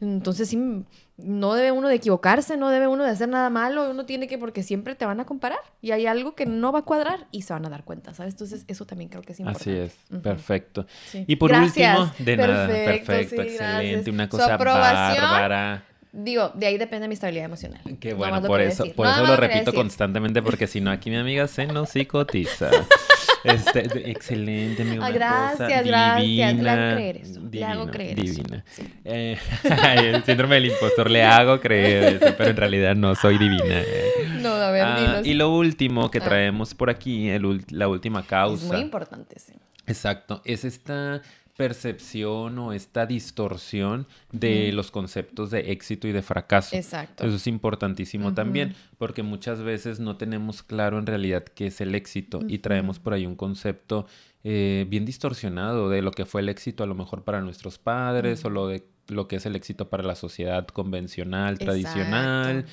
entonces 0.00 0.48
sí, 0.48 0.84
no 1.16 1.54
debe 1.54 1.70
uno 1.70 1.88
de 1.88 1.94
equivocarse, 1.94 2.56
no 2.56 2.70
debe 2.70 2.88
uno 2.88 3.04
de 3.04 3.10
hacer 3.10 3.28
nada 3.28 3.48
malo, 3.48 3.88
uno 3.90 4.04
tiene 4.04 4.26
que, 4.26 4.36
porque 4.36 4.62
siempre 4.62 4.94
te 4.94 5.06
van 5.06 5.20
a 5.20 5.24
comparar 5.24 5.60
y 5.80 5.92
hay 5.92 6.06
algo 6.06 6.34
que 6.34 6.44
no 6.44 6.72
va 6.72 6.80
a 6.80 6.82
cuadrar 6.82 7.26
y 7.30 7.42
se 7.42 7.52
van 7.52 7.64
a 7.66 7.70
dar 7.70 7.84
cuenta, 7.84 8.14
¿sabes? 8.14 8.34
Entonces, 8.34 8.64
eso 8.66 8.84
también 8.84 9.10
creo 9.10 9.22
que 9.22 9.32
es 9.32 9.40
importante. 9.40 9.70
Así 9.70 9.78
es, 9.78 10.20
perfecto. 10.22 10.86
Y 11.12 11.36
por 11.36 11.52
último, 11.52 12.12
de 12.18 12.36
nada, 12.36 12.66
perfecto, 12.66 13.42
excelente, 13.42 14.10
una 14.10 14.28
cosa 14.28 14.56
bárbara. 14.56 15.84
Digo, 16.12 16.52
de 16.54 16.66
ahí 16.66 16.78
depende 16.78 17.08
mi 17.08 17.14
estabilidad 17.14 17.46
emocional. 17.46 17.80
Qué 17.98 18.14
bueno, 18.14 18.40
por 18.42 18.60
eso, 18.60 18.84
por 18.94 19.06
eso 19.06 19.26
lo 19.26 19.36
repito 19.36 19.72
constantemente, 19.72 20.42
porque 20.42 20.66
si 20.66 20.80
no, 20.80 20.90
aquí 20.90 21.10
mi 21.10 21.16
amiga 21.16 21.46
se 21.48 21.66
nos 21.66 21.90
psicotiza. 21.90 22.70
Este, 23.44 24.10
excelente, 24.10 24.84
mi 24.84 24.96
Gracias, 24.96 25.84
gracias. 25.84 26.56
Le 26.56 26.70
hago 26.70 26.94
creer 26.96 27.16
eso. 27.18 27.40
le 27.50 27.64
hago 27.64 27.86
creer 27.86 28.16
divina. 28.16 28.64
Eh, 29.04 29.38
el 29.96 30.24
síndrome 30.24 30.54
del 30.56 30.66
impostor, 30.66 31.10
le 31.10 31.22
hago 31.22 31.60
creer 31.60 32.22
eso, 32.22 32.34
pero 32.36 32.50
en 32.50 32.56
realidad 32.56 32.96
no 32.96 33.14
soy 33.14 33.36
divina. 33.38 33.64
Eh. 33.68 34.38
No, 34.40 34.54
a 34.54 34.70
ver, 34.70 34.82
ah, 34.82 35.20
Y 35.22 35.34
lo 35.34 35.54
último 35.54 36.10
que 36.10 36.18
ah. 36.18 36.24
traemos 36.24 36.74
por 36.74 36.88
aquí, 36.88 37.28
el, 37.28 37.64
la 37.70 37.88
última 37.88 38.26
causa. 38.26 38.64
Es 38.64 38.72
muy 38.72 38.80
importante, 38.80 39.38
sí. 39.38 39.52
Exacto, 39.86 40.40
es 40.44 40.64
esta 40.64 41.20
percepción 41.56 42.58
o 42.58 42.72
esta 42.72 43.06
distorsión 43.06 44.06
de 44.32 44.72
los 44.72 44.90
conceptos 44.90 45.50
de 45.50 45.72
éxito 45.72 46.08
y 46.08 46.12
de 46.12 46.22
fracaso. 46.22 46.74
Exacto. 46.74 47.24
Eso 47.24 47.36
es 47.36 47.46
importantísimo 47.46 48.34
también, 48.34 48.74
porque 48.98 49.22
muchas 49.22 49.62
veces 49.62 50.00
no 50.00 50.16
tenemos 50.16 50.62
claro 50.62 50.98
en 50.98 51.06
realidad 51.06 51.44
qué 51.44 51.66
es 51.66 51.80
el 51.80 51.94
éxito 51.94 52.40
y 52.48 52.58
traemos 52.58 52.98
por 52.98 53.14
ahí 53.14 53.24
un 53.24 53.36
concepto 53.36 54.06
eh, 54.42 54.84
bien 54.88 55.04
distorsionado 55.04 55.88
de 55.88 56.02
lo 56.02 56.10
que 56.10 56.26
fue 56.26 56.40
el 56.40 56.48
éxito 56.48 56.82
a 56.82 56.86
lo 56.86 56.94
mejor 56.94 57.22
para 57.22 57.40
nuestros 57.40 57.78
padres 57.78 58.44
o 58.44 58.50
lo 58.50 58.66
de 58.66 58.84
lo 59.08 59.28
que 59.28 59.36
es 59.36 59.46
el 59.46 59.54
éxito 59.54 59.88
para 59.88 60.02
la 60.02 60.14
sociedad 60.14 60.66
convencional, 60.66 61.58
tradicional. 61.58 62.66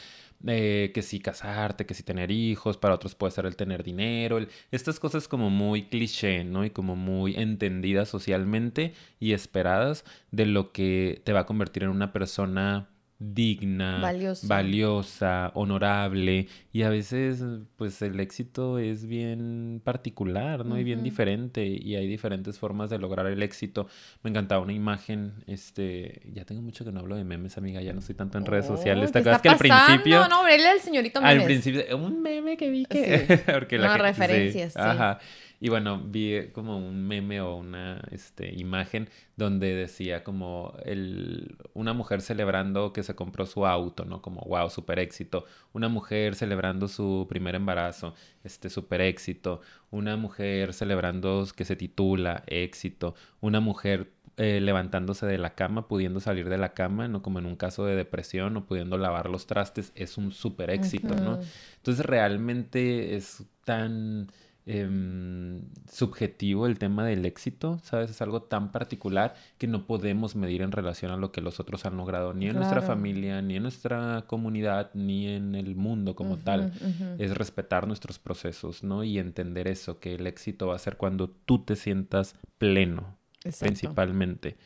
Eh, 0.47 0.91
que 0.93 1.03
si 1.03 1.19
casarte, 1.19 1.85
que 1.85 1.93
si 1.93 2.03
tener 2.03 2.31
hijos, 2.31 2.77
para 2.77 2.95
otros 2.95 3.13
puede 3.13 3.31
ser 3.31 3.45
el 3.45 3.55
tener 3.55 3.83
dinero, 3.83 4.39
estas 4.71 4.99
cosas 4.99 5.27
como 5.27 5.49
muy 5.51 5.83
cliché, 5.83 6.43
¿no? 6.43 6.65
Y 6.65 6.71
como 6.71 6.95
muy 6.95 7.35
entendidas 7.35 8.09
socialmente 8.09 8.93
y 9.19 9.33
esperadas 9.33 10.03
de 10.31 10.47
lo 10.47 10.71
que 10.71 11.21
te 11.25 11.33
va 11.33 11.41
a 11.41 11.45
convertir 11.45 11.83
en 11.83 11.89
una 11.89 12.11
persona 12.11 12.90
digna, 13.21 13.99
valiosa. 14.47 15.51
honorable 15.53 16.47
y 16.73 16.81
a 16.81 16.89
veces 16.89 17.43
pues 17.75 18.01
el 18.01 18.19
éxito 18.19 18.79
es 18.79 19.05
bien 19.05 19.79
particular, 19.83 20.65
¿no? 20.65 20.79
Y 20.79 20.83
bien 20.83 21.03
diferente 21.03 21.65
y 21.67 21.95
hay 21.95 22.07
diferentes 22.07 22.57
formas 22.57 22.89
de 22.89 22.97
lograr 22.97 23.27
el 23.27 23.43
éxito. 23.43 23.87
Me 24.23 24.31
encantaba 24.31 24.63
una 24.63 24.73
imagen, 24.73 25.33
este, 25.45 26.21
ya 26.33 26.45
tengo 26.45 26.63
mucho 26.63 26.83
que 26.83 26.91
no 26.91 27.01
hablo 27.01 27.15
de 27.15 27.23
memes, 27.23 27.57
amiga, 27.59 27.79
ya 27.81 27.93
no 27.93 27.99
estoy 27.99 28.15
tanto 28.15 28.39
en 28.39 28.45
redes 28.45 28.65
oh, 28.65 28.75
sociales. 28.75 29.11
¿Te 29.11 29.19
acuerdas 29.19 29.41
que 29.43 29.49
al 29.49 29.57
principio? 29.57 30.21
No, 30.21 30.27
no, 30.27 30.47
el 30.47 30.79
señorito 30.79 31.21
memes. 31.21 31.41
Al 31.41 31.45
principio, 31.45 31.97
un 31.97 32.23
meme 32.23 32.57
que 32.57 32.71
vi 32.71 32.85
que... 32.85 33.39
Porque 33.53 33.77
la 33.77 33.97
no, 33.97 34.03
referencias, 34.03 34.73
sí. 34.73 34.79
Ajá. 34.81 35.19
Y 35.63 35.69
bueno, 35.69 36.01
vi 36.03 36.47
como 36.53 36.75
un 36.75 37.07
meme 37.07 37.39
o 37.39 37.55
una 37.55 38.01
este, 38.09 38.51
imagen 38.51 39.07
donde 39.35 39.75
decía 39.75 40.23
como 40.23 40.73
el, 40.83 41.55
una 41.75 41.93
mujer 41.93 42.21
celebrando 42.21 42.93
que 42.93 43.03
se 43.03 43.13
compró 43.13 43.45
su 43.45 43.67
auto, 43.67 44.03
¿no? 44.03 44.23
Como, 44.23 44.41
wow, 44.41 44.71
super 44.71 44.97
éxito. 44.97 45.45
Una 45.71 45.87
mujer 45.87 46.33
celebrando 46.33 46.87
su 46.87 47.27
primer 47.29 47.53
embarazo, 47.53 48.15
este, 48.43 48.71
super 48.71 49.01
éxito. 49.01 49.61
Una 49.91 50.17
mujer 50.17 50.73
celebrando 50.73 51.45
que 51.55 51.63
se 51.63 51.75
titula, 51.75 52.43
éxito. 52.47 53.13
Una 53.39 53.59
mujer 53.59 54.13
eh, 54.37 54.61
levantándose 54.61 55.27
de 55.27 55.37
la 55.37 55.53
cama, 55.53 55.87
pudiendo 55.87 56.19
salir 56.19 56.49
de 56.49 56.57
la 56.57 56.73
cama, 56.73 57.07
no 57.07 57.21
como 57.21 57.37
en 57.37 57.45
un 57.45 57.55
caso 57.55 57.85
de 57.85 57.95
depresión 57.95 58.57
o 58.57 58.65
pudiendo 58.65 58.97
lavar 58.97 59.29
los 59.29 59.45
trastes, 59.45 59.91
es 59.93 60.17
un 60.17 60.31
super 60.31 60.71
éxito, 60.71 61.13
¿no? 61.13 61.39
Entonces 61.75 62.03
realmente 62.03 63.15
es 63.15 63.43
tan 63.63 64.31
Em, 64.67 65.63
subjetivo 65.91 66.67
el 66.67 66.77
tema 66.77 67.03
del 67.03 67.25
éxito, 67.25 67.79
¿sabes? 67.83 68.11
Es 68.11 68.21
algo 68.21 68.43
tan 68.43 68.71
particular 68.71 69.33
que 69.57 69.65
no 69.65 69.87
podemos 69.87 70.35
medir 70.35 70.61
en 70.61 70.71
relación 70.71 71.11
a 71.11 71.17
lo 71.17 71.31
que 71.31 71.41
los 71.41 71.59
otros 71.59 71.83
han 71.87 71.97
logrado, 71.97 72.35
ni 72.35 72.47
en 72.47 72.57
nuestra 72.57 72.83
familia, 72.83 73.41
ni 73.41 73.55
en 73.55 73.63
nuestra 73.63 74.25
comunidad, 74.27 74.91
ni 74.93 75.27
en 75.27 75.55
el 75.55 75.75
mundo 75.75 76.15
como 76.15 76.37
tal. 76.37 76.73
Es 77.17 77.35
respetar 77.35 77.87
nuestros 77.87 78.19
procesos, 78.19 78.83
¿no? 78.83 79.03
Y 79.03 79.17
entender 79.17 79.67
eso, 79.67 79.99
que 79.99 80.13
el 80.13 80.27
éxito 80.27 80.67
va 80.67 80.75
a 80.75 80.79
ser 80.79 80.95
cuando 80.95 81.27
tú 81.29 81.63
te 81.65 81.75
sientas 81.75 82.35
pleno, 82.59 83.17
Exacto. 83.43 83.65
principalmente. 83.65 84.57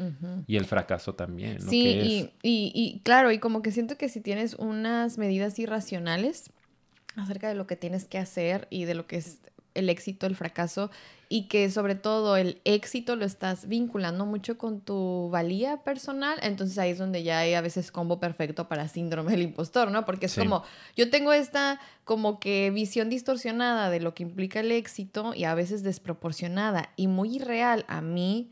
Y 0.45 0.57
el 0.57 0.65
fracaso 0.65 1.15
también, 1.15 1.59
¿no? 1.63 1.69
Sí, 1.69 1.87
y, 1.87 2.31
y, 2.43 2.71
y 2.75 2.99
claro, 2.99 3.31
y 3.31 3.39
como 3.39 3.61
que 3.61 3.71
siento 3.71 3.97
que 3.97 4.09
si 4.09 4.19
tienes 4.19 4.55
unas 4.55 5.17
medidas 5.17 5.57
irracionales 5.57 6.51
acerca 7.15 7.47
de 7.47 7.55
lo 7.55 7.65
que 7.65 7.77
tienes 7.77 8.03
que 8.03 8.17
hacer 8.17 8.67
y 8.69 8.83
de 8.83 8.93
lo 8.93 9.07
que 9.07 9.15
es 9.15 9.39
el 9.75 9.89
éxito, 9.89 10.25
el 10.25 10.35
fracaso, 10.35 10.89
y 11.29 11.47
que 11.47 11.69
sobre 11.71 11.95
todo 11.95 12.37
el 12.37 12.61
éxito 12.65 13.15
lo 13.15 13.25
estás 13.25 13.67
vinculando 13.67 14.25
mucho 14.25 14.57
con 14.57 14.81
tu 14.81 15.29
valía 15.31 15.83
personal, 15.83 16.37
entonces 16.41 16.77
ahí 16.77 16.91
es 16.91 16.97
donde 16.97 17.23
ya 17.23 17.39
hay 17.39 17.53
a 17.53 17.61
veces 17.61 17.91
combo 17.91 18.19
perfecto 18.19 18.67
para 18.67 18.87
síndrome 18.87 19.31
del 19.31 19.41
impostor, 19.41 19.91
¿no? 19.91 20.05
Porque 20.05 20.27
es 20.27 20.33
Sí. 20.33 20.39
como, 20.41 20.63
yo 20.95 21.09
tengo 21.09 21.33
esta 21.33 21.79
como 22.03 22.39
que 22.39 22.69
visión 22.71 23.09
distorsionada 23.09 23.89
de 23.89 23.99
lo 23.99 24.13
que 24.13 24.23
implica 24.23 24.59
el 24.59 24.71
éxito 24.71 25.33
y 25.35 25.43
a 25.45 25.55
veces 25.55 25.83
desproporcionada 25.83 26.89
y 26.95 27.07
muy 27.07 27.35
irreal 27.37 27.85
a 27.87 28.01
mí 28.01 28.51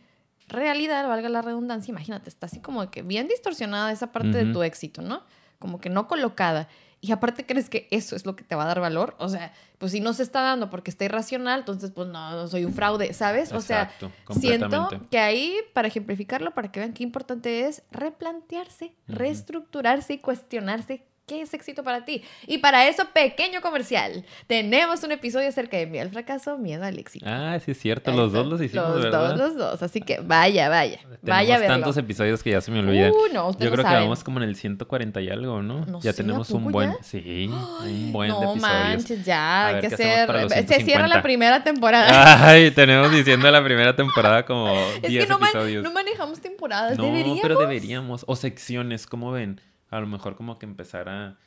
realidad, 0.49 1.07
valga 1.07 1.29
la 1.29 1.41
redundancia, 1.41 1.91
imagínate, 1.91 2.29
está 2.29 2.47
así 2.47 2.59
como 2.59 2.89
que 2.91 3.01
bien 3.01 3.27
distorsionada 3.27 3.91
esa 3.91 4.11
parte 4.11 4.29
de 4.43 4.51
tu 4.51 4.61
éxito, 4.63 5.01
¿no? 5.01 5.23
Como 5.59 5.79
que 5.79 5.89
no 5.89 6.07
colocada. 6.07 6.67
Y 7.03 7.11
aparte 7.11 7.45
crees 7.45 7.69
que 7.69 7.89
eso 7.91 8.15
es 8.15 8.25
lo 8.25 8.37
que 8.37 8.45
te 8.45 8.55
va 8.55 8.63
a 8.63 8.67
dar 8.67 8.79
valor. 8.79 9.17
O 9.19 9.27
sea, 9.27 9.51
pues 9.77 9.91
si 9.91 9.99
no 9.99 10.13
se 10.13 10.23
está 10.23 10.39
dando 10.39 10.69
porque 10.69 10.89
está 10.89 11.03
irracional, 11.03 11.59
entonces 11.59 11.91
pues 11.91 12.07
no, 12.07 12.31
no 12.31 12.47
soy 12.47 12.63
un 12.63 12.73
fraude, 12.73 13.11
¿sabes? 13.11 13.51
O 13.51 13.59
sea, 13.59 13.91
siento 14.29 14.87
que 15.11 15.19
ahí, 15.19 15.53
para 15.73 15.89
ejemplificarlo, 15.89 16.53
para 16.53 16.71
que 16.71 16.79
vean 16.79 16.93
qué 16.93 17.03
importante 17.03 17.67
es 17.67 17.83
replantearse, 17.91 18.95
reestructurarse 19.09 20.13
y 20.13 20.19
cuestionarse 20.19 21.03
qué 21.25 21.41
es 21.41 21.53
éxito 21.53 21.83
para 21.83 22.03
ti. 22.05 22.23
Y 22.47 22.57
para 22.57 22.87
eso, 22.87 23.05
pequeño 23.13 23.61
comercial, 23.61 24.25
tenemos 24.47 25.03
un 25.03 25.11
episodio 25.13 25.47
acerca 25.49 25.77
de 25.77 25.85
miedo 25.85 26.03
al 26.03 26.11
fracaso, 26.11 26.57
miedo 26.57 26.83
al 26.83 26.99
éxito. 26.99 27.25
Ah, 27.27 27.57
sí 27.63 27.71
es 27.71 27.79
cierto, 27.79 28.11
los 28.11 28.33
dos 28.33 28.45
los 28.45 28.61
hicimos, 28.61 28.89
Los 28.95 29.03
¿verdad? 29.03 29.29
dos, 29.29 29.37
los 29.37 29.55
dos. 29.57 29.83
Así 29.83 30.01
que 30.01 30.19
vaya, 30.21 30.67
vaya. 30.69 30.97
Tenemos 30.97 31.19
vaya 31.23 31.55
a 31.55 31.59
verlo. 31.59 31.75
tantos 31.75 31.97
episodios 31.97 32.43
que 32.43 32.51
ya 32.51 32.61
se 32.61 32.71
me 32.71 32.79
olvidan. 32.79 33.11
Uh, 33.11 33.33
no, 33.33 33.51
Yo 33.57 33.65
no 33.65 33.71
creo 33.71 33.75
que 33.75 33.83
vamos 33.83 34.23
como 34.23 34.39
en 34.41 34.49
el 34.49 34.55
140 34.55 35.21
y 35.21 35.29
algo, 35.29 35.61
¿no? 35.61 35.85
No 35.85 35.97
ya 36.01 36.01
sé, 36.01 36.09
¿a 36.09 36.13
tenemos 36.13 36.49
un 36.49 36.71
buen, 36.71 36.91
ya? 36.91 36.97
sí, 37.03 37.49
un 37.49 38.11
buen 38.11 38.29
de 38.31 38.33
no 38.39 38.51
episodios. 38.51 38.61
manches, 38.61 39.25
ya, 39.25 39.67
hay 39.67 39.79
que 39.81 39.87
hacer. 39.87 39.97
Se 39.97 40.03
cierra 40.03 40.47
150. 40.49 41.07
la 41.07 41.21
primera 41.21 41.63
temporada. 41.63 42.47
Ay, 42.49 42.71
tenemos 42.71 43.11
diciendo 43.11 43.49
la 43.49 43.63
primera 43.63 43.95
temporada 43.95 44.45
como 44.45 44.73
10 44.73 45.03
es 45.03 45.09
que 45.25 45.27
no, 45.27 45.39
man- 45.39 45.49
episodios. 45.51 45.83
no 45.83 45.91
manejamos 45.91 46.41
temporadas. 46.41 46.97
No, 46.97 47.05
Deberíamos. 47.05 47.39
pero 47.41 47.57
deberíamos. 47.59 48.25
O 48.27 48.35
secciones, 48.35 49.07
¿cómo 49.07 49.31
ven? 49.31 49.61
A 49.93 49.99
lo 49.99 50.07
mejor 50.07 50.35
como 50.35 50.57
que 50.57 50.65
empezara 50.65 51.37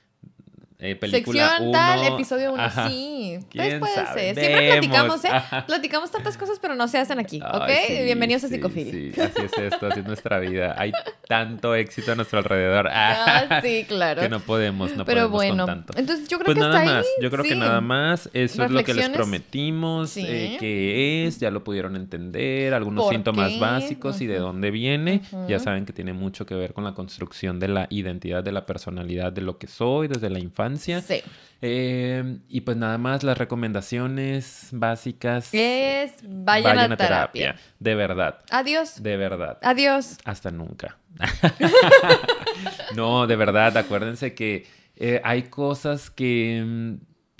eh, 0.78 0.94
película 0.96 1.48
Sección 1.48 1.68
uno. 1.70 1.72
tal, 1.78 2.04
episodio 2.14 2.52
1. 2.52 2.62
Ajá. 2.62 2.88
Sí. 2.88 3.38
Pues 3.38 3.46
¿Quién 3.50 3.80
puede 3.80 3.94
sabe? 3.94 4.20
ser. 4.20 4.34
Siempre 4.34 4.60
Vemos. 4.60 4.72
platicamos, 4.86 5.24
¿eh? 5.24 5.28
Ajá. 5.32 5.66
Platicamos 5.66 6.10
tantas 6.10 6.36
cosas, 6.36 6.58
pero 6.60 6.74
no 6.74 6.86
se 6.88 6.98
hacen 6.98 7.18
aquí. 7.18 7.40
¿Ok? 7.40 7.62
Ay, 7.62 7.84
sí, 7.86 8.02
Bienvenidos 8.04 8.44
a 8.44 8.48
sí, 8.48 8.54
Psicofilia. 8.56 8.92
Sí, 9.14 9.20
así 9.20 9.42
es 9.42 9.72
esto, 9.72 9.86
así 9.86 10.00
es 10.00 10.06
nuestra 10.06 10.38
vida. 10.38 10.74
Hay 10.78 10.92
tanto 11.28 11.74
éxito 11.74 12.12
a 12.12 12.14
nuestro 12.14 12.38
alrededor. 12.38 12.88
Ah, 12.92 13.60
sí, 13.62 13.84
claro. 13.88 14.20
Que 14.22 14.28
no 14.28 14.40
podemos, 14.40 14.94
no 14.94 15.04
pero 15.06 15.30
podemos 15.30 15.32
bueno, 15.32 15.66
con 15.66 15.74
tanto. 15.84 15.98
entonces 15.98 16.28
yo 16.28 16.38
creo 16.38 16.46
Pues 16.46 16.56
que 16.56 16.60
nada 16.60 16.78
hasta 16.78 16.92
más, 16.92 17.04
ahí. 17.06 17.22
yo 17.22 17.30
creo 17.30 17.42
que 17.42 17.50
sí. 17.50 17.56
nada 17.58 17.80
más, 17.80 18.30
eso 18.34 18.64
es 18.64 18.70
lo 18.70 18.84
que 18.84 18.94
les 18.94 19.08
prometimos, 19.10 20.16
eh, 20.18 20.56
que 20.60 21.26
es, 21.26 21.38
ya 21.40 21.50
lo 21.50 21.64
pudieron 21.64 21.96
entender, 21.96 22.74
algunos 22.74 23.04
¿Por 23.04 23.14
síntomas 23.14 23.52
qué? 23.52 23.60
básicos 23.60 24.20
y 24.20 24.26
de 24.26 24.38
dónde 24.38 24.70
viene, 24.70 25.22
ya 25.48 25.58
saben 25.58 25.86
que 25.86 25.92
tiene 25.94 26.12
mucho 26.12 26.44
que 26.46 26.54
ver 26.54 26.74
con 26.74 26.84
la 26.84 26.92
construcción 26.92 27.58
de 27.60 27.68
la 27.68 27.86
identidad, 27.90 28.44
de 28.44 28.52
la 28.52 28.66
personalidad, 28.66 29.32
de 29.32 29.40
lo 29.40 29.56
que 29.58 29.66
soy 29.68 30.08
desde 30.08 30.28
la 30.28 30.38
infancia. 30.38 30.65
Sí. 31.02 31.22
Eh, 31.62 32.38
y 32.48 32.60
pues 32.60 32.76
nada 32.76 32.98
más 32.98 33.22
las 33.22 33.38
recomendaciones 33.38 34.68
básicas. 34.72 35.48
Es 35.52 36.12
vayan, 36.22 36.92
a, 36.92 36.96
terapia. 36.96 37.56
De 37.78 37.94
verdad, 37.94 38.40
Adiós. 38.50 39.02
de 39.02 39.16
verdad. 39.16 39.58
Adiós. 39.62 40.18
Hasta 40.24 40.50
nunca. 40.50 40.98
no, 42.94 43.26
de 43.26 43.36
verdad, 43.36 43.76
acuérdense 43.76 44.34
que 44.34 44.66
eh, 44.96 45.20
hay 45.24 45.44
cosas 45.44 46.10
que 46.10 46.62
mm, 46.64 46.94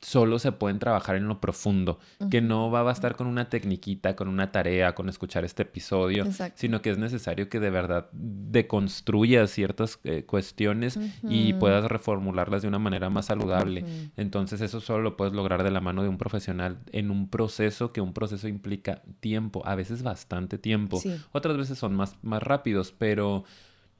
solo 0.06 0.38
se 0.38 0.52
pueden 0.52 0.78
trabajar 0.78 1.16
en 1.16 1.26
lo 1.26 1.40
profundo, 1.40 1.98
que 2.30 2.40
no 2.40 2.70
va 2.70 2.78
a 2.78 2.82
bastar 2.84 3.16
con 3.16 3.26
una 3.26 3.48
tecniquita, 3.48 4.14
con 4.14 4.28
una 4.28 4.52
tarea, 4.52 4.94
con 4.94 5.08
escuchar 5.08 5.44
este 5.44 5.64
episodio, 5.64 6.24
Exacto. 6.24 6.60
sino 6.60 6.80
que 6.80 6.90
es 6.90 6.98
necesario 6.98 7.48
que 7.48 7.58
de 7.58 7.70
verdad 7.70 8.08
deconstruyas 8.12 9.50
ciertas 9.50 9.98
eh, 10.04 10.22
cuestiones 10.24 10.96
y 11.28 11.54
puedas 11.54 11.84
reformularlas 11.86 12.62
de 12.62 12.68
una 12.68 12.78
manera 12.78 13.10
más 13.10 13.26
saludable. 13.26 13.84
Entonces 14.16 14.60
eso 14.60 14.80
solo 14.80 15.02
lo 15.02 15.16
puedes 15.16 15.34
lograr 15.34 15.64
de 15.64 15.72
la 15.72 15.80
mano 15.80 16.04
de 16.04 16.08
un 16.08 16.18
profesional 16.18 16.78
en 16.92 17.10
un 17.10 17.28
proceso 17.28 17.92
que 17.92 18.00
un 18.00 18.12
proceso 18.12 18.46
implica 18.46 19.02
tiempo, 19.18 19.66
a 19.66 19.74
veces 19.74 20.04
bastante 20.04 20.56
tiempo. 20.56 21.00
Sí. 21.00 21.16
Otras 21.32 21.56
veces 21.56 21.78
son 21.78 21.96
más, 21.96 22.16
más 22.22 22.44
rápidos, 22.44 22.94
pero 22.96 23.42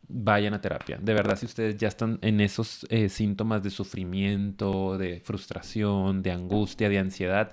vayan 0.08 0.54
a 0.54 0.60
terapia. 0.60 0.98
De 1.00 1.14
verdad, 1.14 1.36
si 1.36 1.46
ustedes 1.46 1.76
ya 1.76 1.88
están 1.88 2.18
en 2.22 2.40
esos 2.40 2.86
eh, 2.90 3.08
síntomas 3.08 3.62
de 3.62 3.70
sufrimiento, 3.70 4.98
de 4.98 5.20
frustración, 5.20 6.22
de 6.22 6.32
angustia, 6.32 6.88
de 6.88 6.98
ansiedad, 6.98 7.52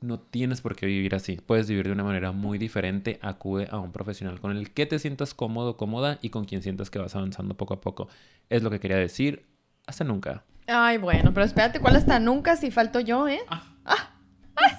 no 0.00 0.18
tienes 0.18 0.60
por 0.60 0.76
qué 0.76 0.86
vivir 0.86 1.14
así. 1.14 1.36
Puedes 1.36 1.68
vivir 1.68 1.86
de 1.86 1.92
una 1.92 2.04
manera 2.04 2.32
muy 2.32 2.58
diferente. 2.58 3.18
Acude 3.22 3.68
a 3.70 3.78
un 3.78 3.92
profesional 3.92 4.40
con 4.40 4.56
el 4.56 4.70
que 4.70 4.86
te 4.86 4.98
sientas 4.98 5.34
cómodo, 5.34 5.76
cómoda 5.76 6.18
y 6.22 6.30
con 6.30 6.44
quien 6.46 6.62
sientas 6.62 6.90
que 6.90 6.98
vas 6.98 7.14
avanzando 7.14 7.56
poco 7.56 7.74
a 7.74 7.80
poco. 7.80 8.08
Es 8.48 8.62
lo 8.62 8.70
que 8.70 8.80
quería 8.80 8.96
decir. 8.96 9.46
Hasta 9.86 10.04
nunca. 10.04 10.44
Ay, 10.66 10.98
bueno, 10.98 11.34
pero 11.34 11.44
espérate, 11.44 11.80
¿cuál 11.80 11.96
hasta 11.96 12.20
nunca 12.20 12.56
si 12.56 12.70
falto 12.70 13.00
yo, 13.00 13.26
eh? 13.26 13.40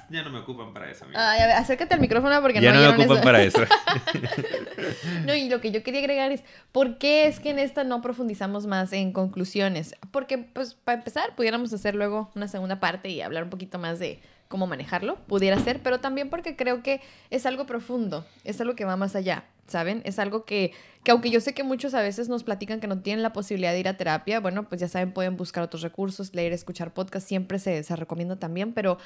Ya 0.10 0.24
no 0.24 0.30
me 0.30 0.40
ocupan 0.40 0.74
para 0.74 0.90
eso, 0.92 1.06
Ay, 1.16 1.40
a 1.42 1.48
ver, 1.48 1.56
acércate 1.56 1.94
al 1.94 2.00
micrófono 2.02 2.42
porque 2.42 2.60
Ya 2.62 2.74
no 2.74 2.82
no 2.82 2.88
me 2.98 3.04
ocupan 3.04 3.18
eso. 3.18 3.24
para 3.24 3.42
eso. 3.44 3.62
No, 5.26 5.34
y 5.36 5.50
lo 5.50 5.62
que 5.62 5.72
yo 5.72 5.84
quería 5.84 6.00
agregar 6.02 6.32
es, 6.32 6.44
¿por 6.72 6.98
qué 6.98 7.28
es 7.28 7.40
que 7.40 7.50
en 7.52 7.60
esta 7.60 7.84
no 7.84 8.02
profundizamos 8.02 8.66
más 8.66 8.92
en 8.94 9.14
conclusiones? 9.14 9.96
Porque, 10.12 10.38
pues, 10.38 10.74
para 10.74 10.98
empezar, 10.98 11.36
pudiéramos 11.36 11.72
hacer 11.74 11.96
luego 11.96 12.32
una 12.36 12.48
segunda 12.48 12.80
parte 12.80 13.10
y 13.10 13.22
hablar 13.22 13.44
un 13.44 13.50
poquito 13.50 13.78
más 13.80 14.00
de 14.00 14.20
cómo 14.48 14.68
manejarlo, 14.68 15.16
pudiera 15.28 15.58
ser, 15.60 15.80
pero 15.82 16.00
también 16.00 16.30
porque 16.30 16.56
creo 16.58 16.84
que 16.84 17.02
es 17.30 17.46
algo 17.46 17.66
profundo, 17.66 18.26
es 18.44 18.60
algo 18.60 18.76
que 18.76 18.84
va 18.84 18.98
más 18.98 19.16
allá, 19.16 19.46
¿saben? 19.72 20.02
Es 20.06 20.20
algo 20.20 20.46
que, 20.46 20.74
que 21.04 21.12
aunque 21.12 21.32
yo 21.32 21.42
sé 21.42 21.54
que 21.54 21.64
muchos 21.64 21.94
a 21.94 22.02
veces 22.02 22.30
nos 22.30 22.44
platican 22.44 22.80
que 22.80 22.88
no 22.88 23.02
tienen 23.02 23.24
la 23.24 23.34
posibilidad 23.34 23.72
de 23.72 23.80
ir 23.80 23.88
a 23.88 23.98
terapia, 23.98 24.40
bueno, 24.40 24.70
pues 24.70 24.82
ya 24.82 24.88
saben, 24.88 25.14
pueden 25.14 25.38
buscar 25.38 25.64
otros 25.64 25.82
recursos, 25.82 26.36
leer, 26.36 26.54
escuchar 26.54 26.94
podcast, 26.94 27.28
siempre 27.28 27.58
se, 27.58 27.84
se 27.84 27.96
recomienda 27.96 28.36
también, 28.36 28.74
pero, 28.74 28.98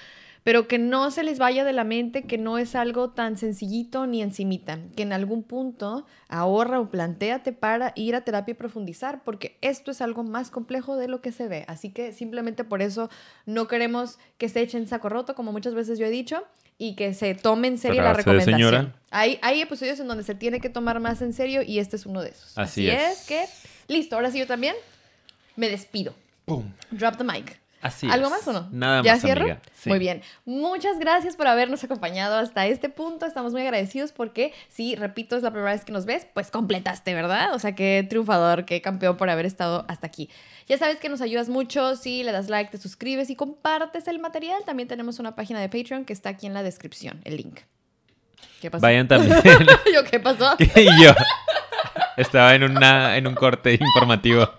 pero 0.43 0.67
que 0.67 0.77
no 0.77 1.09
se 1.11 1.23
les 1.23 1.39
vaya 1.39 1.63
de 1.63 1.73
la 1.73 1.83
mente 1.83 2.23
que 2.23 2.37
no 2.37 2.57
es 2.57 2.75
algo 2.75 3.11
tan 3.11 3.37
sencillito 3.37 4.07
ni 4.07 4.21
encimita, 4.21 4.79
que 4.95 5.03
en 5.03 5.13
algún 5.13 5.43
punto 5.43 6.05
ahorra 6.27 6.79
o 6.79 6.89
planteate 6.89 7.53
para 7.53 7.93
ir 7.95 8.15
a 8.15 8.21
terapia 8.21 8.51
y 8.51 8.55
profundizar, 8.55 9.23
porque 9.23 9.57
esto 9.61 9.91
es 9.91 10.01
algo 10.01 10.23
más 10.23 10.51
complejo 10.51 10.97
de 10.97 11.07
lo 11.07 11.21
que 11.21 11.31
se 11.31 11.47
ve. 11.47 11.65
Así 11.67 11.91
que 11.91 12.11
simplemente 12.11 12.63
por 12.63 12.81
eso 12.81 13.09
no 13.45 13.67
queremos 13.67 14.19
que 14.37 14.49
se 14.49 14.61
echen 14.61 14.87
saco 14.87 15.09
roto, 15.09 15.35
como 15.35 15.51
muchas 15.51 15.73
veces 15.73 15.97
yo 15.97 16.05
he 16.05 16.11
dicho, 16.11 16.43
y 16.77 16.95
que 16.95 17.13
se 17.13 17.35
tome 17.35 17.67
en 17.67 17.77
serio 17.77 18.01
la 18.01 18.09
de 18.09 18.13
recomendación. 18.15 18.55
señora. 18.55 18.95
Hay, 19.11 19.39
hay 19.41 19.61
episodios 19.61 19.99
en 19.99 20.07
donde 20.07 20.23
se 20.23 20.35
tiene 20.35 20.59
que 20.59 20.69
tomar 20.69 20.99
más 20.99 21.21
en 21.21 21.33
serio 21.33 21.61
y 21.61 21.79
este 21.79 21.95
es 21.95 22.05
uno 22.05 22.21
de 22.21 22.29
esos. 22.29 22.57
Así 22.57 22.89
es. 22.89 23.19
es. 23.19 23.25
que, 23.25 23.45
listo, 23.87 24.15
ahora 24.15 24.31
sí 24.31 24.39
yo 24.39 24.47
también 24.47 24.75
me 25.55 25.69
despido. 25.69 26.13
¡Pum! 26.45 26.71
Drop 26.91 27.17
the 27.17 27.23
mic. 27.23 27.59
Así 27.81 28.07
¿Algo 28.09 28.27
es. 28.27 28.31
más 28.31 28.47
o 28.47 28.53
no? 28.53 28.67
Nada 28.71 29.03
¿Ya 29.03 29.13
más, 29.13 29.21
cierro? 29.21 29.41
amiga. 29.41 29.61
Sí. 29.75 29.89
Muy 29.89 29.99
bien. 29.99 30.21
Muchas 30.45 30.97
gracias 30.97 31.35
por 31.35 31.47
habernos 31.47 31.83
acompañado 31.83 32.37
hasta 32.37 32.65
este 32.65 32.89
punto. 32.89 33.25
Estamos 33.25 33.51
muy 33.51 33.61
agradecidos 33.61 34.11
porque, 34.11 34.53
si, 34.69 34.95
repito, 34.95 35.37
es 35.37 35.43
la 35.43 35.51
primera 35.51 35.71
vez 35.71 35.85
que 35.85 35.91
nos 35.91 36.05
ves, 36.05 36.25
pues 36.33 36.49
completaste, 36.49 37.13
¿verdad? 37.13 37.53
O 37.53 37.59
sea, 37.59 37.75
qué 37.75 38.05
triunfador, 38.09 38.65
qué 38.65 38.81
campeón 38.81 39.17
por 39.17 39.29
haber 39.29 39.45
estado 39.45 39.85
hasta 39.87 40.07
aquí. 40.07 40.29
Ya 40.67 40.77
sabes 40.77 40.97
que 40.97 41.09
nos 41.09 41.21
ayudas 41.21 41.47
mucho 41.47 41.95
si 41.95 42.23
le 42.23 42.31
das 42.31 42.49
like, 42.49 42.71
te 42.71 42.77
suscribes 42.77 43.29
y 43.29 43.35
compartes 43.35 44.07
el 44.07 44.17
material. 44.19 44.63
También 44.65 44.87
tenemos 44.87 45.19
una 45.19 45.35
página 45.35 45.59
de 45.59 45.69
Patreon 45.69 46.05
que 46.05 46.13
está 46.13 46.29
aquí 46.29 46.47
en 46.47 46.53
la 46.55 46.63
descripción, 46.63 47.21
el 47.23 47.37
link. 47.37 47.59
¿Qué 48.61 48.71
pasó? 48.71 48.81
Vayan 48.81 49.07
también. 49.07 49.41
Yo, 49.93 50.03
¿qué 50.09 50.19
pasó? 50.19 50.55
y 50.59 51.03
yo 51.03 51.13
estaba 52.17 52.55
en, 52.55 52.63
una, 52.63 53.17
en 53.17 53.27
un 53.27 53.35
corte 53.35 53.73
informativo. 53.73 54.49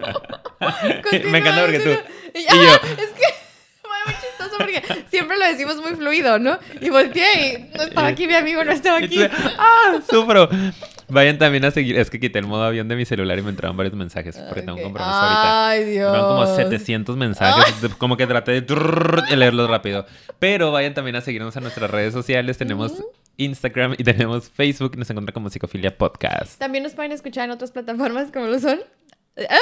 Me 1.30 1.38
encanta 1.38 1.62
porque 1.62 1.80
tú. 1.80 1.90
Y, 2.34 2.40
y 2.40 2.44
yo. 2.44 2.74
Es 3.02 3.10
que 3.10 3.34
fue 3.82 3.98
muy 4.04 4.14
chistoso 4.14 4.56
porque 4.58 4.82
siempre 5.10 5.36
lo 5.36 5.46
decimos 5.46 5.76
muy 5.76 5.94
fluido, 5.94 6.38
¿no? 6.38 6.58
Y 6.80 6.90
volteé 6.90 7.70
y 7.72 7.76
no 7.76 7.84
estaba 7.84 8.08
aquí 8.08 8.26
mi 8.26 8.34
amigo, 8.34 8.64
no 8.64 8.72
estaba 8.72 8.98
aquí. 8.98 9.22
¡Ah! 9.58 10.00
Sufro. 10.08 10.48
Vayan 11.08 11.38
también 11.38 11.64
a 11.64 11.70
seguir. 11.70 11.96
Es 11.98 12.10
que 12.10 12.18
quité 12.18 12.40
el 12.40 12.46
modo 12.46 12.64
avión 12.64 12.88
de 12.88 12.96
mi 12.96 13.04
celular 13.04 13.38
y 13.38 13.42
me 13.42 13.50
entraron 13.50 13.76
varios 13.76 13.94
mensajes 13.94 14.36
porque 14.48 14.62
tengo 14.62 14.76
un 14.76 14.82
compromiso 14.82 15.16
ahorita. 15.16 15.68
Ay, 15.68 15.84
Dios. 15.84 16.10
Fueron 16.10 16.28
como 16.28 16.56
700 16.56 17.16
mensajes, 17.16 17.94
como 17.96 18.16
que 18.16 18.26
traté 18.26 18.60
de, 18.60 19.36
leerlos 19.36 19.70
rápido. 19.70 20.04
Pero 20.38 20.72
vayan 20.72 20.94
también 20.94 21.16
a 21.16 21.20
seguirnos 21.20 21.56
en 21.56 21.62
nuestras 21.62 21.90
redes 21.90 22.12
sociales. 22.12 22.58
Tenemos 22.58 22.92
Instagram 23.36 23.94
y 23.98 24.04
tenemos 24.04 24.50
Facebook. 24.50 24.96
Nos 24.96 25.10
encuentran 25.10 25.34
como 25.34 25.50
Psicofilia 25.50 25.96
Podcast. 25.96 26.58
También 26.58 26.84
nos 26.84 26.94
pueden 26.94 27.12
escuchar 27.12 27.44
en 27.44 27.50
otras 27.50 27.72
plataformas 27.72 28.30
como 28.32 28.46
lo 28.46 28.58
son 28.58 28.80
ah, 29.38 29.58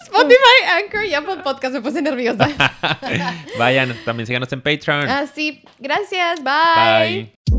Spotify, 0.02 0.84
Anchor 0.84 1.04
y 1.04 1.14
Apple 1.14 1.38
Podcast. 1.42 1.74
Me 1.74 1.80
puse 1.80 2.02
nerviosa. 2.02 2.48
Vayan, 3.58 3.94
también 4.04 4.26
síganos 4.26 4.52
en 4.52 4.60
Patreon. 4.60 5.08
Así, 5.08 5.62
gracias, 5.78 6.42
bye. 6.42 7.32
Bye. 7.46 7.57